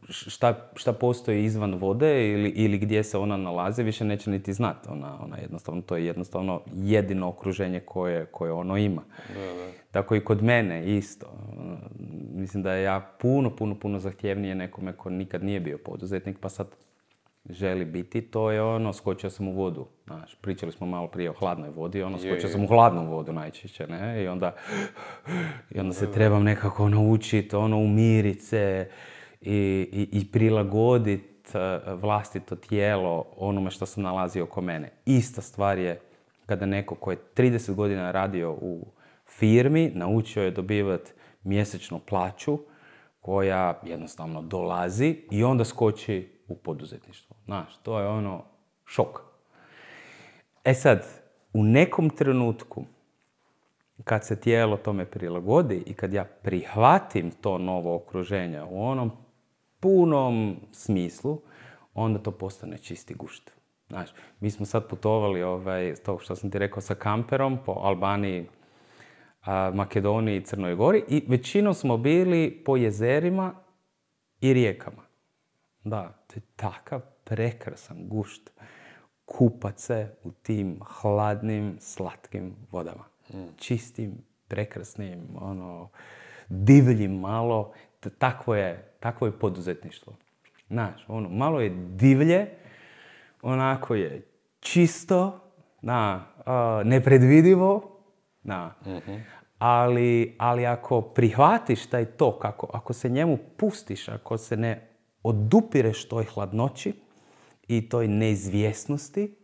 šta, 0.09 0.71
šta 0.75 0.93
postoji 0.93 1.43
izvan 1.43 1.73
vode 1.73 2.31
ili, 2.31 2.49
ili 2.49 2.77
gdje 2.77 3.03
se 3.03 3.17
ona 3.17 3.37
nalazi, 3.37 3.83
više 3.83 4.05
neće 4.05 4.29
niti 4.29 4.53
znati. 4.53 4.89
Ona, 4.91 5.23
ona 5.23 5.37
jednostavno, 5.37 5.81
to 5.81 5.95
je 5.95 6.05
jednostavno 6.05 6.61
jedino 6.73 7.27
okruženje 7.27 7.79
koje, 7.79 8.25
koje 8.25 8.51
ono 8.51 8.77
ima. 8.77 9.01
Da, 9.35 9.41
da. 9.41 9.71
Tako 9.91 10.15
i 10.15 10.23
kod 10.23 10.43
mene 10.43 10.97
isto. 10.97 11.27
Mislim 12.35 12.63
da 12.63 12.73
je 12.73 12.83
ja 12.83 13.11
puno, 13.19 13.55
puno, 13.55 13.75
puno 13.75 13.99
zahtjevnije 13.99 14.55
nekome 14.55 14.93
ko 14.93 15.09
nikad 15.09 15.43
nije 15.43 15.59
bio 15.59 15.77
poduzetnik, 15.77 16.37
pa 16.39 16.49
sad 16.49 16.67
želi 17.49 17.85
biti, 17.85 18.21
to 18.21 18.51
je 18.51 18.61
ono, 18.61 18.93
skočio 18.93 19.29
sam 19.29 19.47
u 19.47 19.53
vodu. 19.53 19.87
Znaš, 20.05 20.35
pričali 20.35 20.71
smo 20.71 20.87
malo 20.87 21.07
prije 21.07 21.29
o 21.29 21.33
hladnoj 21.33 21.69
vodi, 21.69 22.03
ono, 22.03 22.17
skočio 22.17 22.49
sam 22.49 22.63
u 22.63 22.67
hladnu 22.67 23.09
vodu 23.09 23.33
najčešće, 23.33 23.87
ne? 23.87 24.23
I 24.23 24.27
onda, 24.27 24.55
i 25.71 25.79
onda 25.79 25.93
se 25.93 26.11
trebam 26.11 26.43
nekako 26.43 26.89
naučiti, 26.89 27.55
ono, 27.55 27.77
umirit 27.77 28.41
se 28.41 28.89
i, 29.41 29.87
i, 29.91 30.09
i 30.11 30.31
prilagoditi 30.31 31.33
vlastito 32.01 32.55
tijelo 32.55 33.25
onome 33.37 33.71
što 33.71 33.85
se 33.85 34.01
nalazi 34.01 34.41
oko 34.41 34.61
mene. 34.61 34.91
Ista 35.05 35.41
stvar 35.41 35.77
je 35.79 35.99
kada 36.45 36.65
neko 36.65 36.95
ko 36.95 37.11
je 37.11 37.17
30 37.35 37.73
godina 37.73 38.11
radio 38.11 38.51
u 38.51 38.87
firmi, 39.25 39.91
naučio 39.95 40.43
je 40.43 40.51
dobivati 40.51 41.11
mjesečnu 41.43 41.99
plaću 41.99 42.59
koja 43.21 43.79
jednostavno 43.83 44.41
dolazi 44.41 45.17
i 45.31 45.43
onda 45.43 45.65
skoči 45.65 46.29
u 46.47 46.55
poduzetništvo. 46.55 47.32
Znaš, 47.45 47.77
to 47.83 47.99
je 47.99 48.07
ono 48.07 48.43
šok. 48.85 49.21
E 50.63 50.73
sad, 50.73 51.07
u 51.53 51.63
nekom 51.63 52.09
trenutku 52.09 52.83
kad 54.03 54.25
se 54.25 54.41
tijelo 54.41 54.77
tome 54.77 55.05
prilagodi 55.05 55.83
i 55.85 55.93
kad 55.93 56.13
ja 56.13 56.23
prihvatim 56.23 57.31
to 57.31 57.57
novo 57.57 57.95
okruženje 57.95 58.63
u 58.63 58.85
onom 58.85 59.11
punom 59.79 60.55
smislu, 60.71 61.41
onda 61.93 62.19
to 62.19 62.31
postane 62.31 62.77
čisti 62.77 63.13
gušt. 63.13 63.51
Znaš, 63.87 64.09
mi 64.39 64.51
smo 64.51 64.65
sad 64.65 64.89
putovali, 64.89 65.43
ovaj, 65.43 65.95
to 66.05 66.19
što 66.19 66.35
sam 66.35 66.51
ti 66.51 66.59
rekao, 66.59 66.81
sa 66.81 66.95
kamperom 66.95 67.59
po 67.65 67.71
Albaniji, 67.71 68.47
Makedoniji 69.73 70.37
i 70.37 70.45
Crnoj 70.45 70.75
Gori 70.75 71.03
i 71.07 71.25
većinom 71.27 71.73
smo 71.73 71.97
bili 71.97 72.63
po 72.65 72.77
jezerima 72.77 73.53
i 74.41 74.53
rijekama. 74.53 75.03
Da, 75.83 76.13
to 76.27 76.35
je 76.35 76.41
takav 76.55 77.12
prekrasan 77.33 78.07
gušt 78.07 78.49
kupat 79.25 79.79
se 79.79 80.15
u 80.23 80.31
tim 80.31 80.79
hladnim, 80.85 81.77
slatkim 81.79 82.55
vodama. 82.71 83.03
Mm. 83.33 83.47
Čistim, 83.57 84.11
prekrasnim, 84.47 85.27
ono, 85.41 85.89
divljim 86.49 87.19
malo. 87.19 87.73
Takvo 88.17 88.55
je, 88.55 88.93
takvo 88.99 89.27
je 89.27 89.39
poduzetništvo. 89.39 90.13
Znaš, 90.67 91.05
ono, 91.07 91.29
malo 91.29 91.61
je 91.61 91.69
divlje, 91.89 92.47
onako 93.41 93.95
je 93.95 94.27
čisto, 94.59 95.39
na, 95.81 96.25
uh, 96.37 96.87
nepredvidivo, 96.87 97.99
na. 98.43 98.75
Mm-hmm. 98.85 99.23
Ali, 99.57 100.35
ali 100.39 100.65
ako 100.65 101.01
prihvatiš 101.01 101.87
taj 101.87 102.05
tok, 102.05 102.45
ako, 102.45 102.69
ako 102.73 102.93
se 102.93 103.09
njemu 103.09 103.37
pustiš, 103.57 104.09
ako 104.09 104.37
se 104.37 104.57
ne 104.57 104.89
odupireš 105.23 106.07
toj 106.07 106.25
hladnoći 106.25 107.02
i 107.77 107.89
toj 107.89 108.07
neizvjesnosti, 108.07 109.35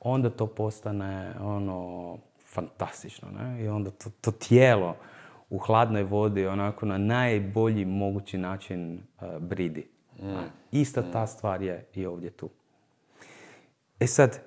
onda 0.00 0.30
to 0.30 0.46
postane 0.46 1.34
ono 1.40 2.18
fantastično. 2.46 3.28
Ne? 3.30 3.64
I 3.64 3.68
onda 3.68 3.90
to, 3.90 4.10
to 4.20 4.30
tijelo 4.30 4.96
u 5.50 5.58
hladnoj 5.58 6.02
vodi 6.02 6.46
onako 6.46 6.86
na 6.86 6.98
najbolji 6.98 7.84
mogući 7.84 8.38
način 8.38 8.94
uh, 9.20 9.38
bridi. 9.38 9.88
Mm. 10.22 10.26
Ista 10.72 11.02
ta 11.12 11.26
stvar 11.26 11.62
je 11.62 11.86
i 11.94 12.06
ovdje 12.06 12.30
tu. 12.30 12.50
E 14.00 14.06
sad, 14.06 14.40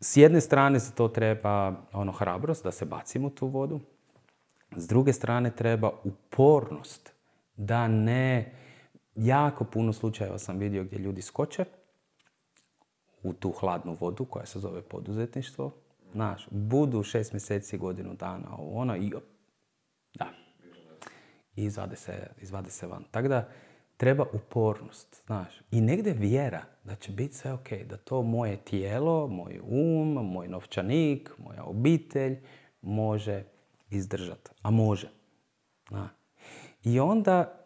s 0.00 0.16
jedne 0.16 0.40
strane 0.40 0.78
za 0.78 0.90
to 0.90 1.08
treba 1.08 1.74
ono 1.92 2.12
hrabrost 2.12 2.64
da 2.64 2.70
se 2.70 2.84
bacimo 2.84 3.26
u 3.26 3.30
tu 3.30 3.46
vodu. 3.46 3.80
S 4.76 4.88
druge 4.88 5.12
strane 5.12 5.50
treba 5.50 5.90
upornost 6.04 7.12
da 7.56 7.88
ne 7.88 8.52
jako 9.14 9.64
puno 9.64 9.92
slučajeva 9.92 10.38
sam 10.38 10.58
vidio 10.58 10.84
gdje 10.84 10.98
ljudi 10.98 11.22
skoče 11.22 11.64
u 13.24 13.32
tu 13.32 13.50
hladnu 13.50 13.96
vodu 14.00 14.24
koja 14.24 14.46
se 14.46 14.58
zove 14.58 14.82
poduzetništvo. 14.82 15.72
Znaš, 16.12 16.48
budu 16.50 17.02
šest 17.02 17.32
mjeseci, 17.32 17.78
godinu 17.78 18.14
dana, 18.14 18.56
ovo 18.58 18.80
ono 18.80 18.96
i 18.96 19.12
da. 20.18 20.30
I 21.56 21.64
izvade 21.64 21.96
se, 21.96 22.30
izvade 22.40 22.70
se 22.70 22.86
van. 22.86 23.04
Tako 23.10 23.28
da 23.28 23.48
treba 23.96 24.26
upornost, 24.32 25.22
znaš. 25.26 25.60
I 25.70 25.80
negdje 25.80 26.12
vjera 26.12 26.62
da 26.84 26.94
će 26.94 27.12
biti 27.12 27.34
sve 27.34 27.52
ok, 27.52 27.72
da 27.88 27.96
to 27.96 28.22
moje 28.22 28.56
tijelo, 28.56 29.26
moj 29.26 29.60
um, 29.62 30.12
moj 30.12 30.48
novčanik, 30.48 31.30
moja 31.38 31.64
obitelj 31.64 32.38
može 32.82 33.44
izdržati. 33.90 34.50
A 34.62 34.70
može. 34.70 35.08
Da. 35.90 36.08
I 36.84 37.00
onda 37.00 37.64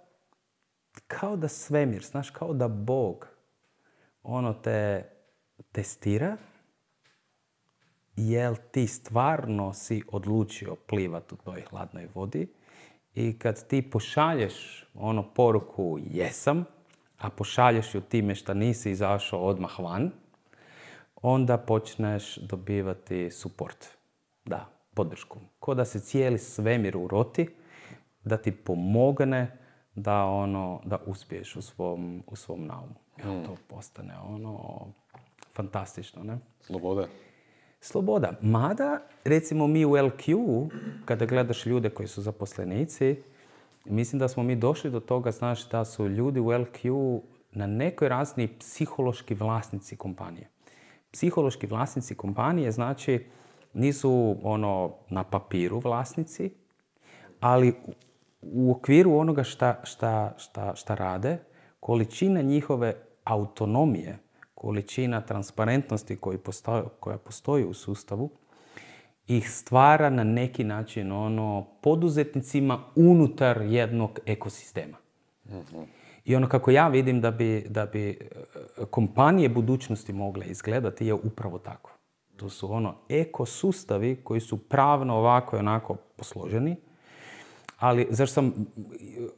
kao 1.07 1.37
da 1.37 1.49
svemir, 1.49 2.05
znaš, 2.05 2.31
kao 2.31 2.55
da 2.55 2.69
Bog 2.69 3.29
ono 4.23 4.55
te 4.55 5.09
testira 5.73 6.37
jel 8.17 8.57
ti 8.73 8.87
stvarno 8.87 9.73
si 9.75 10.03
odlučio 10.13 10.75
plivati 10.75 11.35
u 11.35 11.37
toj 11.37 11.63
hladnoj 11.71 12.09
vodi 12.15 12.49
i 13.15 13.39
kad 13.39 13.69
ti 13.69 13.91
pošalješ 13.91 14.85
ono 14.95 15.35
poruku 15.35 15.99
jesam, 16.11 16.65
a 17.19 17.31
pošalješ 17.31 17.95
ju 17.95 18.01
time 18.01 18.35
što 18.35 18.55
nisi 18.55 18.91
izašao 18.91 19.41
odmah 19.41 19.79
van, 19.79 20.11
onda 21.23 21.59
počneš 21.59 22.37
dobivati 22.37 23.31
suport. 23.31 23.87
Da, 24.45 24.67
podršku. 24.95 25.39
Ko 25.59 25.75
da 25.75 25.85
se 25.85 26.01
cijeli 26.01 26.39
svemir 26.39 26.97
uroti, 26.97 27.49
da 28.25 28.37
ti 28.37 28.53
pomogne 28.53 29.59
da 29.95 30.25
ono, 30.25 30.81
da 30.85 30.99
uspiješ 31.07 31.57
u 31.57 31.63
svom, 31.63 32.25
u 32.27 32.37
svom 32.37 32.67
naumu. 32.67 32.95
I 33.19 33.23
to 33.23 33.57
postane 33.69 34.15
ono 34.19 34.87
fantastično, 35.59 36.23
ne? 36.25 36.39
Sloboda. 36.61 37.07
Sloboda. 37.81 38.33
Mada, 38.43 39.01
recimo 39.25 39.67
mi 39.67 39.85
u 39.85 39.91
LQ, 39.91 40.37
kada 41.05 41.27
gledaš 41.27 41.67
ljude 41.67 41.91
koji 41.91 42.09
su 42.09 42.23
zaposlenici, 42.23 43.17
mislim 43.85 44.19
da 44.19 44.29
smo 44.29 44.43
mi 44.43 44.57
došli 44.57 44.91
do 44.91 45.01
toga, 45.01 45.31
znaš, 45.31 45.69
da 45.69 45.85
su 45.85 46.09
ljudi 46.09 46.41
u 46.41 46.47
LQ 46.47 47.21
na 47.53 47.67
nekoj 47.67 48.09
razini 48.09 48.49
psihološki 48.59 49.35
vlasnici 49.35 49.97
kompanije. 49.97 50.49
psihološki 51.11 51.67
vlasnici 51.67 52.15
kompanije, 52.15 52.73
znači 52.73 53.27
nisu 53.75 54.37
ono 54.43 54.95
na 55.11 55.25
papiru 55.25 55.81
vlasnici, 55.81 56.51
ali 57.41 57.75
u 58.43 58.73
okviru 58.73 59.17
onoga 59.17 59.45
šta, 59.45 59.81
šta, 59.85 60.35
šta, 60.39 60.75
šta 60.75 60.95
rade, 60.95 61.39
količina 61.81 62.43
njihove 62.43 62.95
autonomije, 63.25 64.19
količina 64.59 65.21
transparentnosti 65.21 66.17
koji 66.17 66.39
koja 67.01 67.19
postoji 67.19 67.65
u 67.65 67.75
sustavu, 67.75 68.31
ih 69.27 69.51
stvara 69.51 70.11
na 70.11 70.25
neki 70.25 70.65
način 70.65 71.13
ono 71.13 71.67
poduzetnicima 71.81 72.79
unutar 72.97 73.63
jednog 73.63 74.19
ekosistema. 74.27 74.97
I 76.25 76.37
ono 76.37 76.49
kako 76.49 76.71
ja 76.71 76.89
vidim 76.89 77.21
da 77.21 77.31
bi, 77.31 77.67
da 77.69 77.87
bi 77.87 78.11
e, 78.11 78.17
kompanije 78.91 79.49
budućnosti 79.49 80.13
mogle 80.13 80.47
izgledati 80.47 81.07
je 81.07 81.15
upravo 81.15 81.59
tako. 81.59 81.91
To 82.37 82.51
su 82.51 82.73
ono 82.73 82.95
ekosustavi 83.09 84.21
koji 84.25 84.41
su 84.41 84.69
pravno 84.69 85.15
ovako 85.15 85.57
i 85.57 85.59
onako 85.59 85.95
posloženi, 85.95 86.77
ali 87.79 88.07
zašto 88.11 88.35
sam 88.35 88.53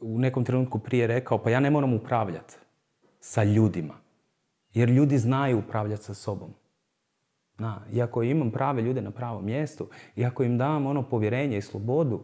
u 0.01 0.19
nekom 0.19 0.45
trenutku 0.45 0.79
prije 0.79 1.07
rekao, 1.07 1.37
pa 1.37 1.49
ja 1.49 1.59
ne 1.59 1.69
moram 1.69 1.93
upravljati 1.93 2.55
sa 3.19 3.43
ljudima. 3.43 3.93
Jer 4.73 4.89
ljudi 4.89 5.17
znaju 5.17 5.59
upravljati 5.59 6.03
sa 6.03 6.13
sobom. 6.13 6.53
Na, 7.57 7.81
I 7.93 8.01
ako 8.01 8.23
imam 8.23 8.51
prave 8.51 8.81
ljude 8.81 9.01
na 9.01 9.11
pravom 9.11 9.45
mjestu, 9.45 9.89
i 10.15 10.25
ako 10.25 10.43
im 10.43 10.57
dam 10.57 10.85
ono 10.85 11.03
povjerenje 11.09 11.57
i 11.57 11.61
slobodu, 11.61 12.23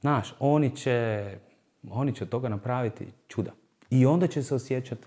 znaš, 0.00 0.34
oni 0.38 0.76
će, 0.76 1.24
oni 1.90 2.14
će 2.14 2.26
toga 2.26 2.48
napraviti 2.48 3.06
čuda. 3.28 3.52
I 3.90 4.06
onda 4.06 4.26
će 4.26 4.42
se 4.42 4.54
osjećati 4.54 5.06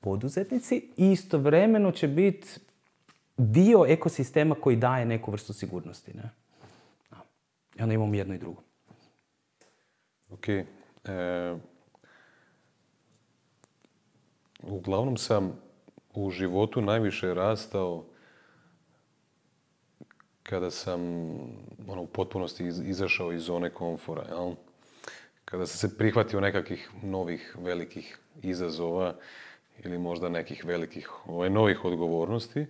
poduzetnici 0.00 0.92
i 0.96 1.12
istovremeno 1.12 1.92
će 1.92 2.08
biti 2.08 2.48
dio 3.36 3.84
ekosistema 3.88 4.54
koji 4.54 4.76
daje 4.76 5.06
neku 5.06 5.30
vrstu 5.30 5.52
sigurnosti. 5.52 6.14
Ne? 6.14 6.30
I 7.78 7.82
onda 7.82 7.94
imamo 7.94 8.14
jedno 8.14 8.34
i 8.34 8.38
drugo. 8.38 8.62
Ok. 10.30 10.48
E, 10.48 10.64
uglavnom 14.62 15.16
sam 15.16 15.67
u 16.18 16.30
životu 16.30 16.80
najviše 16.80 17.34
rastao 17.34 18.04
kada 20.42 20.70
sam 20.70 21.00
ono, 21.88 22.02
u 22.02 22.06
potpunosti 22.06 22.64
izašao 22.64 23.32
iz 23.32 23.42
zone 23.42 23.70
komfora. 23.70 24.24
Jel? 24.28 24.54
Kada 25.44 25.66
sam 25.66 25.90
se 25.90 25.98
prihvatio 25.98 26.40
nekakvih 26.40 26.90
novih 27.02 27.56
velikih 27.58 28.18
izazova 28.42 29.14
ili 29.84 29.98
možda 29.98 30.28
nekih 30.28 30.64
velikih 30.64 31.10
ovaj, 31.26 31.50
novih 31.50 31.84
odgovornosti. 31.84 32.66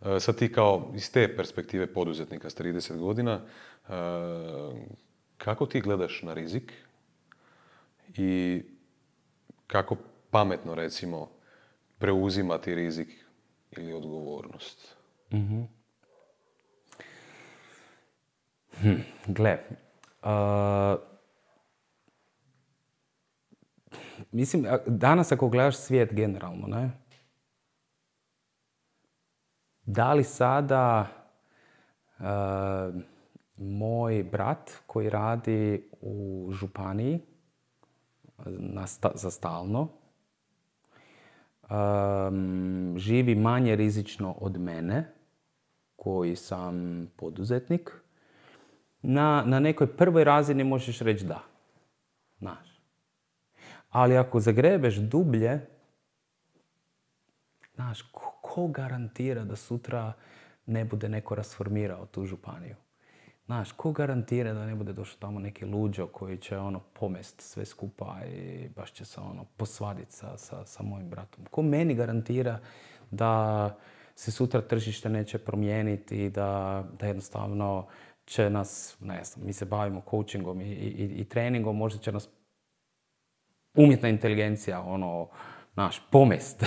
E, 0.00 0.20
sad 0.20 0.36
ti 0.36 0.52
kao 0.52 0.92
iz 0.94 1.12
te 1.12 1.36
perspektive 1.36 1.86
poduzetnika 1.86 2.50
s 2.50 2.56
30 2.56 2.96
godina, 2.96 3.40
e, 3.40 3.92
kako 5.38 5.66
ti 5.66 5.80
gledaš 5.80 6.22
na 6.22 6.34
rizik 6.34 6.72
i 8.16 8.62
kako 9.66 9.96
pametno 10.30 10.74
recimo 10.74 11.39
preuzimati 12.00 12.74
rizik 12.74 13.08
ili 13.70 13.92
odgovornost? 13.92 14.96
mm 15.32 15.80
Hm, 18.82 19.00
gle, 19.26 19.58
mislim, 24.32 24.66
danas 24.86 25.32
ako 25.32 25.48
gledaš 25.48 25.76
svijet 25.76 26.14
generalno, 26.14 26.66
ne? 26.66 26.90
Da 29.82 30.12
li 30.12 30.24
sada 30.24 31.06
moj 33.56 34.22
brat 34.22 34.70
koji 34.86 35.10
radi 35.10 35.90
u 36.00 36.48
županiji 36.52 37.20
na 38.46 38.86
za 39.14 39.30
stalno, 39.30 39.99
živi 42.96 43.34
manje 43.34 43.76
rizično 43.76 44.32
od 44.32 44.60
mene, 44.60 45.12
koji 45.96 46.36
sam 46.36 47.06
poduzetnik, 47.16 47.90
na, 49.02 49.42
na 49.46 49.60
nekoj 49.60 49.96
prvoj 49.96 50.24
razini 50.24 50.64
možeš 50.64 50.98
reći 50.98 51.24
da. 51.24 51.42
Znaš. 52.38 52.82
Ali 53.90 54.16
ako 54.16 54.40
zagrebeš 54.40 54.96
dublje, 54.96 55.66
znaš, 57.74 58.02
ko, 58.02 58.38
ko 58.42 58.68
garantira 58.68 59.44
da 59.44 59.56
sutra 59.56 60.12
ne 60.66 60.84
bude 60.84 61.08
neko 61.08 61.34
rasformirao 61.34 62.06
tu 62.06 62.26
županiju? 62.26 62.76
Znaš, 63.50 63.72
ko 63.72 63.92
garantira 63.92 64.52
da 64.52 64.66
ne 64.66 64.74
bude 64.74 64.92
došao 64.92 65.18
tamo 65.18 65.40
neki 65.40 65.64
luđo 65.64 66.06
koji 66.06 66.38
će 66.38 66.58
ono 66.58 66.80
pomest 66.80 67.40
sve 67.40 67.64
skupa 67.64 68.16
i 68.26 68.68
baš 68.76 68.92
će 68.92 69.04
se 69.04 69.20
ono 69.20 69.44
posvaditi 69.56 70.12
sa, 70.12 70.36
sa, 70.36 70.64
sa 70.64 70.82
mojim 70.82 71.08
bratom? 71.08 71.44
Ko 71.50 71.62
meni 71.62 71.94
garantira 71.94 72.58
da 73.10 73.76
se 74.14 74.30
sutra 74.30 74.60
tržište 74.60 75.08
neće 75.08 75.38
promijeniti 75.38 76.24
i 76.24 76.30
da, 76.30 76.84
da 77.00 77.06
jednostavno 77.06 77.86
će 78.24 78.50
nas, 78.50 78.96
ne 79.00 79.24
znam, 79.24 79.46
mi 79.46 79.52
se 79.52 79.64
bavimo 79.64 80.02
coachingom 80.10 80.60
i, 80.60 80.72
i, 80.72 81.20
i 81.20 81.24
treningom, 81.24 81.76
možda 81.76 82.00
će 82.00 82.12
nas 82.12 82.28
umjetna 83.74 84.08
inteligencija, 84.08 84.80
ono, 84.80 85.28
naš 85.80 86.02
pomest. 86.10 86.64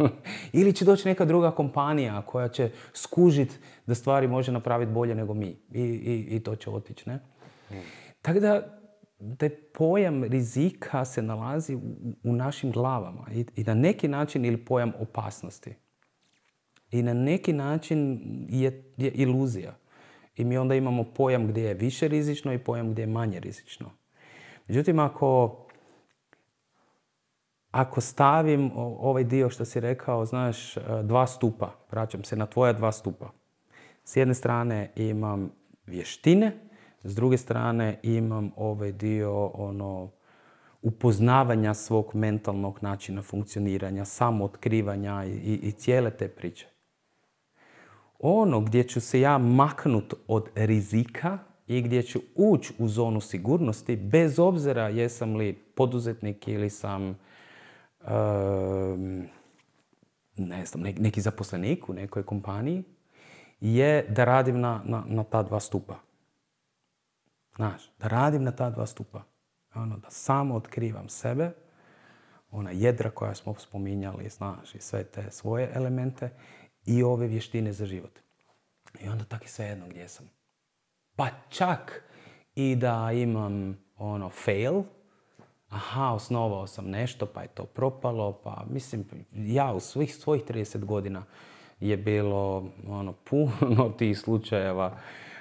Ili 0.52 0.72
će 0.72 0.84
doći 0.84 1.08
neka 1.08 1.24
druga 1.24 1.50
kompanija 1.50 2.22
koja 2.22 2.48
će 2.48 2.70
skužiti 2.92 3.54
da 3.86 3.94
stvari 3.94 4.28
može 4.28 4.52
napraviti 4.52 4.92
bolje 4.92 5.14
nego 5.14 5.34
mi. 5.34 5.56
I, 5.72 5.82
i, 5.82 6.36
i 6.36 6.40
to 6.40 6.56
će 6.56 6.70
otići, 6.70 7.08
ne? 7.08 7.20
Mm. 7.70 7.74
Tako 8.22 8.40
da, 8.40 8.80
taj 9.38 9.50
pojam 9.50 10.24
rizika 10.24 11.04
se 11.04 11.22
nalazi 11.22 11.74
u, 11.74 11.80
u 12.24 12.32
našim 12.32 12.72
glavama. 12.72 13.26
I, 13.32 13.46
I, 13.56 13.64
na 13.64 13.74
neki 13.74 14.08
način 14.08 14.44
ili 14.44 14.64
pojam 14.64 14.92
opasnosti. 14.98 15.74
I 16.90 17.02
na 17.02 17.12
neki 17.12 17.52
način 17.52 18.20
je, 18.48 18.92
je 18.96 19.10
iluzija. 19.10 19.74
I 20.36 20.44
mi 20.44 20.58
onda 20.58 20.74
imamo 20.74 21.04
pojam 21.04 21.46
gdje 21.46 21.62
je 21.62 21.74
više 21.74 22.08
rizično 22.08 22.52
i 22.52 22.58
pojam 22.58 22.90
gdje 22.90 23.02
je 23.02 23.06
manje 23.06 23.40
rizično. 23.40 23.90
Međutim, 24.68 24.98
ako, 24.98 25.63
ako 27.74 28.00
stavim 28.00 28.70
ovaj 28.76 29.24
dio 29.24 29.50
što 29.50 29.64
si 29.64 29.80
rekao, 29.80 30.24
znaš, 30.24 30.76
e, 30.76 30.80
dva 31.02 31.26
stupa, 31.26 31.70
vraćam 31.90 32.24
se 32.24 32.36
na 32.36 32.46
tvoja 32.46 32.72
dva 32.72 32.92
stupa. 32.92 33.30
S 34.04 34.16
jedne 34.16 34.34
strane 34.34 34.92
imam 34.96 35.50
vještine, 35.86 36.52
s 37.02 37.14
druge 37.14 37.36
strane 37.36 38.00
imam 38.02 38.50
ovaj 38.56 38.92
dio 38.92 39.46
ono, 39.46 40.10
upoznavanja 40.82 41.74
svog 41.74 42.10
mentalnog 42.14 42.78
načina 42.82 43.22
funkcioniranja, 43.22 44.04
samootkrivanja 44.04 45.24
i, 45.24 45.30
i, 45.30 45.68
i 45.68 45.72
cijele 45.72 46.10
te 46.10 46.28
priče 46.28 46.74
ono 48.26 48.60
gdje 48.60 48.88
ću 48.88 49.00
se 49.00 49.20
ja 49.20 49.38
maknut 49.38 50.14
od 50.26 50.48
rizika 50.54 51.38
i 51.66 51.82
gdje 51.82 52.02
ću 52.02 52.20
ući 52.34 52.72
u 52.78 52.88
zonu 52.88 53.20
sigurnosti, 53.20 53.96
bez 53.96 54.38
obzira 54.38 54.88
jesam 54.88 55.36
li 55.36 55.52
poduzetnik 55.52 56.48
ili 56.48 56.70
sam 56.70 57.18
ne 60.36 60.66
znam, 60.66 60.82
neki 60.82 61.20
zaposlenik 61.20 61.88
u 61.88 61.92
nekoj 61.92 62.22
kompaniji, 62.22 62.84
je 63.60 64.06
da 64.08 64.24
radim 64.24 64.60
na, 64.60 64.82
na, 64.84 65.04
na 65.06 65.24
ta 65.24 65.42
dva 65.42 65.60
stupa. 65.60 65.98
Znaš, 67.56 67.90
da 67.98 68.08
radim 68.08 68.42
na 68.42 68.52
ta 68.52 68.70
dva 68.70 68.86
stupa. 68.86 69.22
Ono, 69.74 69.96
da 69.96 70.10
samo 70.10 70.54
otkrivam 70.54 71.08
sebe, 71.08 71.52
ona 72.50 72.70
jedra 72.70 73.10
koja 73.10 73.34
smo 73.34 73.54
spominjali, 73.54 74.28
znaš, 74.28 74.74
i 74.74 74.80
sve 74.80 75.04
te 75.04 75.30
svoje 75.30 75.70
elemente 75.74 76.30
i 76.86 77.02
ove 77.02 77.26
vještine 77.26 77.72
za 77.72 77.86
život. 77.86 78.18
I 79.00 79.08
onda 79.08 79.24
tako 79.24 79.44
je 79.44 79.48
sve 79.48 79.66
jedno 79.66 79.88
gdje 79.88 80.08
sam. 80.08 80.30
Pa 81.16 81.28
čak 81.48 82.02
i 82.54 82.76
da 82.76 83.12
imam 83.12 83.78
ono 83.96 84.30
fail, 84.30 84.82
aha, 85.74 86.12
osnovao 86.12 86.66
sam 86.66 86.90
nešto 86.90 87.26
pa 87.26 87.42
je 87.42 87.48
to 87.48 87.64
propalo, 87.64 88.32
pa 88.32 88.64
mislim, 88.70 89.04
ja 89.34 89.72
u 89.72 89.80
svih 89.80 90.14
svojih 90.14 90.44
30 90.44 90.84
godina 90.84 91.24
je 91.80 91.96
bilo 91.96 92.68
ono, 92.88 93.12
puno 93.30 93.94
tih 93.98 94.18
slučajeva 94.18 94.96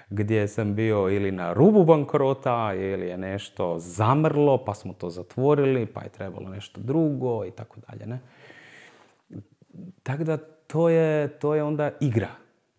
gdje 0.09 0.47
sam 0.47 0.75
bio 0.75 1.09
ili 1.09 1.31
na 1.31 1.53
rubu 1.53 1.84
bankrota 1.84 2.73
ili 2.75 3.07
je 3.07 3.17
nešto 3.17 3.79
zamrlo 3.79 4.57
pa 4.65 4.73
smo 4.73 4.93
to 4.93 5.09
zatvorili 5.09 5.86
pa 5.86 6.01
je 6.01 6.09
trebalo 6.09 6.49
nešto 6.49 6.81
drugo 6.81 7.45
i 7.45 7.51
tako 7.51 7.79
dalje. 7.89 8.05
Ne? 8.05 8.19
Tako 10.03 10.23
da 10.23 10.38
to 10.67 10.89
je, 10.89 11.27
to 11.27 11.55
je 11.55 11.63
onda 11.63 11.91
igra. 12.01 12.29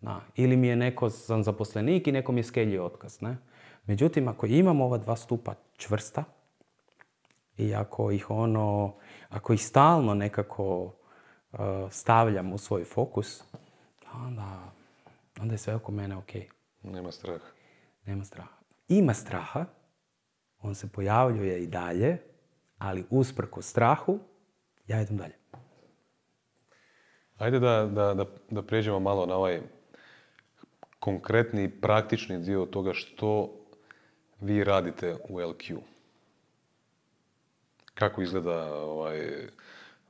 Na, 0.01 0.21
ili 0.35 0.57
mi 0.57 0.67
je 0.67 0.75
neko 0.75 1.09
sam 1.09 1.43
zaposlenik 1.43 2.07
i 2.07 2.11
neko 2.11 2.31
mi 2.31 2.39
je 2.39 2.43
skelio 2.43 2.85
otkaz. 2.85 3.21
Ne? 3.21 3.37
Međutim, 3.85 4.27
ako 4.27 4.45
imamo 4.45 4.85
ova 4.85 4.97
dva 4.97 5.15
stupa 5.15 5.53
čvrsta 5.77 6.23
i 7.57 7.75
ako 7.75 8.11
ih 8.11 8.29
ono, 8.29 8.95
ako 9.29 9.53
ih 9.53 9.65
stalno 9.65 10.13
nekako 10.13 10.83
uh, 10.83 11.59
stavljam 11.91 12.53
u 12.53 12.57
svoj 12.57 12.83
fokus, 12.83 13.43
onda, 14.13 14.71
onda 15.41 15.53
je 15.53 15.57
sve 15.57 15.75
oko 15.75 15.91
mene 15.91 16.17
ok. 16.17 16.31
Nema 16.83 17.11
straha. 17.11 17.45
Nema 18.05 18.25
straha. 18.25 18.55
Ima 18.87 19.13
straha, 19.13 19.65
on 20.61 20.75
se 20.75 20.91
pojavljuje 20.91 21.63
i 21.63 21.67
dalje, 21.67 22.17
ali 22.77 23.05
usprko 23.09 23.61
strahu, 23.61 24.19
ja 24.87 25.01
idem 25.01 25.17
dalje. 25.17 25.35
Ajde 27.37 27.59
da, 27.59 27.85
da, 27.85 28.13
da, 28.13 28.25
da 28.49 28.61
pređemo 28.61 28.99
malo 28.99 29.25
na 29.25 29.35
ovaj 29.35 29.61
konkretni, 30.99 31.81
praktični 31.81 32.39
dio 32.39 32.65
toga 32.65 32.93
što 32.93 33.49
vi 34.41 34.63
radite 34.63 35.15
u 35.29 35.39
LQ. 35.39 35.79
Kako 37.95 38.21
izgleda 38.21 38.73
ovaj, 38.75 39.17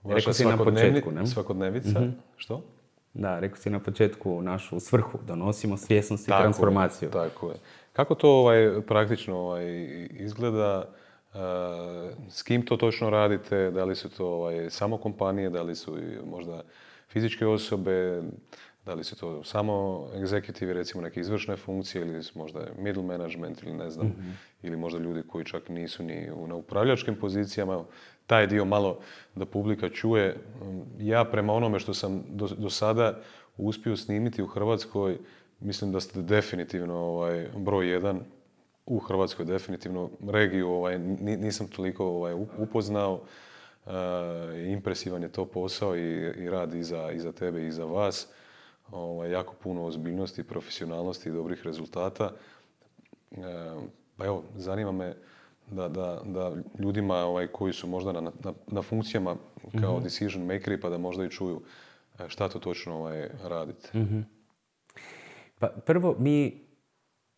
vaša 0.04 0.16
Rekao 0.16 0.34
si 0.34 0.46
na 0.46 0.52
svakodnevni- 0.52 0.90
početku, 0.92 1.12
ne? 1.12 1.28
svakodnevica? 1.28 2.02
Što? 2.38 2.62
Da, 3.14 3.40
rekao 3.40 3.58
si 3.58 3.70
na 3.70 3.80
početku 3.80 4.42
našu 4.42 4.80
svrhu, 4.80 5.20
donosimo 5.24 5.78
svjesnost 5.78 6.24
i 6.24 6.28
Tako 6.28 6.38
je, 6.38 6.44
transformaciju. 6.44 7.10
Tako 7.10 7.50
je. 7.50 7.56
Kako 7.94 8.16
to 8.16 8.30
ovaj, 8.32 8.82
praktično 8.82 9.38
ovaj, 9.38 9.66
izgleda? 10.12 10.84
e, 11.34 11.38
s 12.30 12.44
kim 12.44 12.66
to 12.66 12.78
točno 12.78 13.10
radite? 13.10 13.72
Da 13.72 13.84
li 13.84 13.96
su 13.96 14.10
to 14.10 14.28
ovaj, 14.28 14.70
samo 14.70 14.98
kompanije, 14.98 15.50
da 15.50 15.62
li 15.62 15.76
su 15.76 15.98
i 16.00 16.26
možda 16.26 16.62
fizičke 17.10 17.48
osobe, 17.48 18.22
da 18.86 18.94
li 18.94 19.04
su 19.04 19.16
to 19.16 19.44
samo 19.44 19.74
executive, 20.16 20.74
recimo 20.74 21.04
neke 21.04 21.20
izvršne 21.20 21.58
funkcije 21.58 22.02
ili 22.02 22.24
su 22.24 22.40
možda 22.40 22.60
middle 22.78 23.04
management 23.04 23.64
ili 23.64 23.74
ne 23.74 23.90
znam, 23.90 24.16
ili 24.64 24.78
možda 24.78 25.00
ljudi 25.00 25.24
koji 25.28 25.46
čak 25.46 25.70
nisu 25.70 26.04
ni 26.04 26.32
u, 26.32 26.48
na 26.48 26.56
upravljačkim 26.56 27.16
pozicijama. 27.16 27.84
Taj 28.28 28.48
dio 28.48 28.66
malo 28.66 29.00
da 29.36 29.46
publika 29.46 29.90
čuje. 29.90 30.38
Ja 31.00 31.24
prema 31.26 31.54
onome 31.54 31.80
što 31.80 31.94
sam 31.94 32.24
do, 32.30 32.48
do 32.48 32.70
sada 32.70 33.20
uspio 33.58 33.98
snimiti 33.98 34.44
u 34.44 34.48
Hrvatskoj, 34.48 35.18
mislim 35.60 35.92
da 35.92 36.00
ste 36.00 36.22
definitivno 36.22 36.96
ovaj, 36.96 37.48
broj 37.58 37.90
jedan 37.90 38.20
u 38.86 39.00
Hrvatskoj 39.00 39.46
definitivno 39.46 40.10
regiju 40.30 40.70
ovaj, 40.70 41.00
ni- 41.00 41.38
nisam 41.38 41.68
toliko 41.68 42.06
ovaj, 42.06 42.34
up- 42.34 42.50
upoznao. 42.58 43.22
E, 43.86 43.92
impresivan 44.72 45.24
je 45.24 45.32
to 45.32 45.46
posao 45.46 45.98
i, 45.98 46.34
i 46.38 46.50
rad 46.50 46.74
i 46.74 46.84
za, 46.84 47.12
i 47.12 47.20
za 47.20 47.32
tebe 47.32 47.68
i 47.68 47.72
za 47.72 47.86
vas. 47.86 48.28
Ovaj, 48.92 49.32
jako 49.32 49.54
puno 49.64 49.86
ozbiljnosti, 49.86 50.44
profesionalnosti 50.44 51.30
i 51.30 51.32
dobrih 51.32 51.64
rezultata. 51.64 52.32
E, 53.32 53.38
pa 54.18 54.26
evo, 54.26 54.44
zanima 54.56 54.92
me 54.92 55.16
da, 55.72 55.90
da, 55.90 56.22
da 56.26 56.52
ljudima 56.80 57.16
ovaj, 57.16 57.48
koji 57.48 57.74
su 57.74 57.88
možda 57.88 58.12
na, 58.12 58.22
na, 58.22 58.54
na 58.68 58.82
funkcijama 58.82 59.36
kao 59.82 60.00
decision 60.00 60.46
makeri 60.46 60.82
pa 60.82 60.90
da 60.90 60.98
možda 60.98 61.26
i 61.26 61.30
čuju 61.30 61.62
e, 62.20 62.30
šta 62.30 62.50
to 62.50 62.60
točno 62.60 62.96
ovaj, 62.96 63.30
radite. 63.44 63.90
Pa 65.60 65.68
prvo, 65.68 66.16
mi 66.20 66.66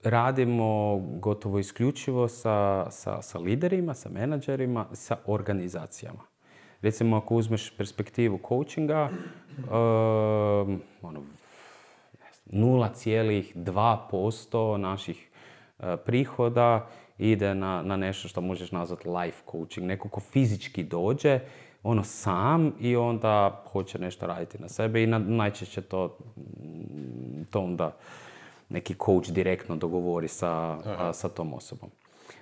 radimo 0.04 0.98
gotovo 1.00 1.60
isključivo 1.60 2.28
sa, 2.28 2.88
sa, 2.91 3.22
sa 3.22 3.39
liderima, 3.39 3.93
sa 3.93 4.10
menadžerima, 4.10 4.86
sa 4.93 5.18
organizacijama. 5.26 6.24
Recimo, 6.82 7.17
ako 7.17 7.36
uzmeš 7.36 7.78
perspektivu 7.78 8.39
coachinga, 8.49 9.09
um, 9.57 10.82
ono, 11.01 11.21
0,2% 12.51 14.78
naših 14.78 15.30
e, 15.80 15.97
prihoda 15.97 16.88
ide 17.17 17.55
na, 17.55 17.82
na 17.82 17.97
nešto 17.97 18.28
što 18.28 18.41
možeš 18.41 18.71
nazvati 18.71 19.09
life 19.09 19.41
coaching. 19.51 19.88
Neko 19.88 20.09
ko 20.09 20.19
fizički 20.19 20.84
dođe, 20.84 21.39
ono 21.84 22.03
sam 22.03 22.73
i 22.80 22.95
onda 22.95 23.63
hoće 23.71 23.99
nešto 23.99 24.28
raditi 24.28 24.61
na 24.61 24.69
sebe 24.69 25.03
i 25.03 25.07
na, 25.07 25.19
najčešće 25.19 25.82
to, 25.82 26.17
to 27.49 27.61
onda 27.61 27.97
neki 28.69 28.95
coach 29.05 29.30
direktno 29.30 29.75
dogovori 29.75 30.28
sa, 30.28 30.49
a, 30.49 31.13
sa 31.13 31.30
tom 31.30 31.53
osobom. 31.53 31.89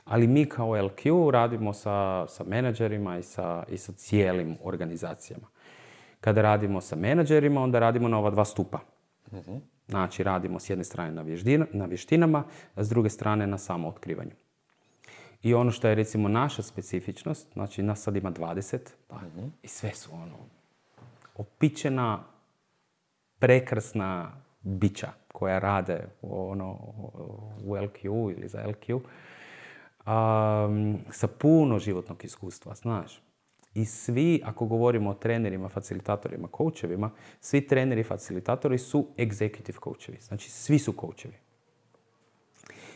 Ali 0.05 0.27
mi 0.27 0.45
kao 0.45 0.67
LQ 0.67 1.31
radimo 1.31 1.73
sa, 1.73 2.27
sa 2.27 2.43
menadžerima 2.43 3.17
i 3.17 3.23
sa, 3.23 3.63
i 3.69 3.77
sa 3.77 3.91
cijelim 3.91 4.57
organizacijama. 4.63 5.47
Kada 6.21 6.41
radimo 6.41 6.81
sa 6.81 6.95
menadžerima, 6.95 7.61
onda 7.61 7.79
radimo 7.79 8.07
na 8.07 8.17
ova 8.17 8.29
dva 8.29 8.45
stupa. 8.45 8.79
Znači, 9.87 10.23
radimo 10.23 10.59
s 10.59 10.69
jedne 10.69 10.83
strane 10.83 11.11
na, 11.11 11.23
vježdina- 11.23 11.67
na 11.73 11.85
vještinama, 11.85 12.43
a 12.75 12.83
s 12.83 12.89
druge 12.89 13.09
strane 13.09 13.47
na 13.47 13.57
samootkrivanju. 13.57 14.31
I 15.43 15.53
ono 15.53 15.71
što 15.71 15.87
je 15.87 15.95
recimo 15.95 16.27
naša 16.29 16.61
specifičnost, 16.61 17.53
znači 17.53 17.83
nas 17.83 18.01
sad 18.01 18.15
ima 18.15 18.31
20, 18.31 18.77
pa, 19.07 19.19
i 19.63 19.67
sve 19.67 19.93
su 19.93 20.09
ono, 20.13 20.37
opičena, 21.35 22.23
prekrasna 23.39 24.31
bića 24.61 25.09
koja 25.27 25.59
rade 25.59 26.07
ono, 26.21 26.71
u 27.63 27.75
LQ 27.75 28.33
ili 28.37 28.47
za 28.47 28.63
LQ, 28.67 28.99
um, 30.05 30.99
sa 31.11 31.27
puno 31.27 31.79
životnog 31.79 32.25
iskustva, 32.25 32.75
znaš. 32.75 33.21
I 33.73 33.85
svi, 33.85 34.41
ako 34.45 34.65
govorimo 34.65 35.09
o 35.09 35.13
trenerima, 35.13 35.69
facilitatorima, 35.69 36.47
coachevima, 36.47 37.11
svi 37.39 37.67
treneri 37.67 38.01
i 38.01 38.03
facilitatori 38.03 38.77
su 38.77 39.07
executive 39.17 39.83
coachevi. 39.83 40.17
Znači, 40.21 40.51
svi 40.51 40.79
su 40.79 40.93
coachevi. 40.99 41.35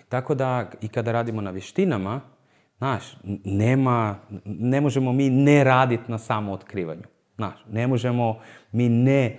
Tako 0.10 0.36
da 0.36 0.72
i 0.82 0.88
kada 0.88 1.12
radimo 1.12 1.41
na 1.41 1.51
vještinama, 1.51 2.22
znaš, 2.78 3.18
nema, 3.43 4.20
ne 4.45 4.82
možemo 4.82 5.14
mi 5.14 5.30
ne 5.30 5.64
raditi 5.64 6.12
na 6.12 6.18
samootkrivanju. 6.18 7.03
Znaš, 7.36 7.66
ne 7.70 7.88
možemo 7.88 8.39
mi 8.72 8.89
ne 8.89 9.38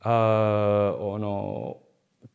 uh, 0.00 0.06
ono, 0.98 1.74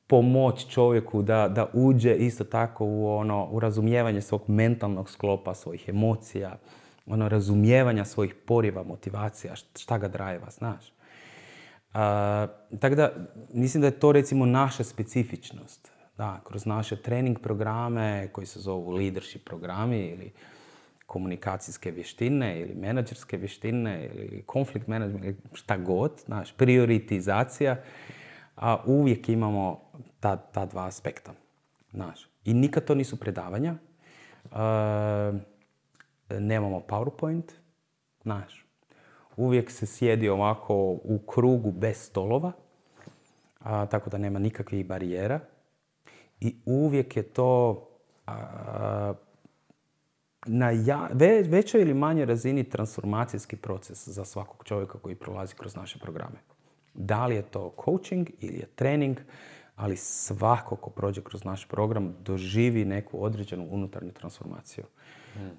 pomoć 0.08 0.68
čovjeku 0.70 1.22
da, 1.22 1.48
da 1.48 1.70
uđe 1.74 2.16
isto 2.16 2.44
tako 2.44 2.86
u, 2.86 3.18
ono, 3.18 3.48
u 3.52 3.60
razumijevanje 3.60 4.22
svog 4.22 4.42
mentalnog 4.48 5.10
sklopa, 5.10 5.54
svojih 5.54 5.90
emocija, 5.90 6.58
ono, 7.06 7.30
razumijevanja 7.30 8.06
svojih 8.06 8.36
poriva, 8.46 8.84
motivacija, 8.84 9.56
št- 9.56 9.82
šta 9.82 9.98
ga 9.98 10.08
drajeva, 10.08 10.50
znaš. 10.50 10.94
Tako 12.80 12.96
da, 12.96 13.12
mislim 13.54 13.82
da 13.82 13.88
je 13.88 14.00
to 14.00 14.12
recimo 14.12 14.46
naša 14.46 14.84
specifičnost. 14.84 15.92
Da, 16.18 16.42
kroz 16.44 16.66
naše 16.66 17.02
trening 17.02 17.40
programe 17.40 18.30
koji 18.32 18.48
se 18.48 18.60
zovu 18.60 18.92
leadership 18.92 19.46
programi 19.46 20.00
ili 20.00 20.32
komunikacijske 21.06 21.92
vještine 21.92 22.60
ili 22.60 22.76
menadžerske 22.76 23.38
vještine 23.38 24.10
ili 24.14 24.44
konflikt 24.46 24.88
management 24.88 25.26
ili 25.26 25.36
šta 25.54 25.78
god, 25.78 26.12
znaš, 26.26 26.52
prioritizacija, 26.52 27.76
a 28.58 28.78
uvijek 28.86 29.30
imamo 29.30 29.80
ta, 30.20 30.36
ta 30.38 30.66
dva 30.66 30.86
aspekta. 30.86 31.34
Znaš. 31.92 32.30
I 32.46 32.54
nikad 32.54 32.86
to 32.86 32.96
nisu 32.96 33.20
predavanja. 33.20 33.76
A, 34.52 35.34
nemamo 36.30 36.80
PowerPoint, 36.80 37.52
znaš. 38.24 38.66
Uvijek 39.38 39.72
se 39.72 39.86
sjedi 39.86 40.30
ovako 40.30 40.76
u 41.04 41.20
krugu 41.28 41.72
bez 41.72 41.98
stolova, 41.98 42.52
a, 43.60 43.86
tako 43.86 44.10
da 44.10 44.18
nema 44.18 44.40
nikakvih 44.40 44.86
barijera. 44.88 45.40
I 46.40 46.56
uvijek 46.66 47.18
je 47.18 47.24
to 47.24 47.84
a, 48.28 49.14
na 50.46 50.72
ja- 50.72 51.10
ve- 51.14 51.42
većoj 51.42 51.82
ili 51.82 51.94
manjoj 51.94 52.26
razini 52.26 52.70
transformacijski 52.70 53.56
proces 53.56 54.08
za 54.08 54.26
svakog 54.26 54.64
čovjeka 54.66 55.00
koji 55.00 55.16
prolazi 55.16 55.56
kroz 55.56 55.76
naše 55.76 56.00
programe. 56.00 56.36
Da 56.98 57.26
li 57.26 57.36
je 57.36 57.42
to 57.42 57.76
coaching 57.86 58.30
ili 58.40 58.58
je 58.58 58.66
trening, 58.76 59.18
ali 59.76 59.98
svako 59.98 60.76
ko 60.76 60.90
prođe 60.90 61.22
kroz 61.22 61.44
naš 61.44 61.68
program 61.68 62.16
doživi 62.20 62.86
neku 62.86 63.24
određenu 63.24 63.68
unutarnju 63.70 64.12
transformaciju. 64.12 64.84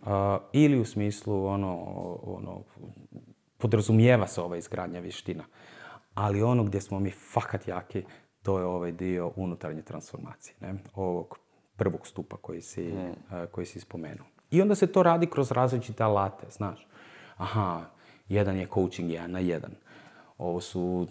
A, 0.04 0.38
ili 0.52 0.80
u 0.80 0.84
smislu 0.84 1.46
ono, 1.46 1.82
ono, 2.22 2.62
podrazumijeva 3.58 4.26
se 4.26 4.40
ova 4.40 4.56
izgradnja 4.56 5.00
vještina. 5.00 5.44
Ali 6.14 6.42
ono 6.42 6.64
gdje 6.64 6.80
smo 6.80 7.00
mi 7.00 7.10
fakat 7.10 7.68
jaki, 7.68 8.04
to 8.42 8.58
je 8.58 8.64
ovaj 8.64 8.92
dio 8.92 9.32
unutarnje 9.36 9.82
transformacije, 9.82 10.54
ne? 10.60 10.74
ovog 10.94 11.38
prvog 11.76 12.06
stupa 12.06 12.36
koji 12.36 12.60
si, 12.60 12.92
a, 13.30 13.46
koji 13.46 13.66
si 13.66 13.80
spomenuo. 13.80 14.26
I 14.50 14.62
onda 14.62 14.74
se 14.74 14.86
to 14.86 15.02
radi 15.02 15.26
kroz 15.26 15.52
različite 15.52 16.02
alate, 16.02 16.46
znaš. 16.50 16.86
Aha, 17.36 17.84
jedan 18.28 18.56
je 18.56 18.66
coaching 18.74 19.10
jedan 19.10 19.30
na 19.30 19.38
jedan. 19.38 19.70
Ovo 20.38 20.60
su 20.60 21.06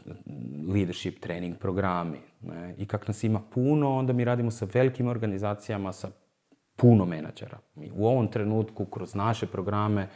leadership 0.74 1.20
trening 1.20 1.58
programi. 1.58 2.20
Ne? 2.42 2.76
I 2.78 2.86
kak 2.86 3.08
nas 3.08 3.24
ima 3.24 3.42
puno, 3.54 3.96
onda 3.96 4.14
mi 4.14 4.24
radimo 4.24 4.52
sa 4.52 4.68
velikim 4.74 5.08
organizacijama, 5.08 5.94
sa 5.94 6.10
puno 6.76 7.06
menadžera. 7.06 7.58
Mi 7.76 7.92
u 7.96 8.08
ovom 8.08 8.28
trenutku 8.28 8.86
kroz 8.86 9.16
naše 9.16 9.48
programe 9.48 10.08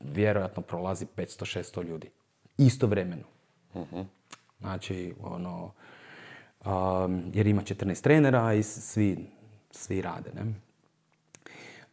vjerojatno 0.00 0.62
prolazi 0.62 1.06
500-600 1.16 1.84
ljudi. 1.84 2.10
Istovremeno. 2.58 3.22
Znači, 4.60 5.14
ono, 5.22 5.72
um, 6.64 7.22
jer 7.34 7.46
ima 7.46 7.62
14 7.62 8.02
trenera 8.02 8.54
i 8.54 8.62
svi, 8.62 9.26
svi 9.70 10.02
rade, 10.02 10.30
ne? 10.34 10.42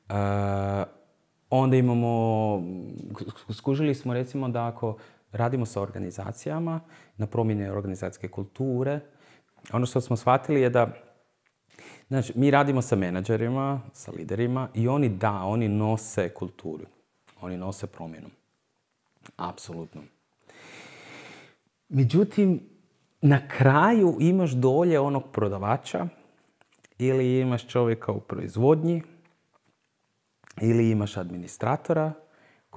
Uh, 0.10 0.88
onda 1.50 1.76
imamo, 1.76 2.08
sk- 3.12 3.54
skužili 3.54 3.96
smo 3.96 4.14
recimo 4.14 4.50
da 4.50 4.68
ako 4.68 4.98
radimo 5.32 5.66
sa 5.66 5.82
organizacijama 5.82 6.80
na 7.18 7.28
promjene 7.28 7.72
organizacijske 7.72 8.28
kulture, 8.28 9.00
ono 9.74 9.86
što 9.86 10.02
smo 10.02 10.18
shvatili 10.18 10.62
je 10.62 10.70
da 10.70 10.88
Znači, 12.08 12.34
mi 12.36 12.52
radimo 12.52 12.82
sa 12.82 12.96
menadžerima, 12.96 13.82
sa 13.94 14.12
liderima 14.12 14.70
i 14.74 14.88
oni 14.88 15.10
da, 15.10 15.34
oni 15.34 15.68
nose 15.68 16.30
kulturu. 16.30 16.86
Oni 17.42 17.58
nose 17.58 17.88
promjenu. 17.88 18.28
Apsolutno. 19.38 20.02
Međutim, 21.90 22.70
na 23.22 23.48
kraju 23.48 24.18
imaš 24.20 24.52
dolje 24.52 25.00
onog 25.00 25.24
prodavača 25.32 26.08
ili 26.98 27.40
imaš 27.40 27.68
čovjeka 27.68 28.12
u 28.12 28.20
proizvodnji 28.20 29.04
ili 30.62 30.92
imaš 30.92 31.18
administratora 31.18 32.14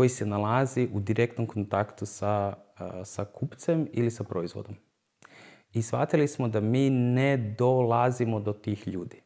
koji 0.00 0.08
se 0.08 0.26
nalazi 0.26 0.88
u 0.92 1.00
direktnom 1.00 1.46
kontaktu 1.46 2.06
sa, 2.06 2.54
sa 3.04 3.24
kupcem 3.24 3.88
ili 3.92 4.10
sa 4.10 4.24
proizvodom. 4.24 4.76
I 5.72 5.82
shvatili 5.82 6.28
smo 6.28 6.48
da 6.48 6.60
mi 6.60 6.90
ne 6.90 7.36
dolazimo 7.36 8.40
do 8.40 8.52
tih 8.52 8.88
ljudi. 8.88 9.20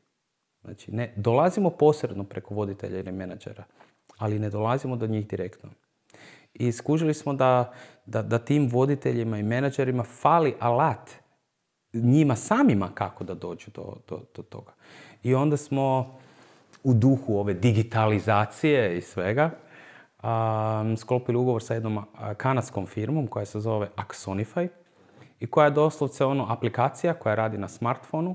Znači, 0.64 0.92
ne, 0.92 1.12
dolazimo 1.16 1.70
posredno 1.70 2.24
preko 2.24 2.54
voditelja 2.54 2.98
ili 2.98 3.12
menadžera, 3.12 3.64
ali 4.18 4.38
ne 4.38 4.50
dolazimo 4.50 4.96
do 4.96 5.06
njih 5.06 5.28
direktno. 5.28 5.70
I 6.54 6.72
skužili 6.72 7.14
smo 7.14 7.34
da, 7.34 7.72
da, 8.06 8.22
da 8.22 8.38
tim 8.38 8.68
voditeljima 8.68 9.38
i 9.38 9.42
menadžerima 9.42 10.02
fali 10.02 10.54
alat 10.58 11.10
njima 11.92 12.36
samima 12.36 12.90
kako 12.94 13.24
da 13.24 13.34
dođu 13.34 13.70
do, 13.74 13.96
do, 14.08 14.20
do 14.36 14.42
toga. 14.42 14.72
I 15.22 15.34
onda 15.34 15.56
smo 15.56 16.18
u 16.84 16.94
duhu 16.94 17.38
ove 17.38 17.54
digitalizacije 17.54 18.98
i 18.98 19.00
svega 19.00 19.50
um, 20.24 20.96
sklopili 20.96 21.38
ugovor 21.38 21.62
sa 21.62 21.74
jednom 21.74 22.04
kanadskom 22.36 22.86
firmom 22.86 23.26
koja 23.26 23.44
se 23.44 23.60
zove 23.60 23.88
Axonify 23.96 24.68
i 25.40 25.46
koja 25.46 25.64
je 25.64 25.70
doslovce 25.70 26.24
ono 26.24 26.46
aplikacija 26.48 27.14
koja 27.14 27.34
radi 27.34 27.58
na 27.58 27.68
smartfonu 27.68 28.34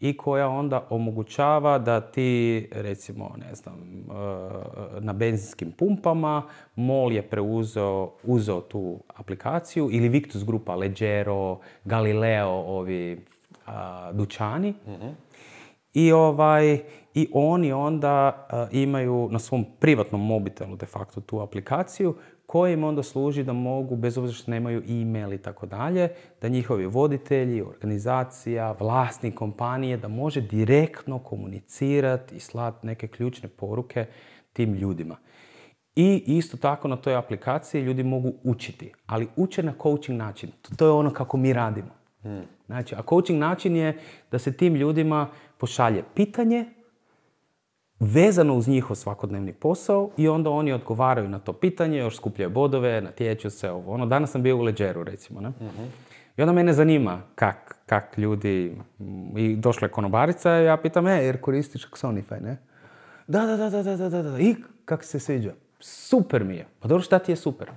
i 0.00 0.16
koja 0.16 0.48
onda 0.48 0.86
omogućava 0.90 1.78
da 1.78 2.00
ti, 2.00 2.68
recimo, 2.72 3.34
ne 3.36 3.54
znam, 3.54 3.74
e, 3.80 5.00
na 5.00 5.12
benzinskim 5.12 5.72
pumpama, 5.72 6.42
MOL 6.76 7.12
je 7.12 7.22
preuzeo 7.22 8.12
uzeo 8.22 8.60
tu 8.60 9.00
aplikaciju 9.16 9.88
ili 9.92 10.08
Victus 10.08 10.44
Grupa, 10.44 10.74
Leggero, 10.74 11.58
Galileo, 11.84 12.50
ovi 12.50 13.24
dućani. 14.12 14.74
Mhm. 14.86 15.08
I, 15.94 16.12
ovaj, 16.12 16.80
I 17.14 17.28
oni 17.32 17.72
onda 17.72 18.46
imaju 18.72 19.28
na 19.32 19.38
svom 19.38 19.64
privatnom 19.80 20.26
mobitelu 20.26 20.76
de 20.76 20.86
facto 20.86 21.20
tu 21.20 21.40
aplikaciju 21.40 22.14
koje 22.46 22.72
im 22.72 22.84
onda 22.84 23.02
služi 23.02 23.44
da 23.44 23.52
mogu, 23.52 23.96
bez 23.96 24.18
obzira 24.18 24.34
što 24.34 24.50
nemaju 24.50 24.82
e-mail 24.88 25.32
i 25.32 25.38
tako 25.38 25.66
dalje, 25.66 26.08
da 26.40 26.48
njihovi 26.48 26.86
voditelji, 26.86 27.62
organizacija, 27.62 28.76
vlasnik 28.80 29.34
kompanije, 29.34 29.96
da 29.96 30.08
može 30.08 30.40
direktno 30.40 31.18
komunicirati 31.18 32.36
i 32.36 32.40
slati 32.40 32.86
neke 32.86 33.08
ključne 33.08 33.48
poruke 33.48 34.06
tim 34.52 34.74
ljudima. 34.74 35.16
I 35.96 36.22
isto 36.26 36.56
tako 36.56 36.88
na 36.88 36.96
toj 36.96 37.16
aplikaciji 37.16 37.82
ljudi 37.82 38.02
mogu 38.02 38.32
učiti, 38.44 38.92
ali 39.06 39.28
uče 39.36 39.62
na 39.62 39.72
coaching 39.82 40.18
način. 40.18 40.50
To 40.76 40.86
je 40.86 40.90
ono 40.90 41.10
kako 41.10 41.36
mi 41.36 41.52
radimo. 41.52 41.90
Hmm. 42.22 42.42
Znači, 42.66 42.94
a 42.94 43.02
coaching 43.08 43.38
način 43.38 43.76
je 43.76 43.98
da 44.30 44.38
se 44.38 44.56
tim 44.56 44.74
ljudima 44.74 45.28
pošalje 45.58 46.02
pitanje 46.14 46.73
vezano 48.00 48.54
uz 48.54 48.68
njihov 48.68 48.96
svakodnevni 48.96 49.52
posao 49.52 50.10
i 50.16 50.28
onda 50.28 50.50
oni 50.50 50.72
odgovaraju 50.72 51.28
na 51.28 51.38
to 51.38 51.52
pitanje, 51.52 51.98
još 51.98 52.16
skupljaju 52.16 52.50
bodove, 52.50 53.00
natječu 53.00 53.50
se, 53.50 53.70
ovo. 53.70 53.92
Ono, 53.92 54.06
danas 54.06 54.30
sam 54.30 54.42
bio 54.42 54.56
u 54.56 54.62
Leđeru, 54.62 55.04
recimo, 55.04 55.40
ne? 55.40 55.52
I 56.36 56.42
onda 56.42 56.52
mene 56.52 56.72
zanima 56.72 57.20
kak, 57.34 57.76
kak 57.86 58.18
ljudi, 58.18 58.76
i 59.36 59.56
došla 59.56 59.86
je 59.86 59.92
konobarica 59.92 60.60
i 60.60 60.64
ja 60.64 60.76
pitam, 60.76 61.06
e, 61.06 61.24
jer 61.24 61.40
koristiš 61.40 61.86
Xonify, 61.90 62.42
ne? 62.42 62.56
Da, 63.26 63.46
da, 63.46 63.56
da, 63.56 63.70
da, 63.70 63.96
da, 63.96 64.08
da, 64.08 64.22
da, 64.22 64.38
i 64.38 64.54
kak 64.84 65.04
se 65.04 65.20
sviđa? 65.20 65.52
Super 65.80 66.44
mi 66.44 66.56
je. 66.56 66.66
Pa 66.80 66.88
dobro, 66.88 67.02
šta 67.02 67.18
ti 67.18 67.32
je 67.32 67.36
super? 67.36 67.70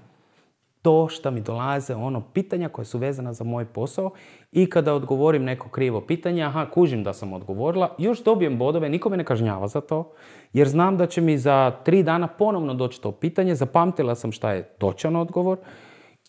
To 0.81 1.07
što 1.09 1.31
mi 1.31 1.41
dolaze 1.41 1.95
ono 1.95 2.21
pitanja 2.21 2.69
koje 2.69 2.85
su 2.85 2.97
vezana 2.97 3.33
za 3.33 3.43
moj 3.43 3.65
posao 3.65 4.11
i 4.51 4.69
kada 4.69 4.93
odgovorim 4.93 5.43
neko 5.43 5.69
krivo 5.69 6.01
pitanje, 6.01 6.43
aha, 6.43 6.65
kužim 6.73 7.03
da 7.03 7.13
sam 7.13 7.33
odgovorila, 7.33 7.95
još 7.97 8.23
dobijem 8.23 8.57
bodove, 8.57 8.89
niko 8.89 9.09
me 9.09 9.17
ne 9.17 9.23
kažnjava 9.23 9.67
za 9.67 9.81
to, 9.81 10.11
jer 10.53 10.67
znam 10.67 10.97
da 10.97 11.05
će 11.05 11.21
mi 11.21 11.37
za 11.37 11.71
tri 11.83 12.03
dana 12.03 12.27
ponovno 12.27 12.73
doći 12.73 13.01
to 13.01 13.11
pitanje, 13.11 13.55
zapamtila 13.55 14.15
sam 14.15 14.31
šta 14.31 14.51
je 14.51 14.63
točan 14.63 15.15
odgovor 15.15 15.57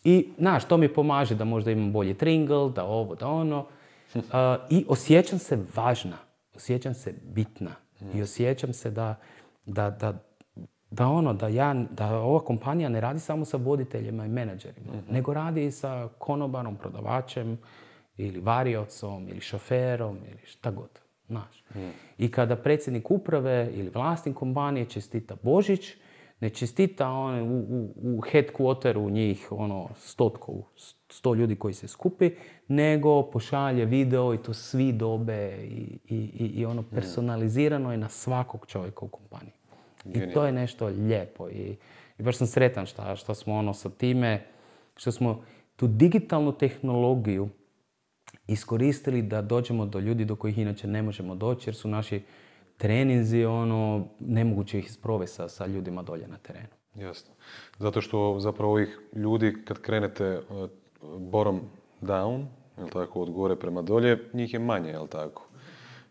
i, 0.04 0.28
znaš, 0.38 0.64
to 0.64 0.76
mi 0.76 0.88
pomaže 0.88 1.34
da 1.34 1.44
možda 1.44 1.70
imam 1.70 1.92
bolji 1.92 2.14
tringle, 2.14 2.70
da 2.70 2.84
ovo, 2.84 3.14
da 3.14 3.28
ono. 3.28 3.66
I 4.70 4.84
osjećam 4.88 5.38
se 5.38 5.58
važna, 5.74 6.16
osjećam 6.54 6.94
se 6.94 7.14
bitna 7.22 7.70
i 8.14 8.22
osjećam 8.22 8.72
se 8.72 8.90
da, 8.90 9.14
da, 9.66 9.90
da, 9.90 10.12
da 10.90 11.08
ono, 11.08 11.32
da, 11.32 11.48
ja, 11.48 11.74
da 11.74 12.18
ova 12.18 12.40
kompanija 12.40 12.88
ne 12.88 13.00
radi 13.00 13.20
samo 13.20 13.44
sa 13.44 13.56
voditeljima 13.56 14.26
i 14.26 14.28
menadžerima, 14.28 14.92
mhm. 14.92 15.12
nego 15.12 15.34
radi 15.34 15.64
i 15.64 15.70
sa 15.70 16.08
konobarom, 16.18 16.76
prodavačem 16.76 17.58
ili 18.16 18.40
variocom 18.40 19.28
ili 19.28 19.40
šoferom 19.40 20.16
ili 20.16 20.46
šta 20.46 20.70
god. 20.70 20.90
Znaš. 21.26 21.64
Mhm. 21.70 21.88
I 22.18 22.30
kada 22.30 22.56
predsjednik 22.56 23.10
uprave 23.10 23.70
ili 23.74 23.90
vlasnik 23.94 24.36
kompanije 24.36 24.86
čestita 24.86 25.36
Božić, 25.42 25.94
ne 26.40 26.50
čestita 26.50 27.10
on 27.10 27.40
u, 27.40 27.58
u, 27.58 27.92
u 28.02 28.20
headquarteru 28.20 29.10
njih 29.10 29.48
ono 29.50 29.88
stotko, 29.96 30.52
sto 31.08 31.34
ljudi 31.34 31.56
koji 31.56 31.74
se 31.74 31.88
skupi, 31.88 32.30
nego 32.68 33.22
pošalje 33.22 33.84
video 33.84 34.34
i 34.34 34.38
to 34.38 34.54
svi 34.54 34.92
dobe 34.92 35.56
i, 35.62 35.98
i, 36.08 36.52
i 36.54 36.66
ono 36.66 36.82
mhm. 36.82 36.94
personalizirano 36.94 37.92
je 37.92 37.98
na 37.98 38.08
svakog 38.08 38.66
čovjeka 38.66 39.04
u 39.04 39.08
kompaniji. 39.08 39.57
I 40.14 40.32
to 40.34 40.46
je 40.46 40.52
nešto 40.52 40.86
lijepo 40.86 41.48
i, 41.48 41.76
i 42.18 42.22
baš 42.22 42.36
sam 42.36 42.46
sretan 42.46 42.86
što, 42.86 43.16
što 43.16 43.34
smo 43.34 43.54
ono 43.54 43.74
sa 43.74 43.90
time, 43.90 44.42
što 44.96 45.12
smo 45.12 45.44
tu 45.76 45.86
digitalnu 45.86 46.52
tehnologiju 46.52 47.48
iskoristili 48.46 49.22
da 49.22 49.42
dođemo 49.42 49.86
do 49.86 49.98
ljudi 49.98 50.24
do 50.24 50.36
kojih 50.36 50.58
inače 50.58 50.86
ne 50.86 51.02
možemo 51.02 51.34
doći 51.34 51.68
jer 51.68 51.74
su 51.74 51.88
naši 51.88 52.22
treninzi 52.76 53.44
ono, 53.44 54.08
nemoguće 54.20 54.78
ih 54.78 54.92
sprovesti 54.92 55.36
sa, 55.36 55.48
sa 55.48 55.66
ljudima 55.66 56.02
dolje 56.02 56.28
na 56.28 56.36
terenu. 56.36 56.68
Jasno. 56.94 57.34
Zato 57.78 58.00
što 58.00 58.36
zapravo 58.40 58.72
ovih 58.72 58.98
ljudi 59.14 59.54
kad 59.64 59.80
krenete 59.80 60.38
uh, 60.38 60.70
borom 61.18 61.60
down, 62.00 62.46
jel 62.78 62.88
tako, 62.88 63.20
od 63.20 63.30
gore 63.30 63.56
prema 63.56 63.82
dolje, 63.82 64.18
njih 64.32 64.52
je 64.52 64.58
manje, 64.58 64.90
jel 64.90 65.06
tako? 65.06 65.48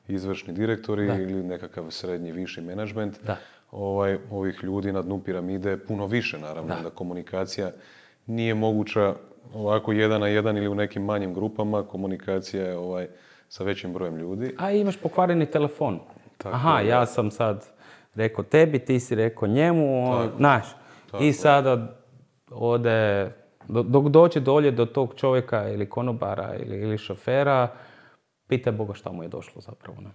Izvršni 0.08 0.54
direktori 0.54 1.06
ili 1.06 1.44
nekakav 1.44 1.92
srednji, 1.92 2.32
viši 2.32 2.62
menadžment. 2.62 3.24
Da 3.24 3.38
ovaj, 3.72 4.18
ovih 4.32 4.60
ljudi 4.64 4.92
na 4.92 5.02
dnu 5.02 5.22
piramide 5.24 5.78
puno 5.78 6.06
više, 6.06 6.40
naravno, 6.40 6.76
da. 6.76 6.82
da 6.82 6.90
komunikacija 6.90 7.72
nije 8.26 8.54
moguća 8.54 9.16
ovako 9.54 9.92
jedan 9.92 10.22
na 10.22 10.28
jedan 10.28 10.58
ili 10.58 10.68
u 10.68 10.76
nekim 10.76 11.04
manjim 11.04 11.34
grupama, 11.34 11.84
komunikacija 11.84 12.64
je 12.64 12.78
ovaj, 12.78 13.08
sa 13.50 13.64
većim 13.64 13.94
brojem 13.94 14.18
ljudi. 14.18 14.56
A 14.58 14.72
imaš 14.72 14.98
pokvareni 14.98 15.46
telefon. 15.46 16.00
Tako 16.38 16.56
Aha, 16.56 16.80
ja 16.80 17.06
sam 17.06 17.32
sad 17.32 17.70
rekao 18.16 18.44
tebi, 18.44 18.80
ti 18.80 19.00
si 19.00 19.16
rekao 19.16 19.48
njemu, 19.48 20.08
znaš. 20.38 20.66
I 21.20 21.34
sada 21.34 21.98
ode, 22.52 23.32
dok 23.68 24.08
dođe 24.08 24.40
dolje 24.40 24.72
do 24.72 24.86
tog 24.86 25.14
čovjeka 25.16 25.70
ili 25.70 25.90
konobara 25.90 26.56
ili, 26.56 26.78
ili 26.78 26.98
šofera, 26.98 27.68
pita 28.48 28.72
Boga 28.72 28.94
šta 28.94 29.12
mu 29.12 29.24
je 29.24 29.30
došlo 29.30 29.62
zapravo. 29.62 30.02
Ne? 30.02 30.10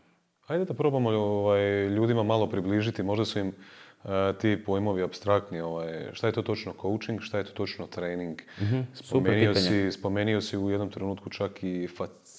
Ajde 0.46 0.64
da 0.64 0.74
probamo 0.74 1.10
ovaj, 1.10 1.86
ljudima 1.86 2.22
malo 2.22 2.46
približiti, 2.46 3.02
možda 3.02 3.24
su 3.24 3.38
im 3.38 3.48
uh, 3.48 4.10
ti 4.40 4.64
pojmovi 4.66 5.02
abstraktni. 5.02 5.60
Ovaj, 5.60 6.08
šta 6.12 6.26
je 6.26 6.32
to 6.32 6.42
točno 6.42 6.74
coaching, 6.82 7.20
šta 7.20 7.38
je 7.38 7.44
to 7.44 7.52
točno 7.52 7.86
trening? 7.86 8.42
Mm-hmm. 8.60 8.86
Spomenio, 8.94 9.54
si, 9.54 9.92
spomenio 9.92 10.40
si 10.40 10.58
u 10.58 10.70
jednom 10.70 10.90
trenutku 10.90 11.30
čak 11.30 11.62
i 11.62 11.88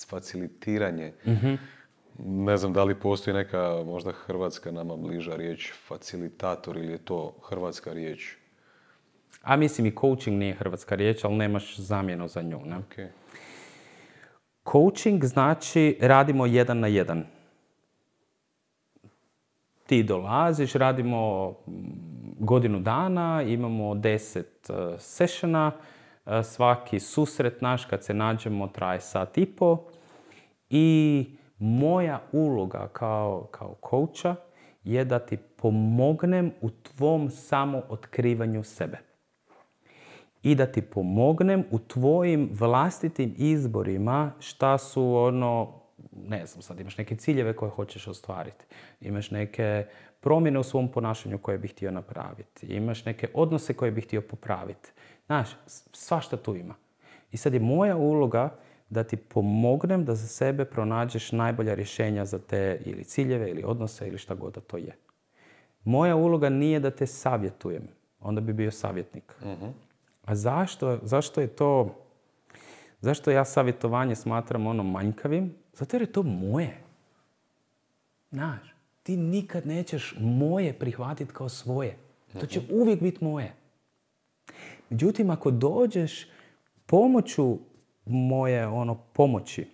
facilitiranje. 0.10 1.14
mm 1.26 1.56
Ne 2.20 2.58
znam 2.58 2.74
da 2.74 2.84
li 2.84 2.96
postoji 2.96 3.34
neka 3.34 3.84
možda 3.86 4.12
hrvatska 4.12 4.72
nama 4.72 4.96
bliža 4.96 5.36
riječ 5.36 5.72
facilitator 5.88 6.78
ili 6.78 6.92
je 6.92 6.98
to 6.98 7.36
hrvatska 7.50 7.94
riječ? 7.94 8.36
A 9.42 9.56
mislim 9.56 9.88
i 9.88 9.96
coaching 10.02 10.38
nije 10.38 10.54
hrvatska 10.54 10.96
riječ, 10.96 11.24
ali 11.24 11.36
nemaš 11.36 11.78
zamjenu 11.78 12.28
za 12.28 12.42
nju. 12.42 12.60
Ne? 12.66 12.76
Okay. 12.76 13.08
Coaching 14.72 15.26
znači 15.26 15.98
radimo 16.02 16.46
jedan 16.46 16.80
na 16.80 16.88
jedan 16.88 17.26
ti 19.86 20.04
dolaziš, 20.04 20.74
radimo 20.74 21.54
godinu 22.40 22.80
dana, 22.80 23.42
imamo 23.42 23.96
deset 23.96 24.70
uh, 24.70 25.00
sessiona, 25.00 25.72
uh, 26.26 26.32
svaki 26.44 27.00
susret 27.00 27.62
naš 27.62 27.86
kad 27.86 28.04
se 28.04 28.14
nađemo 28.14 28.68
traje 28.68 29.02
sat 29.02 29.38
i 29.38 29.46
po 29.46 29.84
i 30.70 31.26
moja 31.58 32.22
uloga 32.32 32.88
kao, 32.94 33.48
kao 33.52 33.76
coacha 33.90 34.36
je 34.84 35.06
da 35.06 35.20
ti 35.20 35.38
pomognem 35.38 36.52
u 36.62 36.70
tvom 36.70 37.30
samootkrivanju 37.30 38.64
sebe. 38.64 38.98
I 40.44 40.56
da 40.56 40.66
ti 40.66 40.82
pomognem 40.82 41.64
u 41.72 41.80
tvojim 41.80 42.50
vlastitim 42.52 43.36
izborima 43.38 44.32
šta 44.40 44.78
su 44.78 45.16
ono 45.16 45.83
ne 46.28 46.46
znam, 46.46 46.62
sad 46.62 46.80
imaš 46.80 46.98
neke 46.98 47.16
ciljeve 47.16 47.56
koje 47.56 47.70
hoćeš 47.70 48.08
ostvariti. 48.08 48.66
Imaš 49.02 49.32
neke 49.32 49.86
promjene 50.20 50.60
u 50.60 50.64
svom 50.64 50.92
ponašanju 50.92 51.38
koje 51.38 51.58
bih 51.58 51.72
htio 51.72 51.92
napraviti. 51.92 52.66
Imaš 52.68 53.06
neke 53.06 53.28
odnose 53.34 53.74
koje 53.74 53.92
bih 53.92 54.06
htio 54.06 54.22
popraviti. 54.22 54.92
Znaš, 55.26 55.50
svašta 55.94 56.38
tu 56.38 56.56
ima. 56.56 56.76
I 57.32 57.38
sad 57.38 57.54
je 57.54 57.60
moja 57.60 57.96
uloga 57.96 58.56
da 58.90 59.04
ti 59.04 59.18
pomognem 59.18 60.06
da 60.06 60.16
za 60.16 60.28
sebe 60.28 60.66
pronađeš 60.66 61.32
najbolja 61.32 61.74
rješenja 61.74 62.26
za 62.26 62.40
te 62.40 62.82
ili 62.86 63.04
ciljeve 63.04 63.50
ili 63.50 63.64
odnose 63.64 64.08
ili 64.08 64.18
šta 64.18 64.36
god 64.36 64.54
da 64.54 64.62
to 64.62 64.78
je. 64.78 64.96
Moja 65.84 66.16
uloga 66.16 66.50
nije 66.50 66.80
da 66.80 66.92
te 66.92 67.08
savjetujem, 67.08 67.88
onda 68.20 68.42
bi 68.42 68.54
bio 68.54 68.72
savjetnik. 68.72 69.36
A 70.26 70.36
zašto, 70.36 71.00
zašto 71.02 71.42
je 71.42 71.48
to, 71.48 71.96
zašto 73.02 73.32
ja 73.32 73.46
savjetovanje 73.46 74.16
smatram 74.16 74.68
ono 74.68 74.84
manjkavim? 74.84 75.56
Zato 75.74 75.96
jer 75.96 76.02
je 76.02 76.12
to 76.12 76.24
moje. 76.24 76.84
Znaš, 78.32 78.76
ti 79.04 79.18
nikad 79.18 79.68
nećeš 79.68 80.16
moje 80.20 80.74
prihvatiti 80.74 81.34
kao 81.34 81.50
svoje. 81.50 81.98
To 82.40 82.46
će 82.46 82.62
uvijek 82.72 83.02
biti 83.02 83.24
moje. 83.24 83.56
Međutim, 84.90 85.30
ako 85.30 85.52
dođeš 85.52 86.28
pomoću 86.86 87.58
moje 88.06 88.68
ono 88.68 88.96
pomoći 88.96 89.68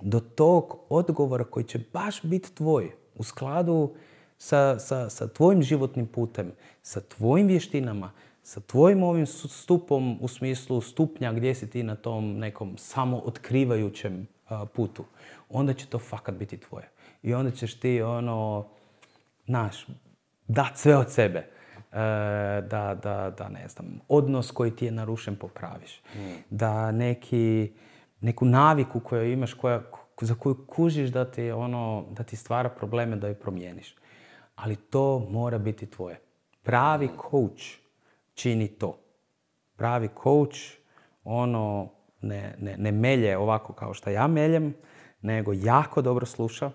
do 0.00 0.20
tog 0.20 0.78
odgovora 0.88 1.44
koji 1.44 1.64
će 1.64 1.80
baš 1.92 2.22
biti 2.22 2.54
tvoj 2.54 2.90
u 3.14 3.22
skladu 3.22 3.94
sa, 4.38 4.78
sa, 4.78 5.10
sa 5.10 5.28
tvojim 5.28 5.62
životnim 5.62 6.06
putem, 6.06 6.52
sa 6.82 7.00
tvojim 7.00 7.46
vještinama, 7.46 8.12
sa 8.42 8.60
tvojim 8.60 9.02
ovim 9.02 9.26
stupom 9.26 10.18
u 10.20 10.28
smislu 10.28 10.80
stupnja 10.80 11.32
gdje 11.32 11.54
si 11.54 11.70
ti 11.70 11.82
na 11.82 11.96
tom 11.96 12.38
nekom 12.38 12.78
samo 12.78 13.18
otkrivajućem 13.18 14.26
putu, 14.74 15.04
onda 15.48 15.74
će 15.74 15.86
to 15.86 15.98
fakat 15.98 16.34
biti 16.34 16.60
tvoje. 16.60 16.88
I 17.22 17.34
onda 17.34 17.50
ćeš 17.50 17.80
ti 17.80 18.02
ono, 18.02 18.68
naš, 19.46 19.86
dat 20.48 20.76
sve 20.78 20.96
od 20.96 21.12
sebe. 21.12 21.38
E, 21.38 21.96
da, 22.70 22.98
da, 23.02 23.34
da, 23.38 23.48
ne 23.48 23.68
znam, 23.68 24.00
odnos 24.08 24.50
koji 24.50 24.76
ti 24.76 24.84
je 24.84 24.90
narušen 24.90 25.36
popraviš. 25.36 26.02
Mm. 26.14 26.18
Da 26.50 26.92
neki, 26.92 27.72
neku 28.20 28.44
naviku 28.44 29.00
koju 29.00 29.32
imaš, 29.32 29.54
koja, 29.54 29.82
za 30.20 30.34
koju 30.34 30.66
kužiš 30.66 31.10
da 31.10 31.30
ti, 31.30 31.50
ono, 31.50 32.04
da 32.10 32.22
ti 32.22 32.36
stvara 32.36 32.68
probleme 32.68 33.16
da 33.16 33.28
ju 33.28 33.34
promijeniš. 33.34 33.96
Ali 34.54 34.76
to 34.76 35.26
mora 35.30 35.58
biti 35.58 35.86
tvoje. 35.86 36.20
Pravi 36.62 37.06
mm. 37.06 37.16
coach 37.30 37.62
čini 38.34 38.68
to. 38.68 38.98
Pravi 39.76 40.08
coach 40.22 40.58
ono 41.24 41.88
ne, 42.22 42.54
ne, 42.60 42.76
ne 42.78 42.92
melje 42.92 43.38
ovako 43.38 43.72
kao 43.72 43.94
što 43.94 44.10
ja 44.10 44.26
meljem, 44.26 44.74
nego 45.20 45.52
jako 45.52 46.02
dobro 46.02 46.26
sluša, 46.26 46.70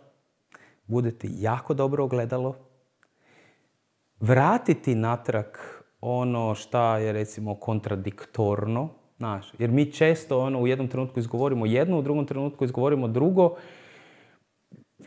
bude 0.86 1.12
ti 1.12 1.30
jako 1.32 1.74
dobro 1.74 2.04
ogledalo, 2.04 2.56
vratiti 4.20 4.96
natrag 4.96 5.46
ono 6.02 6.56
šta 6.56 6.98
je 6.98 7.12
recimo 7.12 7.56
kontradiktorno, 7.56 8.90
znaš, 9.18 9.54
jer 9.60 9.72
mi 9.72 9.92
često 9.92 10.40
ono 10.40 10.60
u 10.60 10.68
jednom 10.68 10.88
trenutku 10.88 11.20
izgovorimo 11.20 11.66
jedno, 11.66 12.00
u 12.00 12.02
drugom 12.02 12.26
trenutku 12.26 12.66
izgovorimo 12.66 13.08
drugo, 13.08 13.56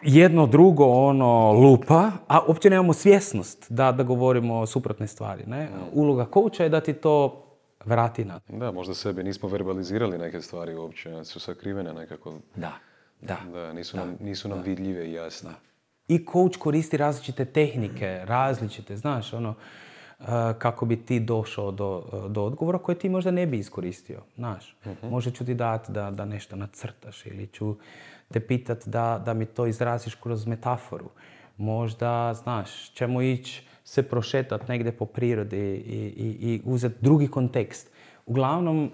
jedno 0.02 0.46
drugo 0.46 0.84
ono 0.84 1.52
lupa, 1.52 2.10
a 2.28 2.40
uopće 2.48 2.70
nemamo 2.70 2.92
svjesnost 2.92 3.72
da, 3.72 3.92
da 3.92 4.02
govorimo 4.02 4.66
suprotne 4.66 5.06
stvari. 5.06 5.44
Ne? 5.46 5.68
Uloga 5.92 6.24
kouča 6.24 6.62
je 6.62 6.68
da 6.68 6.80
ti 6.80 6.92
to 6.92 7.46
vrati 7.84 8.24
na. 8.24 8.40
Da, 8.48 8.72
možda 8.72 8.94
sebe 8.94 9.22
nismo 9.22 9.48
verbalizirali 9.48 10.18
neke 10.18 10.40
stvari 10.40 10.74
uopće, 10.74 11.24
su 11.24 11.40
sakrivene 11.40 11.92
nekako. 11.92 12.38
Da, 12.56 12.72
da. 13.20 13.38
Da, 13.52 13.72
nisu 13.72 13.96
nam, 13.96 14.16
nisu 14.20 14.48
nam 14.48 14.62
vidljive 14.62 15.08
i 15.08 15.12
jasne. 15.12 15.50
I 16.08 16.26
coach 16.32 16.58
koristi 16.58 16.96
različite 16.96 17.44
tehnike, 17.44 18.20
različite, 18.24 18.96
znaš, 18.96 19.32
ono, 19.32 19.50
uh, 19.50 20.26
kako 20.58 20.86
bi 20.86 20.96
ti 20.96 21.20
došao 21.20 21.70
do, 21.70 22.04
do 22.28 22.44
odgovora 22.44 22.78
koje 22.78 22.98
ti 22.98 23.08
možda 23.08 23.30
ne 23.30 23.46
bi 23.46 23.58
iskoristio, 23.58 24.22
znaš. 24.36 24.76
uh 24.84 25.10
Možda 25.10 25.30
ću 25.30 25.44
ti 25.44 25.54
dati 25.54 25.92
da, 25.92 26.10
da 26.10 26.24
nešto 26.24 26.56
nacrtaš 26.56 27.26
ili 27.26 27.46
ću 27.46 27.76
te 28.32 28.40
pitat 28.40 28.88
da, 28.88 29.22
da 29.24 29.34
mi 29.34 29.46
to 29.46 29.66
izraziš 29.66 30.14
kroz 30.14 30.46
metaforu. 30.46 31.10
Možda, 31.56 32.34
znaš, 32.34 32.90
ćemo 32.90 33.22
ići 33.22 33.69
se 33.90 34.02
prošetat 34.02 34.68
negdje 34.68 34.92
po 34.92 35.06
prirodi 35.06 35.56
i, 35.56 35.98
i, 36.16 36.52
i 36.52 36.62
uzeti 36.64 36.94
drugi 37.00 37.28
kontekst. 37.28 37.90
Uglavnom, 38.26 38.90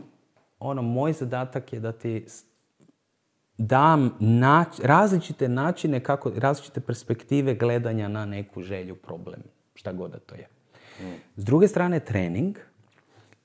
ono, 0.59 0.83
moj 0.83 1.13
zadatak 1.13 1.73
je 1.73 1.81
da 1.81 1.93
ti 1.93 2.27
dam 3.59 4.19
različite 4.83 5.49
načine, 5.49 6.01
kako, 6.01 6.33
različite 6.37 6.81
perspektive 6.81 7.55
gledanja 7.55 8.09
na 8.09 8.27
neku 8.27 8.63
želju, 8.63 8.97
problem, 8.97 9.43
šta 9.75 9.93
god 9.93 10.11
da 10.11 10.19
to 10.19 10.35
je. 10.35 10.49
S 11.37 11.45
druge 11.45 11.69
strane, 11.69 12.01
trening 12.01 12.57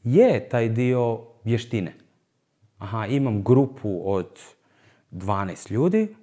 je 0.03 0.49
taj 0.49 0.69
dio 0.69 1.19
vještine. 1.43 1.93
Aha, 2.77 3.05
imam 3.05 3.43
grupu 3.43 4.01
od 4.05 4.39
12 5.11 5.71
ljudi, 5.71 6.15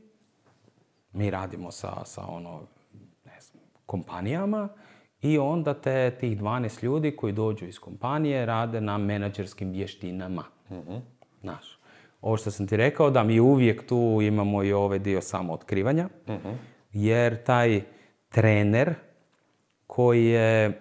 mi 1.13 1.31
radimo 1.31 1.71
sa, 1.71 2.05
sa 2.05 2.27
ono, 2.27 2.61
ne 3.25 3.41
znam, 3.41 3.63
kompanijama 3.87 4.69
i 5.23 5.39
onda 5.39 5.75
te, 5.75 6.11
tih 6.21 6.39
12 6.41 6.85
ljudi 6.85 7.17
koji 7.17 7.33
dođu 7.33 7.67
iz 7.67 7.79
kompanije 7.79 8.47
rade 8.47 8.81
na 8.81 8.99
menadžerskim 8.99 9.71
vještinama. 9.71 10.45
mm 10.71 10.97
Znaš, 11.41 11.79
ovo 12.21 12.37
što 12.37 12.51
sam 12.51 12.67
ti 12.67 12.77
rekao, 12.77 13.11
da 13.11 13.23
mi 13.23 13.41
uvijek 13.41 13.87
tu 13.87 14.19
imamo 14.23 14.63
i 14.63 14.73
ovaj 14.73 14.99
dio 14.99 15.21
samo 15.21 15.53
otkrivanja, 15.53 16.09
mhm. 16.29 16.49
jer 16.93 17.45
taj 17.45 17.83
trener 18.29 18.95
koji 19.87 20.27
je 20.27 20.81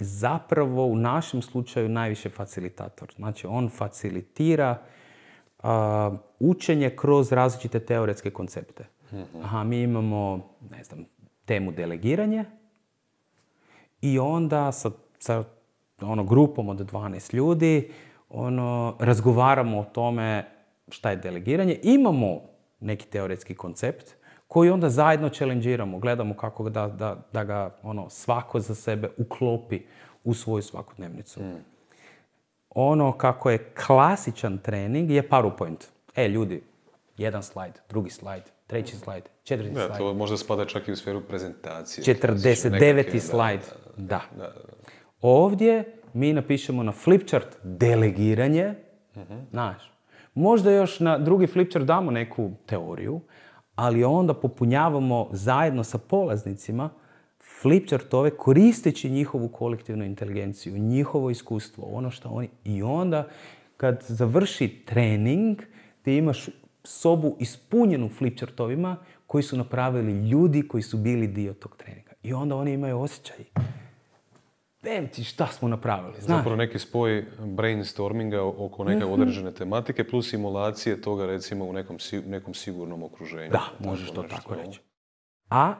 zapravo 0.00 0.86
u 0.86 0.96
našem 0.96 1.42
slučaju 1.42 1.88
najviše 1.88 2.30
facilitator. 2.30 3.12
Znači, 3.16 3.46
on 3.46 3.68
facilitira 3.68 4.82
učenje 6.40 6.90
kroz 6.90 7.32
različite 7.32 7.80
teoretske 7.80 8.30
koncepte. 8.30 8.84
Mhm. 9.12 9.42
Aha, 9.42 9.64
mi 9.64 9.82
imamo, 9.82 10.48
ne 10.70 10.84
znam, 10.84 11.04
temu 11.44 11.72
delegiranje 11.72 12.44
i 14.02 14.18
onda 14.18 14.72
sa, 14.72 14.90
sa 15.18 15.44
ono, 16.00 16.24
grupom 16.24 16.68
od 16.68 16.92
12 16.92 17.34
ljudi 17.34 17.90
ono, 18.30 18.96
razgovaramo 19.00 19.78
o 19.78 19.84
tome 19.84 20.44
šta 20.88 21.10
je 21.10 21.16
delegiranje. 21.16 21.78
Imamo 21.82 22.40
neki 22.80 23.06
teoretski 23.06 23.54
koncept 23.54 24.14
koji 24.48 24.70
onda 24.70 24.90
zajedno 24.90 25.28
challengeiramo, 25.28 25.98
gledamo 25.98 26.34
kako 26.34 26.70
da, 26.70 26.88
da, 26.88 27.26
da 27.32 27.44
ga 27.44 27.76
ono, 27.82 28.10
svako 28.10 28.60
za 28.60 28.74
sebe 28.74 29.08
uklopi 29.16 29.80
u 30.24 30.34
svoju 30.34 30.62
svakodnevnicu. 30.62 31.42
Mm. 31.42 31.64
Ono 32.70 33.12
kako 33.12 33.50
je 33.50 33.72
klasičan 33.86 34.58
trening 34.58 35.10
je 35.10 35.28
PowerPoint. 35.28 35.84
E, 36.16 36.28
ljudi, 36.28 36.62
jedan 37.16 37.42
slajd, 37.42 37.72
drugi 37.88 38.10
slajd, 38.10 38.42
treći 38.66 38.96
slajd, 38.96 39.24
četvrti 39.44 39.74
slajd. 39.74 39.98
To 39.98 40.14
možda 40.14 40.36
spada 40.36 40.64
čak 40.64 40.88
i 40.88 40.92
u 40.92 40.96
sferu 40.96 41.20
prezentacije. 41.20 42.16
49. 42.16 43.20
slajd, 43.20 43.60
da. 43.60 43.81
Da. 43.96 44.20
Ovdje 45.20 45.96
mi 46.14 46.32
napišemo 46.32 46.82
na 46.82 46.92
flipchart 46.92 47.56
delegiranje, 47.62 48.74
znaš. 49.50 49.92
Možda 50.34 50.70
još 50.70 51.00
na 51.00 51.18
drugi 51.18 51.46
flipchart 51.46 51.86
damo 51.86 52.10
neku 52.10 52.50
teoriju, 52.66 53.20
ali 53.74 54.04
onda 54.04 54.34
popunjavamo 54.34 55.28
zajedno 55.32 55.84
sa 55.84 55.98
polaznicima 55.98 56.90
flipchartove 57.60 58.30
koristeći 58.30 59.10
njihovu 59.10 59.48
kolektivnu 59.48 60.04
inteligenciju, 60.04 60.78
njihovo 60.78 61.30
iskustvo, 61.30 61.84
ono 61.92 62.10
što 62.10 62.28
oni... 62.28 62.48
I 62.64 62.82
onda 62.82 63.28
kad 63.76 64.04
završi 64.08 64.82
trening, 64.86 65.58
ti 66.02 66.16
imaš 66.16 66.48
sobu 66.84 67.36
ispunjenu 67.40 68.08
flipchartovima 68.08 68.96
koji 69.26 69.42
su 69.42 69.56
napravili 69.56 70.28
ljudi 70.28 70.68
koji 70.68 70.82
su 70.82 70.96
bili 70.96 71.26
dio 71.26 71.52
tog 71.52 71.76
treninga. 71.76 72.11
I 72.22 72.32
onda 72.32 72.56
oni 72.56 72.72
imaju 72.72 73.00
osjećaj 73.00 73.44
Vem 74.82 75.08
ti 75.08 75.24
šta 75.24 75.46
smo 75.46 75.68
napravili. 75.68 76.20
Znaš? 76.20 76.36
Zapravo 76.36 76.56
neki 76.56 76.78
spoj 76.78 77.26
brainstorminga 77.38 78.42
oko 78.42 78.84
neke 78.84 79.04
mm 79.04 79.12
određene 79.12 79.54
tematike 79.54 80.04
plus 80.08 80.30
simulacije 80.30 81.00
toga 81.00 81.26
recimo 81.26 81.64
u 81.64 81.72
nekom, 81.72 81.98
nekom 82.26 82.54
sigurnom 82.54 83.02
okruženju. 83.02 83.50
Da, 83.50 83.62
možeš 83.78 84.10
to 84.10 84.22
tako 84.22 84.54
reći. 84.54 84.80
A, 85.50 85.74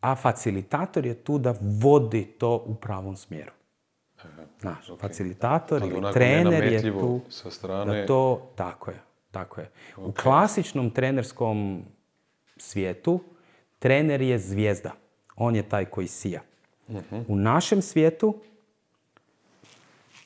a 0.00 0.14
facilitator 0.14 1.06
je 1.06 1.14
tu 1.14 1.38
da 1.38 1.54
vodi 1.60 2.24
to 2.24 2.64
u 2.66 2.74
pravom 2.74 3.16
smjeru. 3.16 3.52
Znaš, 4.60 4.90
facilitator 5.00 5.82
ili 5.82 6.12
trener 6.12 6.64
je 6.64 6.82
tu 6.92 7.20
sa 7.28 7.50
strane... 7.50 8.00
da 8.00 8.06
to, 8.06 8.52
tako 8.54 8.90
je, 8.90 9.00
tako 9.30 9.60
je. 9.60 9.70
U 9.96 10.12
klasičnom 10.12 10.90
trenerskom 10.90 11.84
svijetu 12.56 13.20
trener 13.78 14.22
je 14.22 14.38
zvijezda. 14.38 15.01
On 15.36 15.56
je 15.56 15.68
taj 15.68 15.84
koji 15.84 16.06
sija. 16.06 16.40
U 17.28 17.36
našem 17.36 17.82
svijetu 17.82 18.40